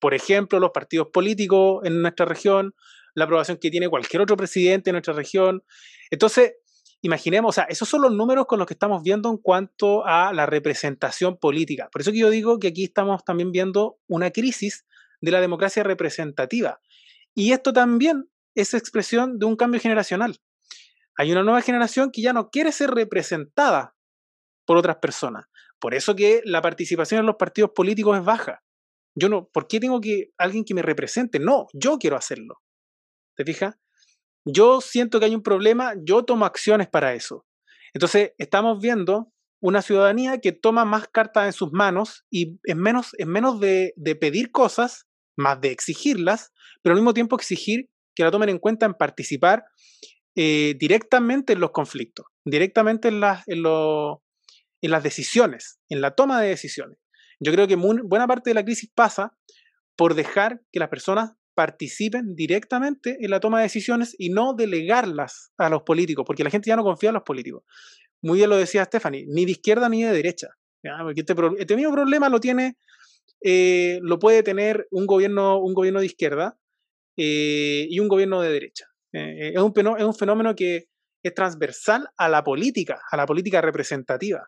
por 0.00 0.14
ejemplo, 0.14 0.58
los 0.60 0.70
partidos 0.70 1.08
políticos 1.12 1.80
en 1.84 2.02
nuestra 2.02 2.26
región, 2.26 2.74
la 3.14 3.24
aprobación 3.24 3.58
que 3.60 3.70
tiene 3.70 3.88
cualquier 3.88 4.22
otro 4.22 4.36
presidente 4.36 4.90
en 4.90 4.94
nuestra 4.94 5.14
región. 5.14 5.62
Entonces, 6.10 6.54
imaginemos, 7.04 7.50
o 7.50 7.52
sea, 7.52 7.64
esos 7.64 7.86
son 7.86 8.00
los 8.00 8.12
números 8.12 8.46
con 8.46 8.58
los 8.58 8.66
que 8.66 8.72
estamos 8.72 9.02
viendo 9.02 9.28
en 9.28 9.36
cuanto 9.36 10.06
a 10.06 10.32
la 10.32 10.46
representación 10.46 11.36
política. 11.36 11.90
Por 11.92 12.00
eso 12.00 12.10
que 12.10 12.18
yo 12.18 12.30
digo 12.30 12.58
que 12.58 12.68
aquí 12.68 12.84
estamos 12.84 13.22
también 13.24 13.52
viendo 13.52 13.98
una 14.06 14.30
crisis 14.30 14.86
de 15.20 15.30
la 15.30 15.42
democracia 15.42 15.82
representativa. 15.82 16.80
Y 17.34 17.52
esto 17.52 17.74
también 17.74 18.30
es 18.54 18.72
expresión 18.72 19.38
de 19.38 19.44
un 19.44 19.54
cambio 19.54 19.82
generacional. 19.82 20.40
Hay 21.18 21.30
una 21.30 21.42
nueva 21.42 21.60
generación 21.60 22.10
que 22.10 22.22
ya 22.22 22.32
no 22.32 22.48
quiere 22.48 22.72
ser 22.72 22.90
representada 22.90 23.94
por 24.64 24.78
otras 24.78 24.96
personas. 24.96 25.44
Por 25.78 25.94
eso 25.94 26.16
que 26.16 26.40
la 26.46 26.62
participación 26.62 27.20
en 27.20 27.26
los 27.26 27.36
partidos 27.36 27.72
políticos 27.74 28.16
es 28.16 28.24
baja. 28.24 28.64
Yo 29.14 29.28
no, 29.28 29.50
¿por 29.52 29.68
qué 29.68 29.78
tengo 29.78 30.00
que 30.00 30.32
alguien 30.38 30.64
que 30.64 30.72
me 30.72 30.80
represente? 30.80 31.38
No, 31.38 31.66
yo 31.74 31.98
quiero 31.98 32.16
hacerlo. 32.16 32.62
¿Te 33.36 33.44
fijas? 33.44 33.76
Yo 34.44 34.80
siento 34.80 35.18
que 35.18 35.26
hay 35.26 35.34
un 35.34 35.42
problema, 35.42 35.94
yo 36.04 36.24
tomo 36.24 36.44
acciones 36.44 36.88
para 36.88 37.14
eso. 37.14 37.46
Entonces, 37.94 38.32
estamos 38.38 38.80
viendo 38.80 39.32
una 39.60 39.80
ciudadanía 39.80 40.38
que 40.38 40.52
toma 40.52 40.84
más 40.84 41.08
cartas 41.08 41.46
en 41.46 41.52
sus 41.54 41.72
manos 41.72 42.26
y 42.30 42.58
es 42.64 42.76
menos, 42.76 43.12
menos 43.24 43.60
de, 43.60 43.94
pedir 44.20 44.50
cosas, 44.50 45.06
más 45.38 45.60
de 45.60 45.70
exigirlas, 45.70 46.52
pero 46.82 46.92
al 46.92 47.00
mismo 47.00 47.14
tiempo 47.14 47.36
exigir 47.36 47.88
que 48.14 48.24
la 48.24 48.30
tomen 48.30 48.50
en 48.50 48.58
cuenta 48.58 48.84
en 48.84 48.92
participar 48.92 49.64
eh, 50.36 50.74
directamente 50.78 51.54
en 51.54 51.60
los 51.60 51.70
conflictos, 51.70 52.26
directamente 52.44 53.08
en, 53.08 53.20
las, 53.20 53.48
en, 53.48 53.64
en 53.64 54.90
las 54.90 55.02
decisiones, 55.02 55.78
en 55.88 56.02
la 56.02 56.14
toma 56.14 56.42
de 56.42 56.48
decisiones. 56.48 56.98
Yo 57.40 57.50
creo 57.52 57.66
que 57.66 57.76
buena 57.76 58.26
parte 58.26 58.50
de 58.50 58.54
la 58.54 58.64
crisis 58.64 58.90
pasa 58.94 59.34
por 59.96 60.14
dejar 60.14 60.60
que 60.72 60.80
las 60.80 60.88
personas 60.88 61.32
participen 61.54 62.34
directamente 62.34 63.18
en 63.20 63.30
la 63.30 63.40
toma 63.40 63.58
de 63.58 63.64
decisiones 63.64 64.14
y 64.18 64.30
no 64.30 64.54
delegarlas 64.54 65.52
a 65.56 65.68
los 65.68 65.82
políticos, 65.82 66.24
porque 66.26 66.44
la 66.44 66.50
gente 66.50 66.68
ya 66.68 66.76
no 66.76 66.82
confía 66.82 67.10
en 67.10 67.14
los 67.14 67.22
políticos. 67.22 67.64
Muy 68.22 68.38
bien 68.38 68.50
lo 68.50 68.56
decía 68.56 68.84
Stephanie, 68.84 69.26
ni 69.28 69.44
de 69.44 69.52
izquierda 69.52 69.88
ni 69.88 70.02
de 70.02 70.12
derecha. 70.12 70.48
Este, 71.16 71.34
este, 71.58 71.76
mismo 71.76 71.92
problema 71.92 72.28
lo 72.28 72.40
tiene, 72.40 72.76
eh, 73.42 73.98
lo 74.02 74.18
puede 74.18 74.42
tener 74.42 74.86
un 74.90 75.06
gobierno, 75.06 75.58
un 75.58 75.74
gobierno 75.74 76.00
de 76.00 76.06
izquierda 76.06 76.58
eh, 77.16 77.86
y 77.88 77.98
un 78.00 78.08
gobierno 78.08 78.40
de 78.40 78.52
derecha. 78.52 78.86
Eh, 79.12 79.52
es, 79.54 79.62
un, 79.62 79.72
es 79.98 80.04
un 80.04 80.14
fenómeno 80.14 80.54
que 80.54 80.88
es 81.22 81.34
transversal 81.34 82.08
a 82.16 82.28
la 82.28 82.44
política, 82.44 83.00
a 83.10 83.16
la 83.16 83.24
política 83.24 83.60
representativa. 83.60 84.46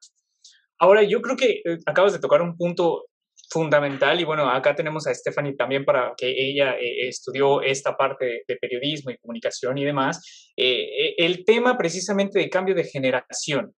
Ahora, 0.79 1.03
yo 1.03 1.23
creo 1.23 1.37
que 1.37 1.63
acabas 1.87 2.13
de 2.13 2.19
tocar 2.19 2.43
un 2.43 2.57
punto 2.57 3.07
fundamental 3.49 4.21
y 4.21 4.25
bueno, 4.25 4.49
acá 4.49 4.75
tenemos 4.75 5.07
a 5.07 5.15
Stephanie 5.15 5.55
también 5.55 5.85
para 5.85 6.15
que 6.17 6.29
ella 6.29 6.77
eh, 6.79 7.09
estudió 7.09 7.63
esta 7.63 7.97
parte 7.97 8.43
de 8.47 8.57
periodismo 8.57 9.11
y 9.11 9.19
comunicación 9.19 9.79
y 9.79 9.85
demás. 9.85 10.53
Eh, 10.57 11.15
el 11.19 11.45
tema 11.45 11.77
precisamente 11.79 12.39
de 12.39 12.51
cambio 12.51 12.75
de 12.75 12.85
generación. 12.85 13.75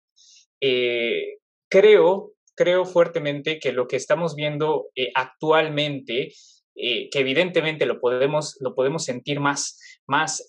creo, 1.70 2.34
creo 2.56 2.86
fuertemente 2.86 3.60
que 3.60 3.72
lo 3.72 3.88
que 3.88 3.98
estamos 3.98 4.36
viendo 4.36 4.90
actualmente, 5.14 6.32
que 6.76 7.20
evidentemente 7.20 7.86
lo 7.86 8.00
podemos, 8.00 8.58
lo 8.62 8.74
podemos 8.74 9.04
sentir 9.04 9.40
más, 9.40 9.80
más 10.08 10.44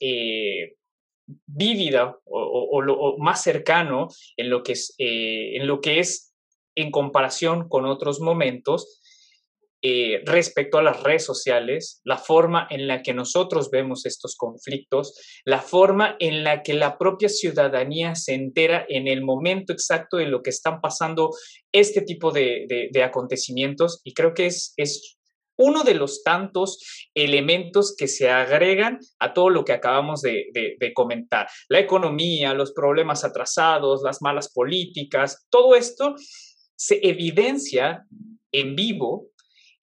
vívida 1.47 2.17
o, 2.25 3.17
más 3.19 3.43
cercano 3.43 4.09
en 4.37 4.49
lo 4.49 4.63
que 4.63 4.73
es, 4.73 4.95
en 4.99 5.67
lo 5.67 5.81
que 5.81 5.99
es 5.99 6.29
en 6.79 6.91
comparación 6.93 7.69
con 7.69 7.85
otros 7.87 8.21
momentos 8.21 8.98
eh, 9.81 10.23
respecto 10.25 10.79
a 10.79 10.83
las 10.83 11.03
redes 11.03 11.25
sociales, 11.25 12.01
la 12.05 12.19
forma 12.19 12.67
en 12.69 12.89
la 12.89 13.03
que 13.03 13.15
nosotros 13.15 13.71
vemos 13.71 14.07
estos 14.07 14.35
conflictos, 14.37 15.15
la 15.45 15.61
forma 15.61 16.17
en 16.19 16.43
la 16.43 16.63
que 16.63 16.75
la 16.75 16.99
propia 16.99 17.29
ciudadanía 17.29 18.17
se 18.17 18.35
entera 18.35 18.85
en 18.89 19.07
el 19.07 19.23
momento 19.23 19.73
exacto 19.73 20.17
de 20.17 20.27
lo 20.27 20.43
que 20.43 20.51
están 20.51 20.81
pasando 20.81 21.31
este 21.73 22.03
tipo 22.03 22.33
de, 22.33 22.67
acontecimientos 23.05 24.01
y 24.03 24.15
creo 24.15 24.35
que 24.35 24.47
es, 24.47 24.73
es 24.77 25.19
uno 25.59 25.83
de 25.83 25.95
los 25.95 26.23
tantos 26.23 26.79
elementos 27.15 27.95
que 27.97 28.09
se 28.09 28.31
agregan 28.31 28.99
a 29.19 29.35
todo 29.35 29.51
lo 29.51 29.65
que 29.65 29.73
acabamos 29.73 30.23
de, 30.23 30.47
comentar. 30.95 31.49
La 31.69 31.81
economía, 31.81 32.55
los 32.55 32.73
problemas 32.73 33.25
atrasados, 33.25 34.03
las 34.03 34.23
malas 34.23 34.51
políticas, 34.53 35.47
todo 35.51 35.75
esto 35.75 36.15
se 36.77 37.01
evidencia 37.03 38.05
en 38.53 38.77
vivo 38.77 39.29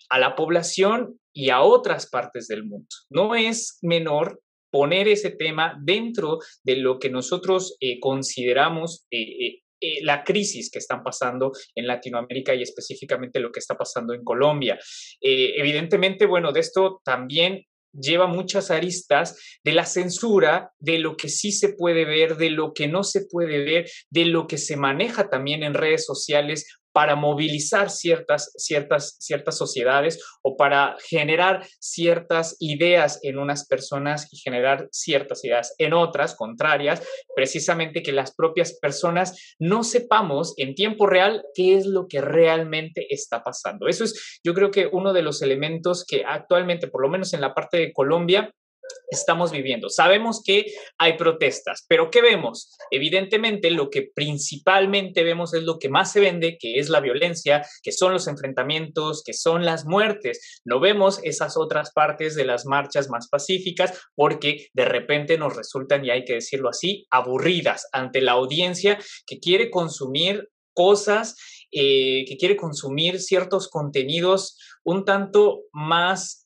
a 0.09 0.19
la 0.19 0.35
población 0.35 1.19
y 1.33 1.49
a 1.49 1.61
otras 1.61 2.09
partes 2.09 2.47
del 2.47 2.63
mundo. 2.63 2.87
No 3.09 3.35
es 3.35 3.79
menor 3.81 4.39
poner 4.71 5.07
ese 5.07 5.31
tema 5.31 5.77
dentro 5.81 6.39
de 6.63 6.75
lo 6.75 6.99
que 6.99 7.09
nosotros 7.09 7.77
eh, 7.79 7.99
consideramos 7.99 9.05
eh, 9.09 9.61
eh, 9.81 10.03
la 10.03 10.23
crisis 10.23 10.69
que 10.69 10.79
están 10.79 11.01
pasando 11.03 11.51
en 11.75 11.87
Latinoamérica 11.87 12.53
y 12.53 12.61
específicamente 12.61 13.39
lo 13.39 13.51
que 13.51 13.59
está 13.59 13.75
pasando 13.75 14.13
en 14.13 14.23
Colombia. 14.23 14.77
evidentemente, 15.21 16.25
bueno, 16.25 16.51
de 16.51 16.59
esto 16.59 17.01
también 17.05 17.63
lleva 17.93 18.27
muchas 18.27 18.71
aristas 18.71 19.39
de 19.63 19.71
la 19.71 19.85
censura, 19.85 20.71
de 20.79 20.99
lo 20.99 21.15
que 21.15 21.29
sí 21.29 21.51
se 21.51 21.69
puede 21.69 22.05
ver, 22.05 22.35
de 22.37 22.49
lo 22.49 22.73
que 22.73 22.87
no 22.87 23.03
se 23.03 23.25
puede 23.25 23.63
ver, 23.63 23.89
de 24.09 24.25
lo 24.25 24.47
que 24.47 24.57
se 24.57 24.75
maneja 24.75 25.29
también 25.29 25.63
en 25.63 25.73
redes 25.73 26.05
sociales 26.05 26.65
para 26.95 27.17
movilizar 27.17 27.89
ciertas, 27.89 28.53
ciertas, 28.55 29.17
ciertas 29.19 29.57
sociedades 29.57 30.23
o 30.41 30.55
para 30.55 30.95
generar 31.09 31.67
ciertas 31.77 32.55
ideas 32.61 33.19
en 33.21 33.37
unas 33.37 33.67
personas 33.67 34.29
y 34.31 34.37
generar 34.37 34.87
ciertas 34.93 35.43
ideas 35.43 35.75
en 35.77 35.91
otras 35.91 36.35
contrarias, 36.35 37.05
precisamente 37.35 38.01
que 38.01 38.13
las 38.13 38.33
propias 38.33 38.79
personas 38.79 39.55
no 39.59 39.83
sepamos 39.83 40.53
en 40.55 40.73
tiempo 40.73 41.05
real 41.05 41.43
qué 41.53 41.75
es 41.75 41.85
lo 41.85 42.07
que 42.07 42.21
realmente 42.21 43.07
está 43.09 43.43
pasando. 43.43 43.89
Eso 43.89 44.05
es, 44.05 44.39
yo 44.41 44.53
creo 44.53 44.71
que 44.71 44.87
uno 44.89 45.11
de 45.11 45.21
los 45.21 45.41
elementos 45.41 46.05
que 46.07 46.23
actualmente, 46.25 46.87
por 46.87 47.01
lo 47.01 47.09
menos 47.09 47.33
en 47.33 47.41
la 47.41 47.53
parte 47.53 47.75
de 47.75 47.91
Colombia, 47.91 48.53
estamos 49.09 49.51
viviendo. 49.51 49.89
Sabemos 49.89 50.41
que 50.43 50.65
hay 50.97 51.17
protestas, 51.17 51.85
pero 51.87 52.09
¿qué 52.09 52.21
vemos? 52.21 52.77
Evidentemente 52.91 53.71
lo 53.71 53.89
que 53.89 54.09
principalmente 54.13 55.23
vemos 55.23 55.53
es 55.53 55.63
lo 55.63 55.79
que 55.79 55.89
más 55.89 56.11
se 56.11 56.19
vende, 56.19 56.57
que 56.59 56.79
es 56.79 56.89
la 56.89 56.99
violencia, 56.99 57.65
que 57.83 57.91
son 57.91 58.13
los 58.13 58.27
enfrentamientos, 58.27 59.23
que 59.23 59.33
son 59.33 59.65
las 59.65 59.85
muertes. 59.85 60.61
No 60.65 60.79
vemos 60.79 61.19
esas 61.23 61.57
otras 61.57 61.91
partes 61.91 62.35
de 62.35 62.45
las 62.45 62.65
marchas 62.65 63.09
más 63.09 63.27
pacíficas 63.29 63.99
porque 64.15 64.67
de 64.73 64.85
repente 64.85 65.37
nos 65.37 65.55
resultan, 65.55 66.05
y 66.05 66.09
hay 66.09 66.23
que 66.23 66.35
decirlo 66.35 66.69
así, 66.69 67.05
aburridas 67.09 67.87
ante 67.91 68.21
la 68.21 68.33
audiencia 68.33 68.99
que 69.25 69.39
quiere 69.39 69.69
consumir 69.69 70.49
cosas, 70.73 71.35
eh, 71.71 72.25
que 72.27 72.37
quiere 72.37 72.55
consumir 72.55 73.19
ciertos 73.19 73.69
contenidos 73.69 74.59
un 74.83 75.05
tanto 75.05 75.63
más 75.71 76.44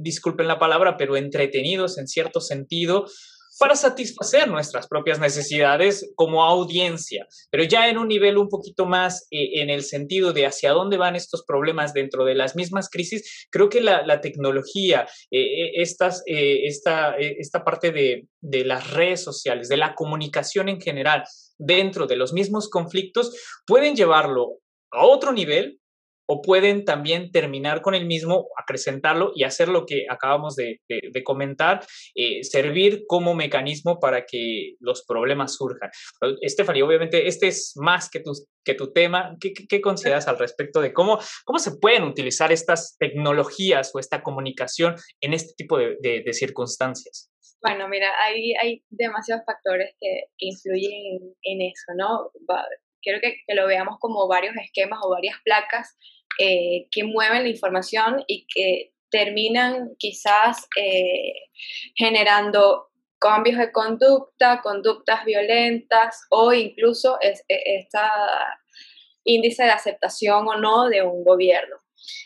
disculpen 0.00 0.48
la 0.48 0.58
palabra, 0.58 0.96
pero 0.96 1.16
entretenidos 1.16 1.98
en 1.98 2.06
cierto 2.06 2.40
sentido, 2.40 3.06
para 3.58 3.76
satisfacer 3.76 4.48
nuestras 4.48 4.88
propias 4.88 5.20
necesidades 5.20 6.12
como 6.16 6.44
audiencia, 6.44 7.26
pero 7.50 7.62
ya 7.62 7.88
en 7.88 7.98
un 7.98 8.08
nivel 8.08 8.36
un 8.36 8.48
poquito 8.48 8.84
más 8.84 9.26
eh, 9.30 9.60
en 9.60 9.70
el 9.70 9.84
sentido 9.84 10.32
de 10.32 10.46
hacia 10.46 10.72
dónde 10.72 10.96
van 10.96 11.14
estos 11.14 11.44
problemas 11.46 11.94
dentro 11.94 12.24
de 12.24 12.34
las 12.34 12.56
mismas 12.56 12.88
crisis, 12.90 13.46
creo 13.50 13.68
que 13.68 13.80
la, 13.80 14.20
tecnología, 14.20 15.06
eh, 15.30 15.40
eh, 15.40 15.72
estas, 15.76 16.22
esta, 16.26 17.16
esta 17.16 17.64
parte 17.64 17.92
de, 17.92 18.26
de 18.40 18.64
las 18.64 18.90
redes 18.90 19.22
sociales, 19.22 19.68
de 19.68 19.76
la 19.76 19.94
comunicación 19.94 20.68
en 20.68 20.80
general 20.80 21.24
dentro 21.58 22.06
de 22.06 22.16
los 22.16 22.32
mismos 22.32 22.68
conflictos, 22.68 23.36
pueden 23.66 23.94
llevarlo 23.94 24.58
a 24.90 25.06
otro 25.06 25.32
nivel 25.32 25.78
o 26.26 26.42
pueden 26.42 26.84
también 26.84 27.30
terminar 27.30 27.82
con 27.82 27.94
el 27.94 28.06
mismo, 28.06 28.48
acrecentarlo 28.56 29.32
y 29.34 29.44
hacer 29.44 29.68
lo 29.68 29.86
que 29.86 30.06
acabamos 30.08 30.56
de, 30.56 30.80
comentar, 31.24 31.84
eh, 32.14 32.42
servir 32.44 33.04
como 33.06 33.34
mecanismo 33.34 33.98
para 33.98 34.24
que 34.26 34.74
los 34.80 35.04
problemas 35.06 35.54
surjan. 35.54 35.90
Estefanía, 36.40 36.84
obviamente 36.84 37.26
este 37.28 37.48
es 37.48 37.72
más 37.76 38.10
que 38.10 38.20
tu, 38.20 38.32
que 38.64 38.74
tu 38.74 38.92
tema. 38.92 39.36
¿Qué, 39.40 39.80
consideras 39.80 40.28
al 40.28 40.38
respecto 40.38 40.80
de 40.80 40.92
cómo, 40.92 41.18
cómo 41.44 41.58
se 41.58 41.76
pueden 41.76 42.04
utilizar 42.04 42.52
estas 42.52 42.96
tecnologías 42.98 43.90
o 43.94 43.98
esta 43.98 44.22
comunicación 44.22 44.96
en 45.20 45.34
este 45.34 45.52
tipo 45.56 45.78
de, 45.78 46.24
circunstancias? 46.32 47.30
Bueno, 47.62 47.88
mira, 47.88 48.10
hay, 48.22 48.54
hay 48.54 48.84
demasiados 48.90 49.44
factores 49.46 49.94
que, 50.00 50.24
influyen 50.38 51.34
en, 51.42 51.60
eso, 51.62 51.92
¿no? 51.96 52.30
Quiero 53.04 53.20
que, 53.20 53.36
lo 53.54 53.66
veamos 53.66 53.98
como 54.00 54.26
varios 54.26 54.56
esquemas 54.56 54.98
o 55.02 55.10
varias 55.10 55.36
placas 55.44 55.96
eh, 56.40 56.88
que 56.90 57.04
mueven 57.04 57.44
la 57.44 57.48
información 57.48 58.24
y 58.26 58.46
que 58.52 58.92
terminan 59.10 59.90
quizás 59.98 60.66
eh, 60.76 61.34
generando 61.94 62.88
cambios 63.20 63.58
de 63.58 63.70
conducta, 63.70 64.60
conductas 64.62 65.24
violentas 65.24 66.26
o 66.30 66.52
incluso 66.52 67.18
es, 67.20 67.44
e, 67.48 67.86
índice 69.24 69.64
de 69.64 69.70
aceptación 69.70 70.46
o 70.48 70.56
no 70.56 70.88
de 70.88 71.02
un 71.02 71.24
gobierno. 71.24 71.76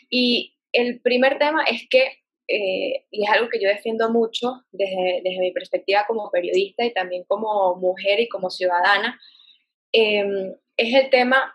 Y 0.09 0.57
el 0.73 0.99
primer 1.01 1.37
tema 1.37 1.63
es 1.63 1.87
que, 1.89 2.03
eh, 2.47 3.05
y 3.11 3.23
es 3.23 3.29
algo 3.29 3.49
que 3.49 3.61
yo 3.61 3.69
defiendo 3.69 4.09
mucho 4.09 4.63
desde, 4.71 5.21
desde, 5.23 5.39
mi 5.39 5.51
perspectiva 5.51 6.05
como 6.07 6.31
periodista 6.31 6.83
y 6.83 6.93
también 6.93 7.23
como 7.27 7.75
mujer 7.75 8.19
y 8.19 8.27
como 8.27 8.49
ciudadana, 8.49 9.19
em, 9.91 10.55
es 10.77 10.93
el 10.93 11.09
tema 11.09 11.53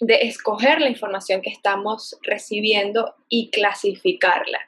de 0.00 0.14
escoger 0.22 0.80
la 0.80 0.88
información 0.88 1.42
que 1.42 1.50
estamos 1.50 2.18
recibiendo 2.22 3.14
y 3.28 3.50
clasificarla. 3.50 4.58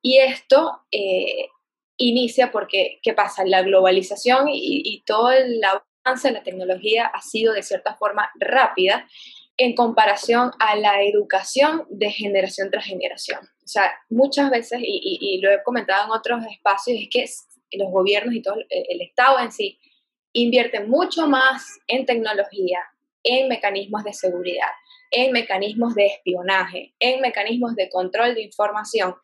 Y 0.00 0.18
esto 0.18 0.80
eh, 0.90 1.48
inicia 1.96 2.50
porque, 2.50 2.98
¿qué 3.02 3.12
pasa? 3.12 3.44
La 3.44 3.62
globalización 3.62 4.48
y, 4.48 4.82
y, 4.84 5.02
todo 5.02 5.30
el 5.30 5.60
avance 5.62 6.28
de 6.28 6.34
la 6.34 6.42
tecnología 6.42 7.06
ha 7.06 7.20
sido 7.20 7.52
de 7.52 7.62
cierta 7.62 7.96
forma 7.96 8.30
rápida 8.38 9.06
en 9.58 9.74
comparación 9.74 10.52
a 10.60 10.76
la 10.76 11.02
educación 11.02 11.84
de 11.90 12.10
generación 12.10 12.70
tras 12.70 12.86
generación. 12.86 13.40
O 13.42 13.68
sea, 13.68 13.92
muchas 14.08 14.50
veces, 14.50 14.80
y, 14.82 15.18
y 15.20 15.40
lo 15.40 15.50
he 15.50 15.62
comentado 15.64 16.06
en 16.06 16.12
otros 16.12 16.44
espacios, 16.46 16.98
es 17.00 17.08
que 17.10 17.76
los 17.76 17.90
gobiernos 17.90 18.34
y 18.34 18.40
todo 18.40 18.54
el 18.70 19.00
Estado 19.02 19.40
en 19.40 19.52
sí 19.52 19.78
invierte 20.32 20.80
mucho 20.80 21.26
más 21.26 21.78
en 21.86 22.06
tecnología, 22.06 22.80
en 23.22 23.48
mecanismos 23.48 24.04
de 24.04 24.12
seguridad, 24.12 24.70
en 25.10 25.32
mecanismos 25.32 25.94
de 25.94 26.06
espionaje, 26.06 26.94
en 26.98 27.20
mecanismos 27.20 27.74
de 27.74 27.88
control 27.88 28.34
de 28.34 28.42
información, 28.42 29.14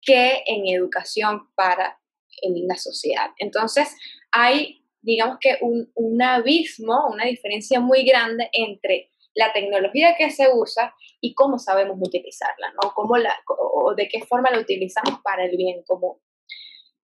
que 0.00 0.42
en 0.46 0.66
educación 0.66 1.48
para 1.54 1.98
la 2.42 2.76
sociedad. 2.76 3.30
Entonces, 3.38 3.96
hay, 4.30 4.84
digamos 5.00 5.38
que, 5.40 5.58
un, 5.60 6.22
abismo, 6.22 7.08
una 7.08 7.24
diferencia 7.24 7.80
muy 7.80 8.04
grande 8.04 8.48
entre 8.52 9.10
la 9.34 9.52
tecnología 9.52 10.16
que 10.16 10.30
se 10.30 10.48
usa 10.52 10.94
y 11.20 11.34
cómo 11.34 11.58
sabemos 11.58 11.96
utilizarla, 12.00 12.72
¿no? 12.82 12.92
Cómo 12.94 13.16
la, 13.16 13.34
o 13.46 13.94
de 13.94 14.08
qué 14.08 14.24
forma 14.24 14.50
la 14.50 14.58
utilizamos 14.58 15.20
para 15.22 15.44
el 15.44 15.56
bien 15.56 15.82
común. 15.84 16.18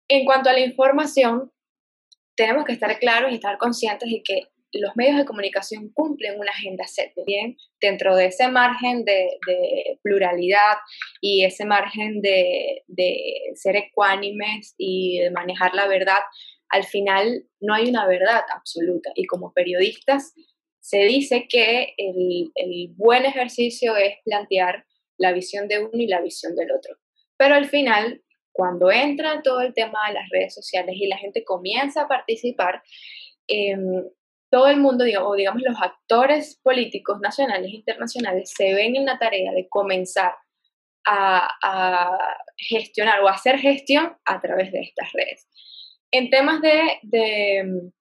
En 0.07 0.25
cuanto 0.25 0.49
a 0.49 0.53
la 0.53 0.61
información, 0.61 1.51
tenemos 2.37 2.63
que 2.63 2.73
estar 2.73 2.97
claros 2.99 3.31
y 3.31 3.35
estar 3.35 3.57
conscientes 3.57 4.09
de 4.09 4.21
que 4.23 4.43
los 4.73 4.95
medios 4.95 5.17
de 5.17 5.25
comunicación 5.25 5.89
cumplen 5.93 6.39
una 6.39 6.51
agenda 6.51 6.85
set, 6.85 7.13
bien, 7.25 7.57
dentro 7.81 8.15
de 8.15 8.27
ese 8.27 8.47
margen 8.47 9.03
de, 9.05 9.27
pluralidad 10.03 10.77
y 11.19 11.43
ese 11.43 11.65
margen 11.65 12.21
de, 12.21 12.83
ser 13.55 13.75
ecuánimes 13.75 14.75
y 14.77 15.19
de 15.19 15.31
manejar 15.31 15.73
la 15.73 15.87
verdad, 15.87 16.19
al 16.69 16.83
final 16.83 17.45
no 17.59 17.73
hay 17.73 17.89
una 17.89 18.05
verdad 18.07 18.41
absoluta 18.53 19.11
y 19.15 19.25
como 19.25 19.53
periodistas 19.53 20.33
se 20.79 20.99
dice 21.05 21.47
que 21.49 21.93
el, 21.97 22.51
el 22.55 22.89
buen 22.95 23.25
ejercicio 23.25 23.95
es 23.95 24.15
plantear 24.23 24.85
la 25.17 25.31
visión 25.33 25.67
de 25.67 25.79
uno 25.79 25.91
y 25.93 26.07
la 26.07 26.21
visión 26.21 26.55
del 26.55 26.71
otro. 26.71 26.95
Pero 27.37 27.55
al 27.55 27.65
final, 27.65 28.21
cuando 28.57 28.91
entra 28.91 29.43
todo 29.43 29.61
el 29.61 29.73
tema 29.75 29.99
de 30.07 30.15
las 30.15 30.29
redes 30.31 30.55
sociales 30.55 30.95
y 30.97 31.07
la 31.07 31.17
gente 31.17 31.45
comienza 31.45 32.01
a 32.01 32.07
participar, 32.07 32.81
eh, 33.47 33.77
todo 34.49 34.67
el 34.67 34.77
mundo, 34.77 35.05
o 35.21 35.35
digamos 35.35 35.61
los 35.61 35.79
actores 35.79 36.59
políticos 36.63 37.19
nacionales 37.21 37.71
e 37.71 37.75
internacionales, 37.75 38.51
se 38.55 38.73
ven 38.73 38.95
en 38.95 39.05
la 39.05 39.19
tarea 39.19 39.51
de 39.51 39.69
comenzar 39.69 40.33
a, 41.05 42.17
gestionar 42.57 43.21
o 43.21 43.29
hacer 43.29 43.59
gestión 43.59 44.17
a 44.25 44.41
través 44.41 44.71
de 44.71 44.81
estas 44.81 45.11
redes. 45.13 45.47
En 46.11 46.31
temas 46.31 46.59
de, 46.61 47.63
mm, 47.63 47.91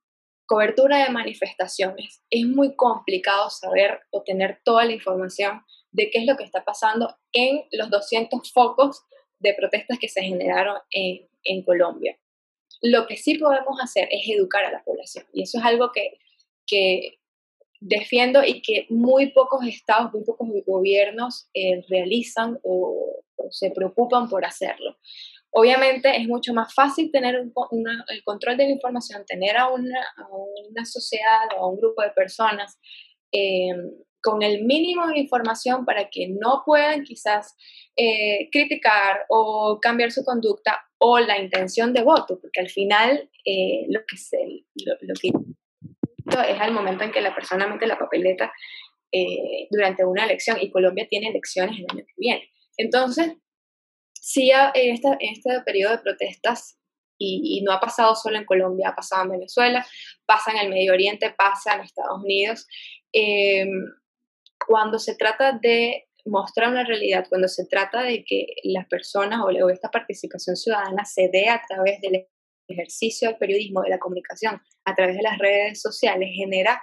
cobertura 0.47 1.05
de 1.05 1.11
manifestaciones, 1.11 2.25
es 2.31 2.47
muy 2.47 2.75
complicado 2.75 3.51
saber 3.51 4.01
o 4.11 4.23
tener 4.23 4.61
toda 4.65 4.87
la 4.87 4.93
información 4.93 5.63
de 5.91 6.09
qué 6.11 6.21
es 6.21 6.27
lo 6.27 6.37
que 6.37 6.45
está 6.45 6.65
pasando 6.65 7.15
en 7.33 7.65
los 7.73 7.91
200 7.91 8.53
focos 8.53 9.05
de 9.39 9.55
protestas 9.55 9.99
que 9.99 10.09
se 10.09 10.23
generaron 10.23 10.77
en, 10.91 11.27
Colombia. 11.65 12.19
Lo 12.83 13.07
que 13.07 13.17
sí 13.17 13.39
podemos 13.39 13.79
hacer 13.81 14.09
es 14.11 14.29
educar 14.29 14.65
a 14.65 14.73
la 14.73 14.83
población 14.83 15.25
y 15.33 15.43
eso 15.43 15.59
es 15.59 15.65
algo 15.65 15.93
que 15.93 16.19
que 16.67 17.19
defiendo 17.81 18.45
y 18.45 18.63
que 18.63 18.87
muy 18.91 19.31
pocos 19.33 19.65
estados, 19.67 20.13
muy 20.13 20.25
pocos 20.25 20.49
gobiernos 20.67 21.49
eh, 21.55 21.85
realizan 21.89 22.59
o, 22.63 23.23
se 23.51 23.71
preocupan 23.71 24.29
por 24.29 24.45
hacerlo. 24.45 24.97
Obviamente 25.51 26.15
es 26.17 26.27
mucho 26.27 26.53
más 26.53 26.75
fácil 26.75 27.11
tener 27.13 27.37
el 27.37 28.25
control 28.25 28.57
de 28.57 28.65
la 28.65 28.71
información, 28.71 29.25
tener 29.25 29.57
a 29.57 29.69
una, 29.69 30.05
una 30.69 30.85
sociedad 30.85 31.49
o 31.57 31.65
a 31.65 31.71
un 31.71 31.79
grupo 31.79 32.03
de 32.03 32.11
personas 32.11 32.79
em, 33.31 33.91
con 34.27 34.43
el 34.43 34.65
mínimo 34.65 35.07
de 35.07 35.21
información 35.21 35.85
para 35.85 36.11
que 36.11 36.27
no 36.27 36.65
puedan 36.67 37.05
quizás 37.05 37.55
eh, 37.95 38.49
criticar 38.51 39.25
o 39.29 39.79
cambiar 39.81 40.11
su 40.11 40.25
conducta 40.25 40.85
o 40.99 41.21
la 41.21 41.39
intención 41.39 41.93
de 41.93 42.03
voto, 42.03 42.37
porque 42.41 42.59
al 42.59 42.69
final 42.69 43.31
eh, 43.45 43.87
lo, 43.89 44.01
que 44.05 44.17
se, 44.17 44.37
lo 44.81 45.15
que 45.15 45.29
es 45.29 46.61
al 46.61 46.73
momento 46.73 47.05
en 47.05 47.13
que 47.13 47.21
la 47.21 47.37
persona 47.37 47.69
mete 47.69 47.87
la 47.87 47.97
papeleta 47.97 48.53
eh, 49.13 49.69
durante 49.71 50.05
una 50.05 50.25
elección 50.25 50.59
y 50.61 50.73
Colombia 50.73 51.07
tiene 51.09 51.29
elecciones 51.29 51.79
el 51.79 51.87
año 51.89 52.05
que 52.05 52.15
viene. 52.17 52.51
Entonces, 52.77 53.33
sí, 54.13 54.51
en 54.51 54.93
este, 54.93 55.09
este 55.21 55.61
periodo 55.65 55.93
de 55.93 56.03
protestas, 56.03 56.81
y, 57.17 57.63
no 57.65 57.73
ha 57.73 57.81
pasado 57.81 58.17
solo 58.17 58.39
en 58.39 58.45
Colombia, 58.45 58.89
ha 58.89 58.97
pasado 58.97 59.23
en 59.23 59.31
Venezuela, 59.31 59.87
pasa 60.27 60.51
en 60.51 60.59
el 60.59 60.69
Medio 60.69 60.93
Oriente, 60.93 61.31
pasa 61.31 61.75
en 61.75 61.83
Estados 61.83 62.23
Unidos, 62.23 62.67
em, 63.13 63.71
cuando 64.67 64.99
se 64.99 65.15
trata 65.15 65.53
de 65.53 66.09
mostrar 66.25 66.71
una 66.71 66.85
realidad, 66.85 67.27
cuando 67.29 67.49
se 67.49 67.67
trata 67.67 68.03
de 68.03 68.25
que 68.25 68.47
las 68.65 68.87
personas 68.87 69.41
o 69.43 69.71
esta 69.71 69.91
participación 69.91 70.57
ciudadana 70.57 71.05
se 71.05 71.29
dé 71.33 71.49
a 71.49 71.63
través 71.67 72.01
del 72.01 72.27
ejercicio 72.69 73.29
del 73.29 73.39
periodismo, 73.39 73.83
de 73.83 73.91
la 73.91 73.99
comunicación 73.99 74.61
a 74.85 74.95
través 74.95 75.17
de 75.17 75.23
las 75.23 75.39
redes 75.39 75.81
sociales, 75.81 76.31
genera 76.35 76.83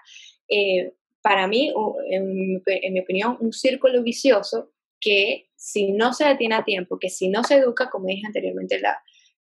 eh, 0.49 0.93
para 1.21 1.47
mí, 1.47 1.73
en, 2.09 2.61
mi 2.93 2.99
opinión, 2.99 3.37
un 3.39 3.53
círculo 3.53 4.03
vicioso 4.03 4.71
que 4.99 5.49
si 5.55 5.93
no 5.93 6.13
se 6.13 6.25
detiene 6.25 6.55
a 6.55 6.65
tiempo, 6.65 6.99
que 6.99 7.09
si 7.09 7.29
no 7.29 7.43
se 7.43 7.55
educa, 7.55 7.89
como 7.89 8.07
dije 8.07 8.27
anteriormente, 8.27 8.79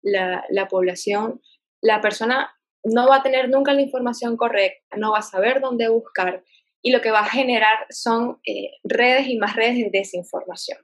la, 0.02 0.44
la, 0.50 0.68
población, 0.68 1.40
la 1.80 2.02
persona 2.02 2.50
no 2.84 3.08
va 3.08 3.16
a 3.16 3.22
tener 3.22 3.48
nunca 3.48 3.72
la 3.72 3.80
información 3.80 4.36
correcta, 4.36 4.96
no 4.98 5.12
va 5.12 5.18
a 5.18 5.22
saber 5.22 5.60
dónde 5.60 5.88
buscar 5.88 6.44
y 6.82 6.92
lo 6.92 7.00
que 7.00 7.10
va 7.10 7.20
a 7.20 7.30
generar 7.30 7.86
son 7.90 8.40
eh, 8.46 8.72
redes 8.84 9.28
y 9.28 9.36
más 9.36 9.56
redes 9.56 9.76
de 9.76 9.90
desinformación. 9.92 10.78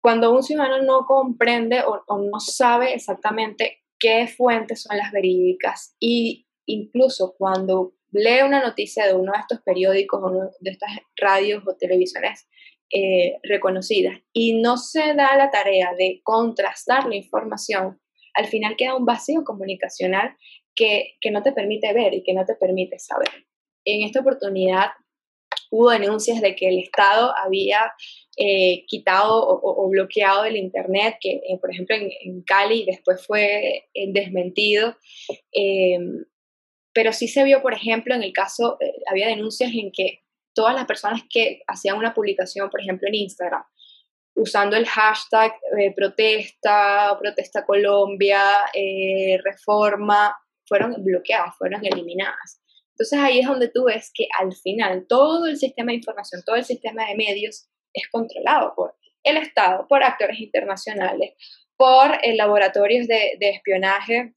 Cuando 0.00 0.32
un 0.32 0.42
ciudadano 0.42 0.82
no 0.82 1.06
comprende 1.06 1.82
o, 1.82 2.02
no 2.18 2.40
sabe 2.40 2.94
exactamente 2.94 3.82
qué 3.98 4.26
fuentes 4.28 4.82
son 4.82 4.96
las 4.96 5.12
verídicas 5.12 5.96
y 5.98 6.46
incluso 6.66 7.34
cuando 7.36 7.94
lee 8.10 8.42
una 8.44 8.62
noticia 8.62 9.06
de 9.06 9.14
uno 9.14 9.32
de 9.32 9.40
estos 9.40 9.60
periódicos 9.62 10.20
o 10.22 10.30
de 10.60 10.70
estas 10.70 10.90
radios 11.16 11.64
o 11.66 11.76
televisiones 11.76 12.48
eh, 12.90 13.38
reconocidas 13.42 14.18
y 14.32 14.60
no 14.60 14.76
se 14.76 15.14
da 15.14 15.36
la 15.36 15.50
tarea 15.50 15.92
de 15.98 16.20
contrastar 16.22 17.06
la 17.06 17.16
información, 17.16 18.00
al 18.34 18.46
final 18.46 18.76
queda 18.76 18.94
un 18.94 19.04
vacío 19.04 19.44
comunicacional 19.44 20.36
que, 20.74 21.16
que 21.20 21.30
no 21.30 21.42
te 21.42 21.52
permite 21.52 21.92
ver 21.92 22.14
y 22.14 22.22
que 22.22 22.34
no 22.34 22.46
te 22.46 22.54
permite 22.54 22.98
saber. 22.98 23.47
En 23.88 24.02
esta 24.02 24.20
oportunidad 24.20 24.90
hubo 25.70 25.90
denuncias 25.90 26.40
de 26.40 26.54
que 26.54 26.68
el 26.68 26.78
Estado 26.78 27.32
había 27.36 27.92
eh, 28.36 28.84
quitado 28.86 29.46
o, 29.46 29.88
bloqueado 29.88 30.44
el 30.44 30.56
Internet, 30.56 31.16
que 31.20 31.30
eh, 31.30 31.58
por 31.60 31.70
ejemplo 31.70 31.96
en, 31.96 32.42
Cali 32.42 32.84
después 32.84 33.26
fue 33.26 33.88
eh, 33.94 34.12
desmentido. 34.12 34.96
Em, 35.52 36.24
pero 36.92 37.12
sí 37.12 37.28
se 37.28 37.44
vio, 37.44 37.62
por 37.62 37.74
ejemplo, 37.74 38.14
en 38.14 38.22
el 38.22 38.32
caso, 38.32 38.76
había 39.08 39.28
denuncias 39.28 39.72
en 39.72 39.90
que 39.92 40.24
todas 40.54 40.74
las 40.74 40.86
personas 40.86 41.22
que 41.30 41.62
hacían 41.66 41.96
una 41.96 42.12
publicación, 42.12 42.70
por 42.70 42.80
ejemplo 42.80 43.08
en 43.08 43.14
Instagram, 43.14 43.62
usando 44.34 44.76
el 44.76 44.86
hashtag 44.86 45.52
protesta, 45.94 47.16
protesta 47.20 47.64
Colombia, 47.64 48.42
reforma, 49.44 50.36
fueron 50.66 50.94
bloqueadas, 51.04 51.56
fueron 51.56 51.84
eliminadas. 51.86 52.57
Entonces 52.98 53.18
ahí 53.20 53.38
es 53.38 53.46
donde 53.46 53.68
tú 53.68 53.84
ves 53.84 54.10
que 54.12 54.26
al 54.38 54.52
final 54.52 55.06
todo 55.08 55.46
el 55.46 55.56
sistema 55.56 55.92
de 55.92 55.98
información, 55.98 56.42
todo 56.44 56.56
el 56.56 56.64
sistema 56.64 57.06
de 57.06 57.14
medios 57.14 57.68
es 57.92 58.08
controlado 58.08 58.74
por 58.74 58.96
el 59.22 59.36
Estado, 59.36 59.86
por 59.88 60.02
actores 60.02 60.40
internacionales, 60.40 61.34
por 61.76 62.18
eh, 62.22 62.34
laboratorios 62.34 63.06
de, 63.06 63.38
espionaje 63.40 64.34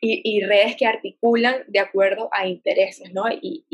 y, 0.00 0.40
redes 0.44 0.76
que 0.76 0.86
articulan 0.86 1.64
de 1.66 1.80
acuerdo 1.80 2.28
a 2.32 2.46
intereses, 2.46 3.12
¿no? 3.12 3.24
Y, 3.30 3.64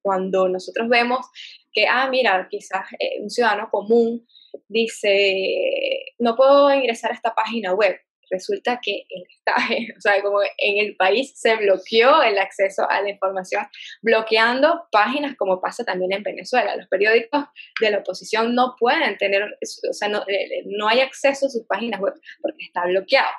cuando 0.00 0.48
nosotros 0.48 0.88
vemos 0.88 1.26
que, 1.72 1.86
ah, 1.86 2.08
mira, 2.10 2.48
quizás 2.50 2.86
eh, 2.98 3.20
un 3.20 3.30
ciudadano 3.30 3.68
común 3.70 4.26
dice, 4.68 6.14
no 6.18 6.34
puedo 6.34 6.72
ingresar 6.74 7.12
a 7.12 7.14
esta 7.14 7.34
página 7.34 7.72
web, 7.72 7.96
resulta 8.30 8.80
que 8.82 9.04
o 9.96 10.00
sea, 10.00 10.22
como 10.22 10.40
en 10.42 10.86
el 10.86 10.96
país 10.96 11.32
se 11.36 11.56
bloqueó 11.56 12.22
el 12.22 12.38
acceso 12.38 12.88
a 12.88 13.02
la 13.02 13.10
información, 13.10 13.66
bloqueando 14.02 14.86
páginas 14.90 15.36
como 15.36 15.60
pasa 15.60 15.84
también 15.84 16.12
en 16.12 16.22
Venezuela. 16.22 16.76
Los 16.76 16.88
periódicos 16.88 17.44
de 17.80 17.90
la 17.90 17.98
oposición 17.98 18.54
no 18.54 18.76
pueden 18.78 19.16
tener, 19.18 19.42
o 19.42 19.92
sea, 19.92 20.08
no, 20.08 20.22
eh, 20.28 20.62
no 20.66 20.88
hay 20.88 21.00
acceso 21.00 21.46
a 21.46 21.50
sus 21.50 21.66
páginas 21.66 22.00
web 22.00 22.14
porque 22.40 22.64
está 22.64 22.84
bloqueado. 22.86 23.30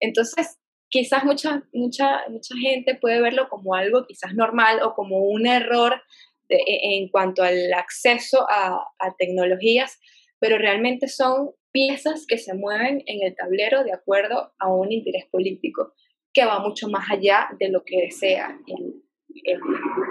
Entonces, 0.00 0.58
quizás 0.88 1.24
mucha, 1.24 1.62
mucha, 1.72 2.22
mucha 2.28 2.54
gente 2.56 2.94
puede 2.94 3.20
verlo 3.20 3.48
como 3.48 3.74
algo 3.74 4.04
quizás 4.06 4.34
normal 4.34 4.80
o 4.82 4.94
como 4.94 5.18
un 5.20 5.46
error 5.46 6.02
e, 6.48 6.98
en 6.98 7.08
cuanto 7.08 7.42
al 7.42 7.72
acceso 7.72 8.46
a 8.50 9.14
tecnologías, 9.18 9.98
pero 10.38 10.58
realmente 10.58 11.08
son 11.08 11.52
piezas 11.72 12.26
que 12.26 12.38
se 12.38 12.54
mueven 12.54 13.02
en 13.06 13.22
el 13.22 13.34
tablero 13.34 13.82
de 13.84 13.92
acuerdo 13.92 14.52
a 14.58 14.72
un 14.72 14.92
interés 14.92 15.26
político 15.30 15.94
que 16.32 16.44
va 16.44 16.60
mucho 16.60 16.88
más 16.88 17.10
allá 17.10 17.48
de 17.58 17.68
lo 17.68 17.84
que 17.84 18.02
desea 18.02 18.58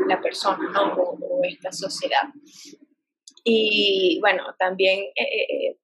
la 0.07 0.21
persona 0.21 0.93
o, 0.95 1.41
esta 1.43 1.71
sociedad. 1.71 2.29
Y 3.43 4.19
bueno, 4.21 4.43
también, 4.59 4.99
eh, 5.15 5.23
eh, 5.23 5.47
eh, 5.49 5.77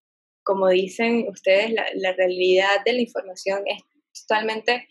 como 0.44 0.68
dicen 0.70 1.28
ustedes, 1.28 1.72
la, 1.72 2.14
realidad 2.14 2.84
de 2.86 2.94
la 2.94 3.02
información 3.02 3.64
es 3.66 3.82
totalmente 4.22 4.88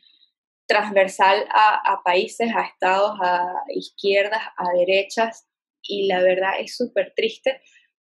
transversal 0.67 1.47
a, 1.51 1.93
a 1.93 2.03
países, 2.03 2.51
a 2.55 2.63
estados, 2.63 3.17
a 3.23 3.55
izquierdas, 3.69 4.43
a 4.57 4.73
derechas, 4.77 5.49
y 5.83 6.07
la 6.09 6.23
verdad 6.23 6.55
es 6.59 6.77
súper 6.77 7.13
triste 7.15 7.61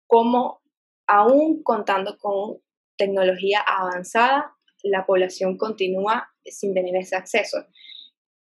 cómo 0.05 0.61
aún 1.07 1.63
contando 1.63 2.17
con 2.17 2.61
tecnología 3.01 3.61
avanzada, 3.61 4.55
la 4.83 5.07
población 5.07 5.57
continúa 5.57 6.29
sin 6.45 6.75
tener 6.75 6.95
ese 6.95 7.15
acceso. 7.15 7.65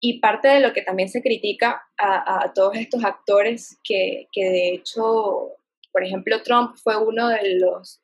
Y 0.01 0.21
parte 0.21 0.47
de 0.47 0.61
lo 0.61 0.73
que 0.73 0.83
también 0.83 1.09
se 1.09 1.23
critica 1.23 1.83
a, 1.99 2.53
todos 2.55 2.77
estos 2.77 3.05
actores, 3.05 3.81
que, 3.83 4.29
de 4.37 4.69
hecho, 4.75 5.53
por 5.93 6.05
ejemplo, 6.05 6.43
Trump 6.43 6.77
fue 6.77 6.97
uno 6.97 7.29
de 7.29 7.59
los 7.59 8.01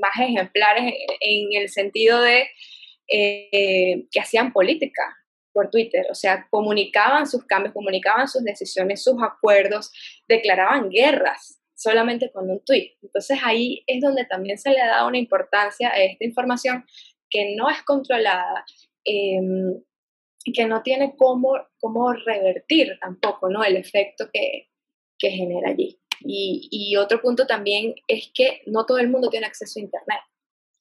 más 0.00 0.12
ejemplares 0.20 0.94
en, 1.20 1.60
el 1.60 1.68
sentido 1.70 2.20
de 2.20 2.46
eh, 3.08 4.06
que 4.12 4.20
hacían 4.20 4.52
política 4.52 5.16
por 5.52 5.70
Twitter, 5.70 6.06
o 6.10 6.14
sea, 6.14 6.46
comunicaban 6.50 7.26
sus 7.26 7.44
cambios, 7.46 7.74
comunicaban 7.74 8.28
sus 8.28 8.44
decisiones, 8.44 9.02
sus 9.02 9.16
acuerdos, 9.20 9.90
declaraban 10.28 10.88
guerras 10.88 11.57
solamente 11.78 12.30
con 12.32 12.50
un 12.50 12.60
tweet. 12.64 12.96
Entonces 13.02 13.38
ahí 13.42 13.84
es 13.86 14.00
donde 14.00 14.24
también 14.24 14.58
se 14.58 14.70
le 14.70 14.78
dado 14.78 15.06
una 15.06 15.18
importancia 15.18 15.90
a 15.90 16.02
esta 16.02 16.24
información 16.24 16.84
que 17.30 17.54
no 17.56 17.70
es 17.70 17.82
controlada 17.84 18.64
y 19.04 20.52
que 20.52 20.66
no 20.66 20.82
tiene 20.82 21.14
cómo, 21.16 21.52
cómo 21.80 22.12
revertir 22.12 22.98
tampoco 23.00 23.48
¿no? 23.48 23.62
el 23.62 23.76
efecto 23.76 24.28
que, 24.32 24.68
que 25.18 25.30
genera 25.30 25.70
allí. 25.70 26.00
Y, 26.20 26.68
y, 26.72 26.96
otro 26.96 27.22
punto 27.22 27.46
también 27.46 27.94
es 28.08 28.30
que 28.34 28.62
no 28.66 28.84
todo 28.84 28.98
el 28.98 29.08
mundo 29.08 29.30
tiene 29.30 29.46
acceso 29.46 29.78
a 29.78 29.82
Internet. 29.82 30.20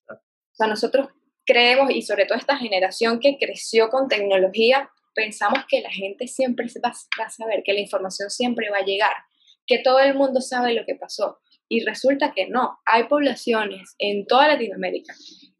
O 0.10 0.56
sea, 0.56 0.66
nosotros 0.66 1.10
creemos, 1.46 1.92
y 1.92 2.02
sobre 2.02 2.26
todo 2.26 2.40
esta 2.40 2.58
generación 2.58 3.20
que 3.20 3.38
creció 3.38 3.90
con 3.90 4.08
tecnología, 4.08 4.90
pensamos 5.14 5.60
que 5.70 5.82
la 5.82 5.92
gente 5.92 6.28
siempre 6.28 6.66
va 6.84 6.92
a 7.24 7.30
saber, 7.30 7.62
que 7.64 7.74
la 7.74 7.82
información 7.82 8.32
siempre 8.32 8.72
va 8.72 8.78
a 8.80 8.86
llegar 8.86 9.14
que 9.68 9.80
todo 9.80 10.00
el 10.00 10.16
mundo 10.16 10.42
sabe 10.42 10.74
lo 10.74 10.86
que 10.86 10.96
pasó. 10.96 11.40
Y 11.70 11.84
resulta 11.86 12.32
que 12.34 12.48
no, 12.48 12.80
hay 12.86 13.04
poblaciones 13.04 13.96
en 14.00 14.26
toda 14.26 14.48
Latinoamérica 14.48 15.14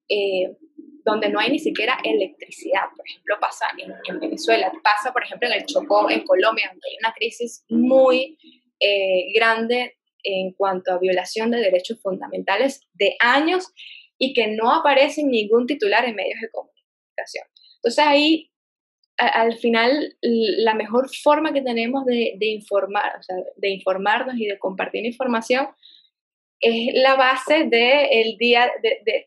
eh, 0.10 0.56
donde 1.04 1.30
no 1.30 1.40
hay 1.40 1.52
ni 1.52 1.60
siquiera 1.60 1.98
electricidad. 2.04 2.82
Por 2.96 3.08
ejemplo, 3.08 3.36
pasa 3.40 3.68
en, 3.78 4.20
Venezuela, 4.20 4.72
pasa, 4.84 5.14
por 5.14 5.24
ejemplo, 5.24 5.48
en 5.48 5.56
el 5.56 5.66
Chocó, 5.66 6.10
en 6.10 6.24
Colombia, 6.24 6.70
donde 6.70 6.88
hay 6.90 6.98
una 7.00 7.14
crisis 7.14 7.66
muy 7.70 8.38
eh, 8.80 9.32
grande 9.34 9.98
en 10.24 10.52
cuanto 10.52 10.92
a 10.92 11.00
violación 11.00 11.52
de 11.52 11.60
derechos 11.60 12.02
fundamentales 12.02 12.82
de 12.94 13.16
años 13.20 13.68
y 14.18 14.34
que 14.34 14.48
no 14.48 14.74
aparece 14.74 15.24
ningún 15.24 15.66
titular 15.66 16.04
en 16.04 16.16
medios 16.16 16.42
de 16.42 16.50
comunicación. 16.50 17.46
Entonces 17.78 18.06
ahí 18.06 18.52
al 19.18 19.58
final 19.58 20.16
la 20.22 20.76
mejor 20.76 21.10
forma 21.24 21.52
que 21.52 21.62
tenemos 21.62 22.06
de, 22.06 22.38
informar, 22.40 23.18
o 23.20 23.24
sea, 23.24 23.36
de 23.56 23.70
informarnos 23.70 24.36
y 24.38 24.46
de 24.46 24.60
compartir 24.60 25.06
información 25.06 25.68
es 26.60 26.94
la 26.96 27.16
base 27.16 27.66
del 27.66 28.38
día, 28.38 28.72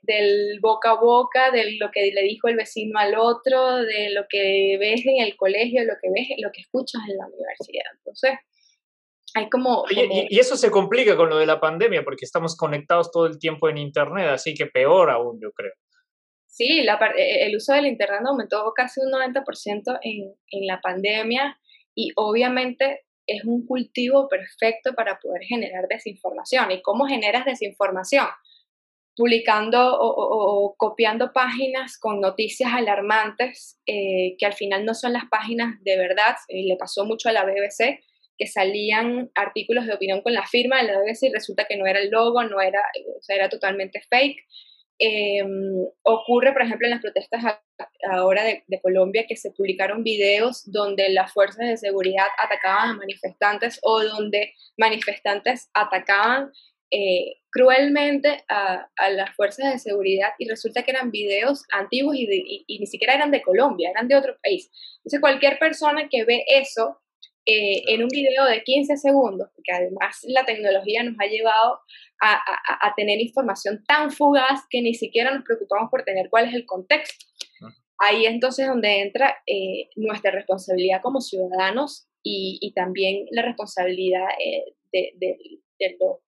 del 0.03 0.59
boca 0.61 0.91
a 0.91 1.01
boca, 1.01 1.51
de 1.51 1.77
lo 1.79 1.91
que 1.93 2.11
le 2.13 2.23
dijo 2.23 2.49
el 2.49 2.57
vecino 2.57 2.99
al 2.99 3.15
otro, 3.17 3.77
de 3.77 4.11
lo 4.11 4.25
que 4.29 4.77
ves 4.81 5.03
en 5.07 5.23
el 5.23 5.37
colegio, 5.37 5.85
lo 5.85 5.95
que 6.03 6.11
ves, 6.11 6.29
lo 6.39 6.51
que 6.53 6.63
escuchas 6.63 7.03
en 7.09 7.17
la 7.17 7.27
universidad. 7.27 7.85
Entonces, 7.99 8.33
hay 9.35 9.49
como... 9.49 9.85
y, 9.91 10.39
eso 10.39 10.57
se 10.57 10.73
complica 10.73 11.17
con 11.17 11.31
lo 11.31 11.39
de 11.39 11.47
la 11.47 11.61
pandemia 11.61 12.03
porque 12.03 12.25
estamos 12.25 12.57
conectados 12.57 13.13
todo 13.13 13.27
el 13.27 13.39
tiempo 13.39 13.69
en 13.69 13.79
Internet, 13.79 14.29
así 14.29 14.55
que 14.55 14.67
peor 14.67 15.11
aún, 15.11 15.39
yo 15.41 15.53
creo. 15.53 15.73
Sí, 16.51 16.83
la, 16.83 16.99
e, 17.17 17.47
el 17.47 17.57
uso 17.57 17.73
del 17.73 17.87
Internet 17.87 18.21
aumentó 18.27 18.73
casi 18.75 19.01
un 19.01 19.11
90% 19.13 19.99
en, 20.03 20.35
en 20.51 20.67
la 20.67 20.81
pandemia 20.81 21.59
y 21.95 22.13
obviamente 22.17 23.07
es 23.27 23.45
un 23.45 23.65
cultivo 23.65 24.29
perfecto 24.29 24.95
para 24.95 25.19
poder 25.19 25.43
generar 25.43 25.87
desinformación. 25.89 26.71
¿Y 26.73 26.83
cómo 26.83 27.07
generas 27.07 27.45
desinformación? 27.45 28.27
Publicando 29.17 29.99
o, 30.01 30.75
copiando 30.77 31.33
páginas 31.33 31.99
con 31.99 32.21
noticias 32.21 32.73
alarmantes 32.73 33.79
eh, 33.87 34.37
que 34.39 34.47
al 34.47 34.55
final 34.55 34.85
no 34.85 34.95
son 34.95 35.13
las 35.13 35.25
páginas 35.31 35.77
de 35.83 35.97
verdad. 35.97 36.37
Y 36.49 36.67
le 36.67 36.77
pasó 36.77 37.05
mucho 37.05 37.29
a 37.29 37.33
la 37.33 37.45
BBC 37.45 38.01
que 38.39 38.47
salían 38.47 39.31
artículos 39.35 39.87
de 39.87 39.95
opinión 39.95 40.23
con 40.23 40.33
la 40.33 40.47
firma 40.47 40.79
de 40.79 40.85
la 40.85 40.99
BBC 40.99 41.25
y 41.25 41.33
resulta 41.33 41.67
que 41.69 41.77
no 41.77 41.87
era 41.87 42.01
el 42.01 42.11
logo, 42.11 42.43
no 42.43 42.61
era, 42.61 42.81
o 43.19 43.23
sea, 43.23 43.37
era 43.37 43.49
totalmente 43.51 44.01
fake. 44.09 44.41
Em, 45.03 45.87
ocurre, 46.03 46.53
por 46.53 46.61
ejemplo, 46.61 46.87
en 46.87 46.91
las 46.91 47.01
protestas 47.01 47.43
ahora 48.11 48.45
de, 48.45 48.81
Colombia 48.83 49.25
que 49.27 49.35
se 49.35 49.51
publicaron 49.51 50.05
videos 50.05 50.71
donde 50.71 51.09
las 51.09 51.33
fuerzas 51.33 51.67
de 51.67 51.79
seguridad 51.79 52.27
atacaban 52.37 52.91
a 52.91 52.97
manifestantes 52.97 53.81
o 53.83 54.03
donde 54.03 54.53
manifestantes 54.77 55.71
atacaban 55.73 56.53
eh, 56.91 57.37
cruelmente 57.51 58.45
a, 58.49 58.89
las 59.13 59.35
fuerzas 59.37 59.73
de 59.73 59.79
seguridad 59.79 60.33
y 60.39 60.47
resulta 60.47 60.83
que 60.83 60.91
eran 60.91 61.11
videos 61.11 61.65
antiguos 61.73 62.17
y, 62.17 62.79
ni 62.79 62.87
siquiera 62.87 63.15
eran 63.15 63.31
de 63.31 63.41
Colombia, 63.41 63.89
eran 63.91 64.07
de 64.07 64.17
otro 64.17 64.37
país. 64.43 64.71
Entonces 64.99 65.21
cualquier 65.21 65.59
persona 65.59 66.11
que 66.11 66.25
ve 66.25 66.45
eso 66.47 67.01
eh, 67.53 67.83
en 67.89 68.03
un 68.03 68.09
video 68.09 68.45
de 68.45 68.63
15 68.63 68.97
segundos, 68.97 69.49
porque 69.57 69.73
además 69.73 70.21
la 70.23 70.45
tecnología 70.45 71.03
nos 71.03 71.17
ha 71.19 71.27
llevado 71.27 71.81
a, 72.23 72.95
tener 72.97 73.21
información 73.21 73.83
tan 73.89 74.13
fugaz 74.13 74.61
que 74.71 74.83
ni 74.83 74.95
siquiera 74.95 75.35
nos 75.35 75.45
preocupamos 75.45 75.91
por 75.91 76.05
tener 76.05 76.29
cuál 76.31 76.47
es 76.47 76.55
el 76.55 76.65
contexto. 76.65 77.27
Ahí 77.99 78.27
entonces 78.27 78.69
donde 78.69 79.01
entra 79.01 79.37
eh, 79.47 79.89
nuestra 79.97 80.31
responsabilidad 80.31 81.03
como 81.03 81.21
ciudadanos 81.21 82.09
y, 82.23 82.73
también 82.77 83.27
la 83.33 83.43
responsabilidad 83.43 84.27
eh, 84.39 84.77
de, 84.93 85.97
los 85.99 86.19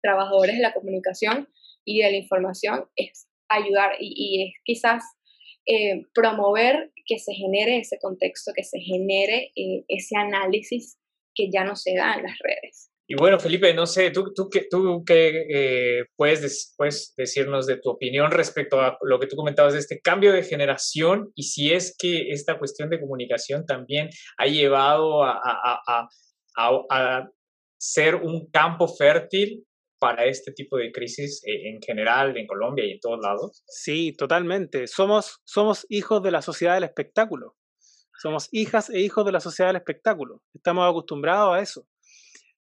trabajadores 0.00 0.56
de 0.56 0.62
la 0.62 0.72
comunicación 0.72 1.48
y 1.84 2.00
de 2.00 2.10
la 2.12 2.16
información 2.16 2.86
es 2.96 3.28
ayudar 3.48 3.92
y, 4.00 4.46
es 4.46 4.54
quizás 4.64 5.04
eh, 5.66 6.06
promover 6.14 6.92
que 7.04 7.18
se 7.18 7.34
genere 7.34 7.78
ese 7.78 7.98
contexto, 7.98 8.52
que 8.54 8.64
se 8.64 8.80
genere 8.80 9.52
eh, 9.56 9.84
ese 9.88 10.16
análisis 10.16 10.98
que 11.34 11.50
ya 11.50 11.64
no 11.64 11.76
se 11.76 11.94
da 11.94 12.14
en 12.14 12.24
las 12.24 12.38
redes. 12.38 12.90
Y 13.08 13.14
bueno, 13.14 13.38
Felipe, 13.38 13.72
no 13.72 13.86
sé, 13.86 14.10
tú, 14.10 14.32
tú, 14.34 14.48
tú 14.68 15.04
qué 15.06 15.46
eh, 15.48 16.04
puedes 16.16 16.42
después 16.42 17.14
decirnos 17.16 17.66
de 17.66 17.76
tu 17.76 17.90
opinión 17.90 18.32
respecto 18.32 18.80
a 18.80 18.98
lo 19.02 19.20
que 19.20 19.28
tú 19.28 19.36
comentabas 19.36 19.74
de 19.74 19.78
este 19.78 20.00
cambio 20.00 20.32
de 20.32 20.42
generación 20.42 21.30
y 21.36 21.44
si 21.44 21.72
es 21.72 21.94
que 21.96 22.30
esta 22.30 22.58
cuestión 22.58 22.90
de 22.90 22.98
comunicación 22.98 23.64
también 23.64 24.08
ha 24.38 24.46
llevado 24.46 25.22
a, 25.22 25.40
a, 25.40 26.08
a, 26.56 26.80
a 26.90 27.30
ser 27.78 28.16
un 28.16 28.50
campo 28.50 28.88
fértil 28.88 29.64
para 29.98 30.24
este 30.26 30.52
tipo 30.52 30.76
de 30.76 30.92
crisis 30.92 31.42
eh, 31.44 31.70
en 31.70 31.80
general 31.80 32.36
en 32.36 32.46
Colombia 32.46 32.84
y 32.84 32.92
en 32.92 33.00
todos 33.00 33.20
lados? 33.22 33.62
Sí, 33.66 34.14
totalmente. 34.16 34.86
Somos, 34.86 35.40
somos 35.44 35.86
hijos 35.88 36.22
de 36.22 36.30
la 36.30 36.42
sociedad 36.42 36.74
del 36.74 36.84
espectáculo. 36.84 37.56
Somos 38.18 38.48
hijas 38.52 38.90
e 38.90 39.00
hijos 39.00 39.24
de 39.24 39.32
la 39.32 39.40
sociedad 39.40 39.70
del 39.70 39.76
espectáculo. 39.76 40.42
Estamos 40.54 40.88
acostumbrados 40.88 41.54
a 41.54 41.60
eso. 41.60 41.86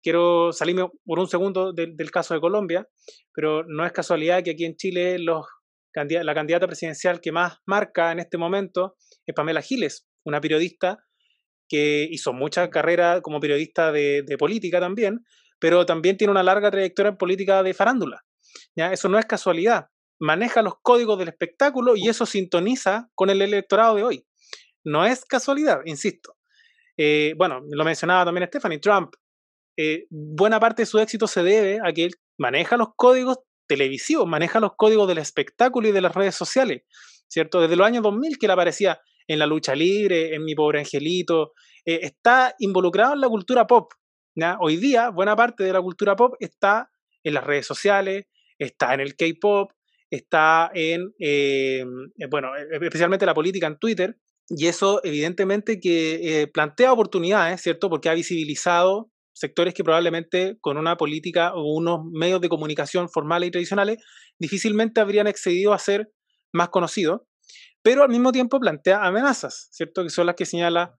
Quiero 0.03 0.53
salirme 0.53 0.89
por 1.05 1.19
un 1.19 1.29
segundo 1.29 1.73
del, 1.73 2.11
caso 2.11 2.35
de 2.35 2.41
Colombia, 2.41 2.89
pero 3.35 3.65
no 3.67 3.85
es 3.85 3.93
casualidad 3.93 4.43
que 4.43 4.53
aquí 4.53 4.65
en 4.65 4.77
Chile 4.77 5.19
la 5.19 6.35
candidata 6.35 6.67
presidencial 6.67 7.21
que 7.21 7.33
más 7.33 7.59
marca 7.67 8.11
en 8.13 8.21
este 8.21 8.39
momento 8.39 8.97
es 9.27 9.35
Pamela 9.35 9.61
Giles, 9.61 10.09
una 10.25 10.41
periodista 10.41 11.05
que 11.69 12.09
hizo 12.11 12.33
mucha 12.33 12.71
carrera 12.71 13.21
como 13.21 13.41
periodista 13.41 13.93
de, 13.93 14.23
de 14.23 14.39
política 14.39 14.81
también, 14.81 15.21
pero 15.61 15.87
también 15.87 16.17
tiene 16.17 16.33
una 16.33 16.43
larga 16.43 16.71
trayectoria 16.71 17.11
en 17.11 17.17
política 17.17 17.63
de 17.63 17.75
farándula. 17.75 18.25
¿ya? 18.75 18.93
Eso 18.93 19.09
no 19.09 19.19
es 19.19 19.27
casualidad. 19.27 19.87
Maneja 20.19 20.63
los 20.63 20.75
códigos 20.83 21.19
del 21.19 21.29
espectáculo 21.29 21.97
y 21.97 22.09
eso 22.09 22.27
sintoniza 22.27 23.09
con 23.15 23.31
el 23.31 23.41
electorado 23.43 23.95
de 23.95 24.03
hoy. 24.03 24.27
No 24.85 25.05
es 25.05 25.25
casualidad, 25.25 25.81
insisto. 25.85 26.37
Eh, 26.97 27.35
bueno, 27.37 27.61
lo 27.71 27.85
mencionaba 27.85 28.25
también 28.25 28.49
Stephanie, 28.49 28.79
Trump. 28.79 29.15
Eh, 29.77 30.07
buena 30.11 30.59
parte 30.59 30.83
de 30.83 30.87
su 30.87 30.99
éxito 30.99 31.27
se 31.27 31.43
debe 31.43 31.79
a 31.83 31.93
que 31.93 32.05
él 32.05 32.15
maneja 32.39 32.77
los 32.77 32.89
códigos 32.97 33.39
televisivos, 33.67 34.27
maneja 34.27 34.61
los 34.61 34.73
códigos 34.77 35.07
del 35.09 35.19
espectáculo 35.19 35.89
y 35.89 35.93
de 35.93 36.01
las 36.01 36.15
redes 36.15 36.35
sociales, 36.35 36.83
¿cierto? 37.29 37.61
Desde 37.61 37.77
los 37.77 37.87
años 37.87 38.03
2000 38.03 38.39
que 38.39 38.47
él 38.47 38.53
aparecía 38.53 39.01
en 39.27 39.39
la 39.39 39.47
lucha 39.47 39.75
libre, 39.75 40.35
en 40.35 40.45
Mi 40.45 40.55
Pobre 40.55 40.81
Angelito, 40.81 41.53
eh, 41.85 42.01
está 42.03 42.55
involucrado 42.59 43.15
en 43.15 43.21
la 43.21 43.29
cultura 43.29 43.67
pop, 43.67 43.93
Hoy 44.59 44.77
día, 44.77 45.11
buena 45.11 45.37
parte 45.37 45.65
de 45.65 45.73
la 45.73 45.83
cultura 45.83 46.17
pop 46.17 46.35
está 46.41 46.91
en 47.23 47.35
las 47.35 47.45
redes 47.45 47.67
sociales, 47.67 48.25
está 48.59 48.95
en 48.95 49.01
el 49.01 49.15
K-pop, 49.15 49.73
está 50.09 50.71
en, 50.73 51.13
eh, 51.19 51.85
eh, 52.19 52.27
bueno, 52.31 52.57
e, 52.57 52.63
e, 52.63 52.85
especialmente 52.87 53.27
la 53.27 53.35
política 53.35 53.67
en 53.67 53.79
Twitter, 53.79 54.17
y 54.49 54.67
eso 54.67 55.01
evidentemente 55.05 55.79
que 55.79 56.43
eh, 56.43 56.47
plantea 56.47 56.93
oportunidades, 56.93 57.61
¿cierto? 57.61 57.91
Porque 57.91 58.09
ha 58.09 58.15
visibilizado 58.15 59.11
sectores 59.33 59.75
que 59.75 59.85
probablemente 59.85 60.57
con 60.61 60.79
una 60.79 60.97
política 60.97 61.53
o 61.55 61.75
unos 61.75 62.01
medios 62.11 62.41
de 62.41 62.49
comunicación 62.49 63.09
formales 63.09 63.49
y 63.49 63.53
tradicionales 63.53 63.99
difícilmente 64.39 65.01
habrían 65.01 65.27
excedido 65.27 65.73
a 65.73 65.79
ser 65.79 66.11
más 66.53 66.71
conocidos, 66.71 67.21
pero 67.83 68.03
al 68.03 68.09
mismo 68.09 68.33
tiempo 68.33 68.59
plantea 68.59 69.05
amenazas, 69.05 69.69
¿cierto? 69.71 70.03
Que 70.03 70.11
son 70.11 70.27
las 70.27 70.35
que 70.35 70.47
señala 70.47 70.99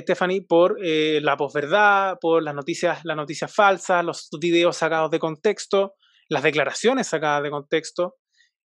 Stephanie, 0.00 0.42
por 0.42 0.78
eh, 0.82 1.20
la 1.22 1.36
posverdad, 1.36 2.18
por 2.20 2.42
las 2.42 2.54
noticias, 2.54 3.00
las 3.04 3.16
noticias 3.16 3.52
falsas, 3.52 4.04
los 4.04 4.28
videos 4.40 4.76
sacados 4.76 5.10
de 5.10 5.18
contexto, 5.18 5.94
las 6.28 6.42
declaraciones 6.42 7.06
sacadas 7.06 7.42
de 7.42 7.50
contexto. 7.50 8.16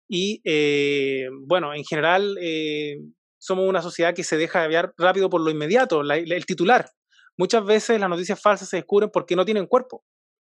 Y 0.08 0.40
eh, 0.44 1.28
bueno, 1.46 1.74
en 1.74 1.84
general 1.84 2.36
eh, 2.40 2.98
somos 3.38 3.68
una 3.68 3.82
sociedad 3.82 4.14
que 4.14 4.24
se 4.24 4.36
deja 4.36 4.64
enviar 4.64 4.92
rápido 4.98 5.30
por 5.30 5.40
lo 5.40 5.50
inmediato, 5.50 6.02
el 6.02 6.46
titular. 6.46 6.90
Muchas 7.36 7.64
veces 7.64 7.98
las 7.98 8.10
noticias 8.10 8.40
falsas 8.40 8.68
se 8.68 8.76
descubren 8.76 9.10
porque 9.12 9.36
no 9.36 9.44
tienen 9.44 9.66
cuerpo. 9.66 10.04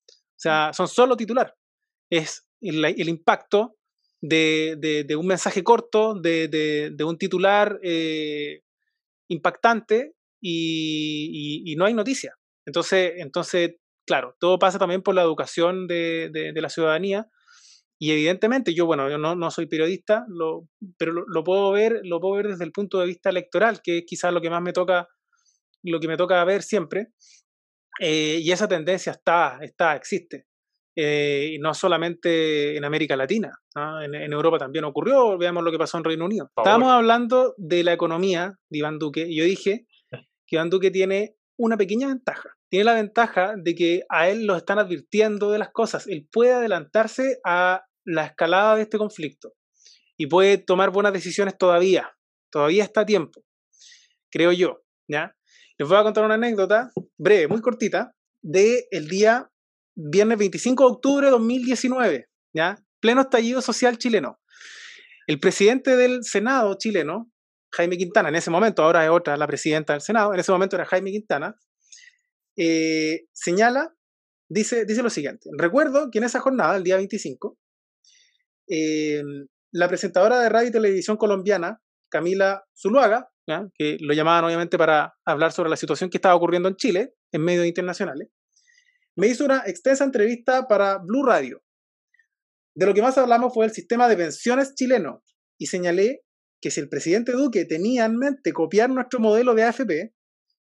O 0.06 0.42
sea, 0.42 0.72
son 0.72 0.88
solo 0.88 1.16
titular. 1.16 1.54
Es 2.10 2.46
el, 2.60 3.08
impacto 3.08 3.76
de, 4.20 5.06
un 5.16 5.26
mensaje 5.26 5.62
corto, 5.62 6.14
de, 6.14 6.96
un 7.04 7.18
titular 7.18 7.78
impactante 9.28 10.14
y, 10.42 11.74
no 11.76 11.84
hay 11.84 11.94
noticia. 11.94 12.34
Entonces, 12.66 13.12
entonces, 13.16 13.76
claro, 14.06 14.36
todo 14.38 14.58
pasa 14.58 14.78
también 14.78 15.02
por 15.02 15.14
la 15.14 15.22
educación 15.22 15.86
de, 15.86 16.52
la 16.54 16.68
ciudadanía. 16.68 17.28
Y 17.98 18.10
evidentemente, 18.10 18.74
yo, 18.74 18.84
bueno, 18.84 19.08
yo 19.08 19.16
no, 19.18 19.50
soy 19.50 19.66
periodista, 19.66 20.24
lo, 20.28 20.68
pero 20.98 21.12
lo, 21.12 21.44
puedo 21.44 21.70
ver, 21.70 22.00
lo 22.02 22.20
puedo 22.20 22.34
ver 22.34 22.48
desde 22.48 22.64
el 22.64 22.72
punto 22.72 22.98
de 22.98 23.06
vista 23.06 23.30
electoral, 23.30 23.80
que 23.82 23.98
es 23.98 24.04
quizás 24.04 24.32
lo 24.32 24.40
que 24.40 24.50
más 24.50 24.60
me 24.60 24.72
toca, 24.72 25.06
lo 25.84 26.00
que 26.00 26.08
me 26.08 26.16
toca 26.16 26.44
ver 26.44 26.62
siempre. 26.62 27.08
Eh, 28.00 28.40
y 28.42 28.50
esa 28.50 28.66
tendencia 28.66 29.12
está, 29.12 29.58
está, 29.62 29.94
existe. 29.94 30.46
Eh, 30.96 31.52
y 31.52 31.58
no 31.58 31.72
solamente 31.72 32.76
en 32.76 32.84
América 32.84 33.16
Latina, 33.16 33.50
en, 34.02 34.14
en, 34.14 34.32
Europa 34.32 34.58
también 34.58 34.84
ocurrió, 34.84 35.38
veamos 35.38 35.62
lo 35.62 35.70
que 35.70 35.78
pasó 35.78 35.96
en 35.96 36.04
Reino 36.04 36.24
Unido. 36.24 36.50
Estábamos 36.54 36.90
hablando 36.90 37.54
de 37.56 37.84
la 37.84 37.94
economía 37.94 38.58
de 38.68 38.78
Iván 38.78 38.98
Duque, 38.98 39.24
y 39.26 39.38
yo 39.38 39.44
dije 39.44 39.86
que 40.80 40.90
tiene 40.90 41.36
una 41.56 41.76
pequeña 41.76 42.08
ventaja. 42.08 42.50
Tiene 42.68 42.84
la 42.84 42.94
ventaja 42.94 43.54
de 43.56 43.74
que 43.74 44.02
a 44.08 44.28
él 44.28 44.46
lo 44.46 44.56
están 44.56 44.78
advirtiendo 44.78 45.50
de 45.50 45.58
las 45.58 45.70
cosas. 45.70 46.06
Él 46.06 46.28
puede 46.30 46.52
adelantarse 46.52 47.38
a 47.44 47.84
la 48.04 48.26
escalada 48.26 48.76
de 48.76 48.82
este 48.82 48.98
conflicto 48.98 49.54
y 50.16 50.26
puede 50.26 50.58
tomar 50.58 50.90
buenas 50.90 51.12
decisiones 51.12 51.56
todavía. 51.56 52.10
Todavía 52.50 52.84
está 52.84 53.02
a 53.02 53.06
tiempo, 53.06 53.42
creo 54.30 54.52
yo. 54.52 54.82
¿ya? 55.08 55.34
Les 55.78 55.88
voy 55.88 55.98
a 55.98 56.02
contar 56.02 56.24
una 56.24 56.34
anécdota 56.34 56.90
breve, 57.16 57.48
muy 57.48 57.60
cortita, 57.60 58.14
del 58.42 58.84
el 58.90 59.08
día 59.08 59.50
viernes 59.94 60.38
25 60.38 60.84
de 60.84 60.92
octubre 60.92 61.26
de 61.26 61.32
2019, 61.32 62.28
¿ya? 62.54 62.76
pleno 63.00 63.22
estallido 63.22 63.62
social 63.62 63.98
chileno. 63.98 64.40
El 65.26 65.38
presidente 65.38 65.96
del 65.96 66.24
Senado 66.24 66.76
chileno, 66.78 67.31
Jaime 67.72 67.96
Quintana, 67.96 68.28
en 68.28 68.34
ese 68.34 68.50
momento, 68.50 68.82
ahora 68.82 69.04
es 69.04 69.10
otra 69.10 69.36
la 69.36 69.46
presidenta 69.46 69.92
del 69.92 70.02
Senado, 70.02 70.34
en 70.34 70.40
ese 70.40 70.52
momento 70.52 70.76
era 70.76 70.84
Jaime 70.84 71.10
Quintana, 71.10 71.56
eh, 72.56 73.24
señala, 73.32 73.94
dice, 74.48 74.84
dice 74.84 75.02
lo 75.02 75.10
siguiente, 75.10 75.48
recuerdo 75.56 76.10
que 76.10 76.18
en 76.18 76.24
esa 76.24 76.40
jornada, 76.40 76.76
el 76.76 76.84
día 76.84 76.96
25, 76.96 77.58
eh, 78.68 79.22
la 79.72 79.88
presentadora 79.88 80.40
de 80.40 80.48
radio 80.48 80.68
y 80.68 80.72
televisión 80.72 81.16
colombiana, 81.16 81.80
Camila 82.10 82.64
Zuluaga, 82.76 83.30
que 83.74 83.96
lo 84.00 84.14
llamaban 84.14 84.44
obviamente 84.44 84.78
para 84.78 85.14
hablar 85.24 85.52
sobre 85.52 85.70
la 85.70 85.76
situación 85.76 86.10
que 86.10 86.18
estaba 86.18 86.34
ocurriendo 86.34 86.68
en 86.68 86.76
Chile, 86.76 87.14
en 87.32 87.42
medios 87.42 87.66
internacionales, 87.66 88.28
me 89.16 89.26
hizo 89.26 89.44
una 89.44 89.62
extensa 89.66 90.04
entrevista 90.04 90.68
para 90.68 90.98
Blue 90.98 91.24
Radio. 91.24 91.62
De 92.74 92.86
lo 92.86 92.94
que 92.94 93.02
más 93.02 93.18
hablamos 93.18 93.52
fue 93.52 93.66
el 93.66 93.72
sistema 93.72 94.08
de 94.08 94.16
pensiones 94.16 94.74
chileno 94.74 95.22
y 95.58 95.66
señalé 95.66 96.22
que 96.62 96.70
si 96.70 96.80
el 96.80 96.88
presidente 96.88 97.32
Duque 97.32 97.64
tenía 97.64 98.04
en 98.04 98.16
mente 98.16 98.52
copiar 98.52 98.88
nuestro 98.88 99.18
modelo 99.18 99.54
de 99.54 99.64
AFP, 99.64 100.14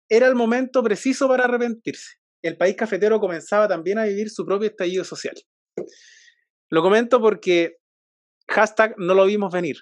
era 0.08 0.26
el 0.26 0.34
momento 0.34 0.82
preciso 0.82 1.28
para 1.28 1.44
arrepentirse. 1.44 2.16
El 2.42 2.56
país 2.56 2.74
cafetero 2.74 3.20
comenzaba 3.20 3.68
también 3.68 3.98
a 3.98 4.04
vivir 4.04 4.30
su 4.30 4.44
propio 4.44 4.68
estallido 4.68 5.04
social. 5.04 5.34
Lo 6.70 6.82
comento 6.82 7.20
porque 7.20 7.76
hashtag 8.48 8.94
no 8.98 9.14
lo 9.14 9.26
vimos 9.26 9.52
venir. 9.52 9.76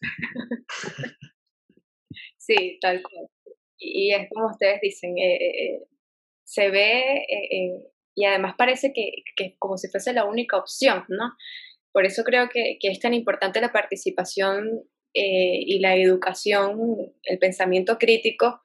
Sí, 2.42 2.78
tal 2.80 3.00
cual. 3.02 3.26
Y 3.78 4.12
es 4.12 4.28
como 4.28 4.46
ustedes 4.50 4.80
dicen, 4.82 5.16
eh, 5.18 5.36
eh, 5.36 5.64
eh, 5.64 5.78
se 6.42 6.70
ve 6.70 7.24
y 8.16 8.24
además 8.24 8.54
parece 8.58 8.92
que, 8.92 9.12
que, 9.36 9.56
como 9.58 9.76
si 9.76 9.88
fuese 9.88 10.12
la 10.12 10.24
única 10.24 10.56
opción, 10.56 11.04
¿no? 11.08 11.36
Por 11.92 12.06
eso 12.06 12.24
creo 12.24 12.48
que, 12.48 12.78
que, 12.80 12.88
es 12.88 12.98
tan 12.98 13.14
importante 13.14 13.60
la 13.60 13.72
participación 13.72 14.82
eh, 15.14 15.60
y 15.66 15.78
la 15.80 15.96
educación, 15.96 17.12
el 17.24 17.38
pensamiento 17.38 17.98
crítico 17.98 18.62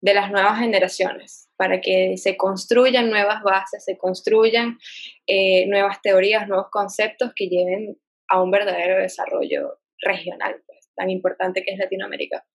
de 0.00 0.14
las 0.14 0.30
nuevas 0.30 0.58
generaciones, 0.58 1.50
para 1.56 1.80
que 1.80 2.16
se 2.16 2.36
construyan 2.36 3.10
nuevas 3.10 3.42
bases, 3.42 3.84
se 3.84 3.98
construyan 3.98 4.78
eh, 5.26 5.66
nuevas 5.66 6.00
teorías, 6.02 6.46
nuevos 6.46 6.68
conceptos 6.70 7.32
que 7.34 7.48
lleven 7.48 7.98
a 8.28 8.40
un 8.40 8.50
verdadero 8.50 9.00
desarrollo 9.00 9.80
regional, 10.00 10.62
pues, 10.66 10.88
tan 10.94 11.10
importante 11.10 11.64
que 11.64 11.72
es 11.72 11.78
Latinoamérica. 11.78 12.46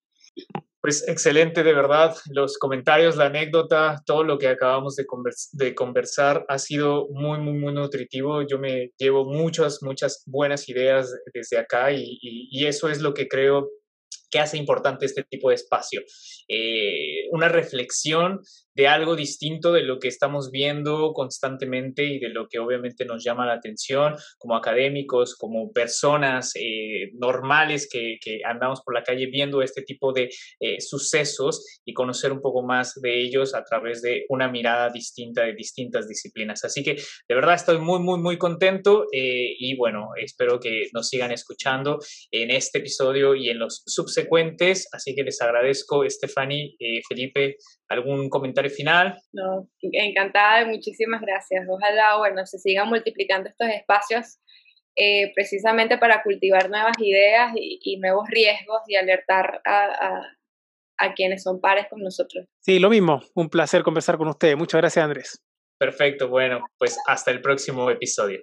Pues 0.84 1.08
excelente, 1.08 1.64
de 1.64 1.74
verdad. 1.74 2.14
Los 2.30 2.58
comentarios, 2.58 3.16
la 3.16 3.28
anécdota, 3.28 4.04
todo 4.06 4.26
lo 4.26 4.38
que 4.38 4.50
acabamos 4.50 4.98
de, 4.98 5.76
conversar 5.76 6.46
ha 6.50 6.60
sido 6.60 7.08
muy, 7.10 7.40
muy, 7.40 7.54
muy 7.54 7.74
nutritivo. 7.74 8.42
Yo 8.42 8.60
me 8.60 8.92
llevo 8.98 9.24
muchas, 9.24 9.82
muchas 9.82 10.24
buenas 10.26 10.68
ideas 10.68 11.10
desde 11.34 11.58
acá 11.58 11.94
y, 11.94 12.20
y, 12.22 12.66
eso 12.66 12.90
es 12.90 13.00
lo 13.00 13.14
que 13.14 13.30
creo 13.30 13.70
que 14.30 14.40
hace 14.40 14.58
importante 14.58 15.06
este 15.06 15.24
tipo 15.24 15.48
de 15.48 15.56
espacio. 15.56 16.02
Eh, 16.50 17.30
una 17.32 17.48
reflexión 17.48 18.42
de 18.76 18.88
algo 18.88 19.16
distinto 19.16 19.72
de 19.72 19.84
lo 19.84 20.00
que 20.00 20.08
estamos 20.08 20.52
viendo 20.52 21.14
constantemente 21.14 22.04
y 22.06 22.20
de 22.20 22.30
lo 22.30 22.48
que 22.48 22.60
obviamente 22.60 23.06
nos 23.06 23.24
llama 23.24 23.46
la 23.46 23.54
atención 23.54 24.16
como 24.38 24.56
académicos, 24.56 25.36
como 25.36 25.72
personas 25.72 26.54
eh, 26.56 27.12
normales 27.14 27.88
que, 27.92 28.18
andamos 28.46 28.82
por 28.82 28.94
la 28.94 29.04
calle 29.04 29.28
viendo 29.28 29.62
este 29.62 29.84
tipo 29.84 30.12
de 30.12 30.30
eh, 30.60 30.82
sucesos 30.82 31.82
y 31.86 31.94
conocer 31.94 32.32
un 32.32 32.42
poco 32.42 32.64
más 32.64 32.94
de 33.02 33.22
ellos 33.22 33.54
a 33.54 33.64
través 33.64 34.02
de 34.02 34.26
una 34.30 34.50
mirada 34.50 34.90
distinta 34.90 35.44
de 35.44 35.54
distintas 35.54 36.08
disciplinas. 36.08 36.64
Así 36.64 36.84
que 36.84 36.96
de 36.96 37.36
verdad 37.36 37.56
estoy 37.56 37.78
muy, 37.80 38.00
muy, 38.00 38.20
muy 38.20 38.38
contento 38.38 39.06
eh, 39.12 39.54
y 39.58 39.76
bueno, 39.78 40.10
espero 40.18 40.60
que 40.60 40.90
nos 40.94 41.10
sigan 41.10 41.32
escuchando 41.32 42.00
en 42.32 42.50
este 42.52 42.80
episodio 42.80 43.36
y 43.36 43.50
en 43.50 43.60
los 43.60 43.84
subsecuentes. 43.86 44.88
Así 44.92 45.16
que 45.16 45.24
les 45.24 45.42
agradezco, 45.42 46.08
Stephanie, 46.10 46.76
Felipe, 47.08 47.58
¿Algún 47.90 48.30
comentario 48.30 48.72
final? 48.72 49.20
No, 49.34 49.68
encantada 49.82 50.62
y 50.62 50.66
muchísimas 50.66 51.22
gracias. 51.22 51.66
Ojalá, 51.70 52.18
bueno, 52.18 52.46
se 52.46 52.58
sigan 52.58 52.90
multiplicando 52.90 53.50
estos 53.50 53.68
espacios 53.70 54.40
eh, 54.96 55.32
precisamente 55.36 55.98
para 55.98 56.24
cultivar 56.24 56.70
nuevas 56.70 56.98
ideas 57.00 57.52
y, 57.56 57.98
nuevos 57.98 58.28
riesgos 58.30 58.82
y 58.88 58.96
alertar 58.96 59.62
a, 59.66 60.22
a 60.98 61.14
quienes 61.14 61.44
son 61.44 61.60
pares 61.60 61.88
con 61.90 62.02
nosotros. 62.02 62.46
Sí, 62.60 62.80
lo 62.80 62.90
mismo. 62.90 63.22
Un 63.34 63.50
placer 63.50 63.84
conversar 63.84 64.18
con 64.18 64.28
ustedes. 64.28 64.56
Muchas 64.58 64.80
gracias, 64.80 65.04
Andrés. 65.04 65.44
Perfecto, 65.80 66.30
bueno, 66.30 66.64
pues 66.78 66.98
hasta 67.08 67.32
el 67.32 67.42
próximo 67.42 67.90
episodio. 67.90 68.40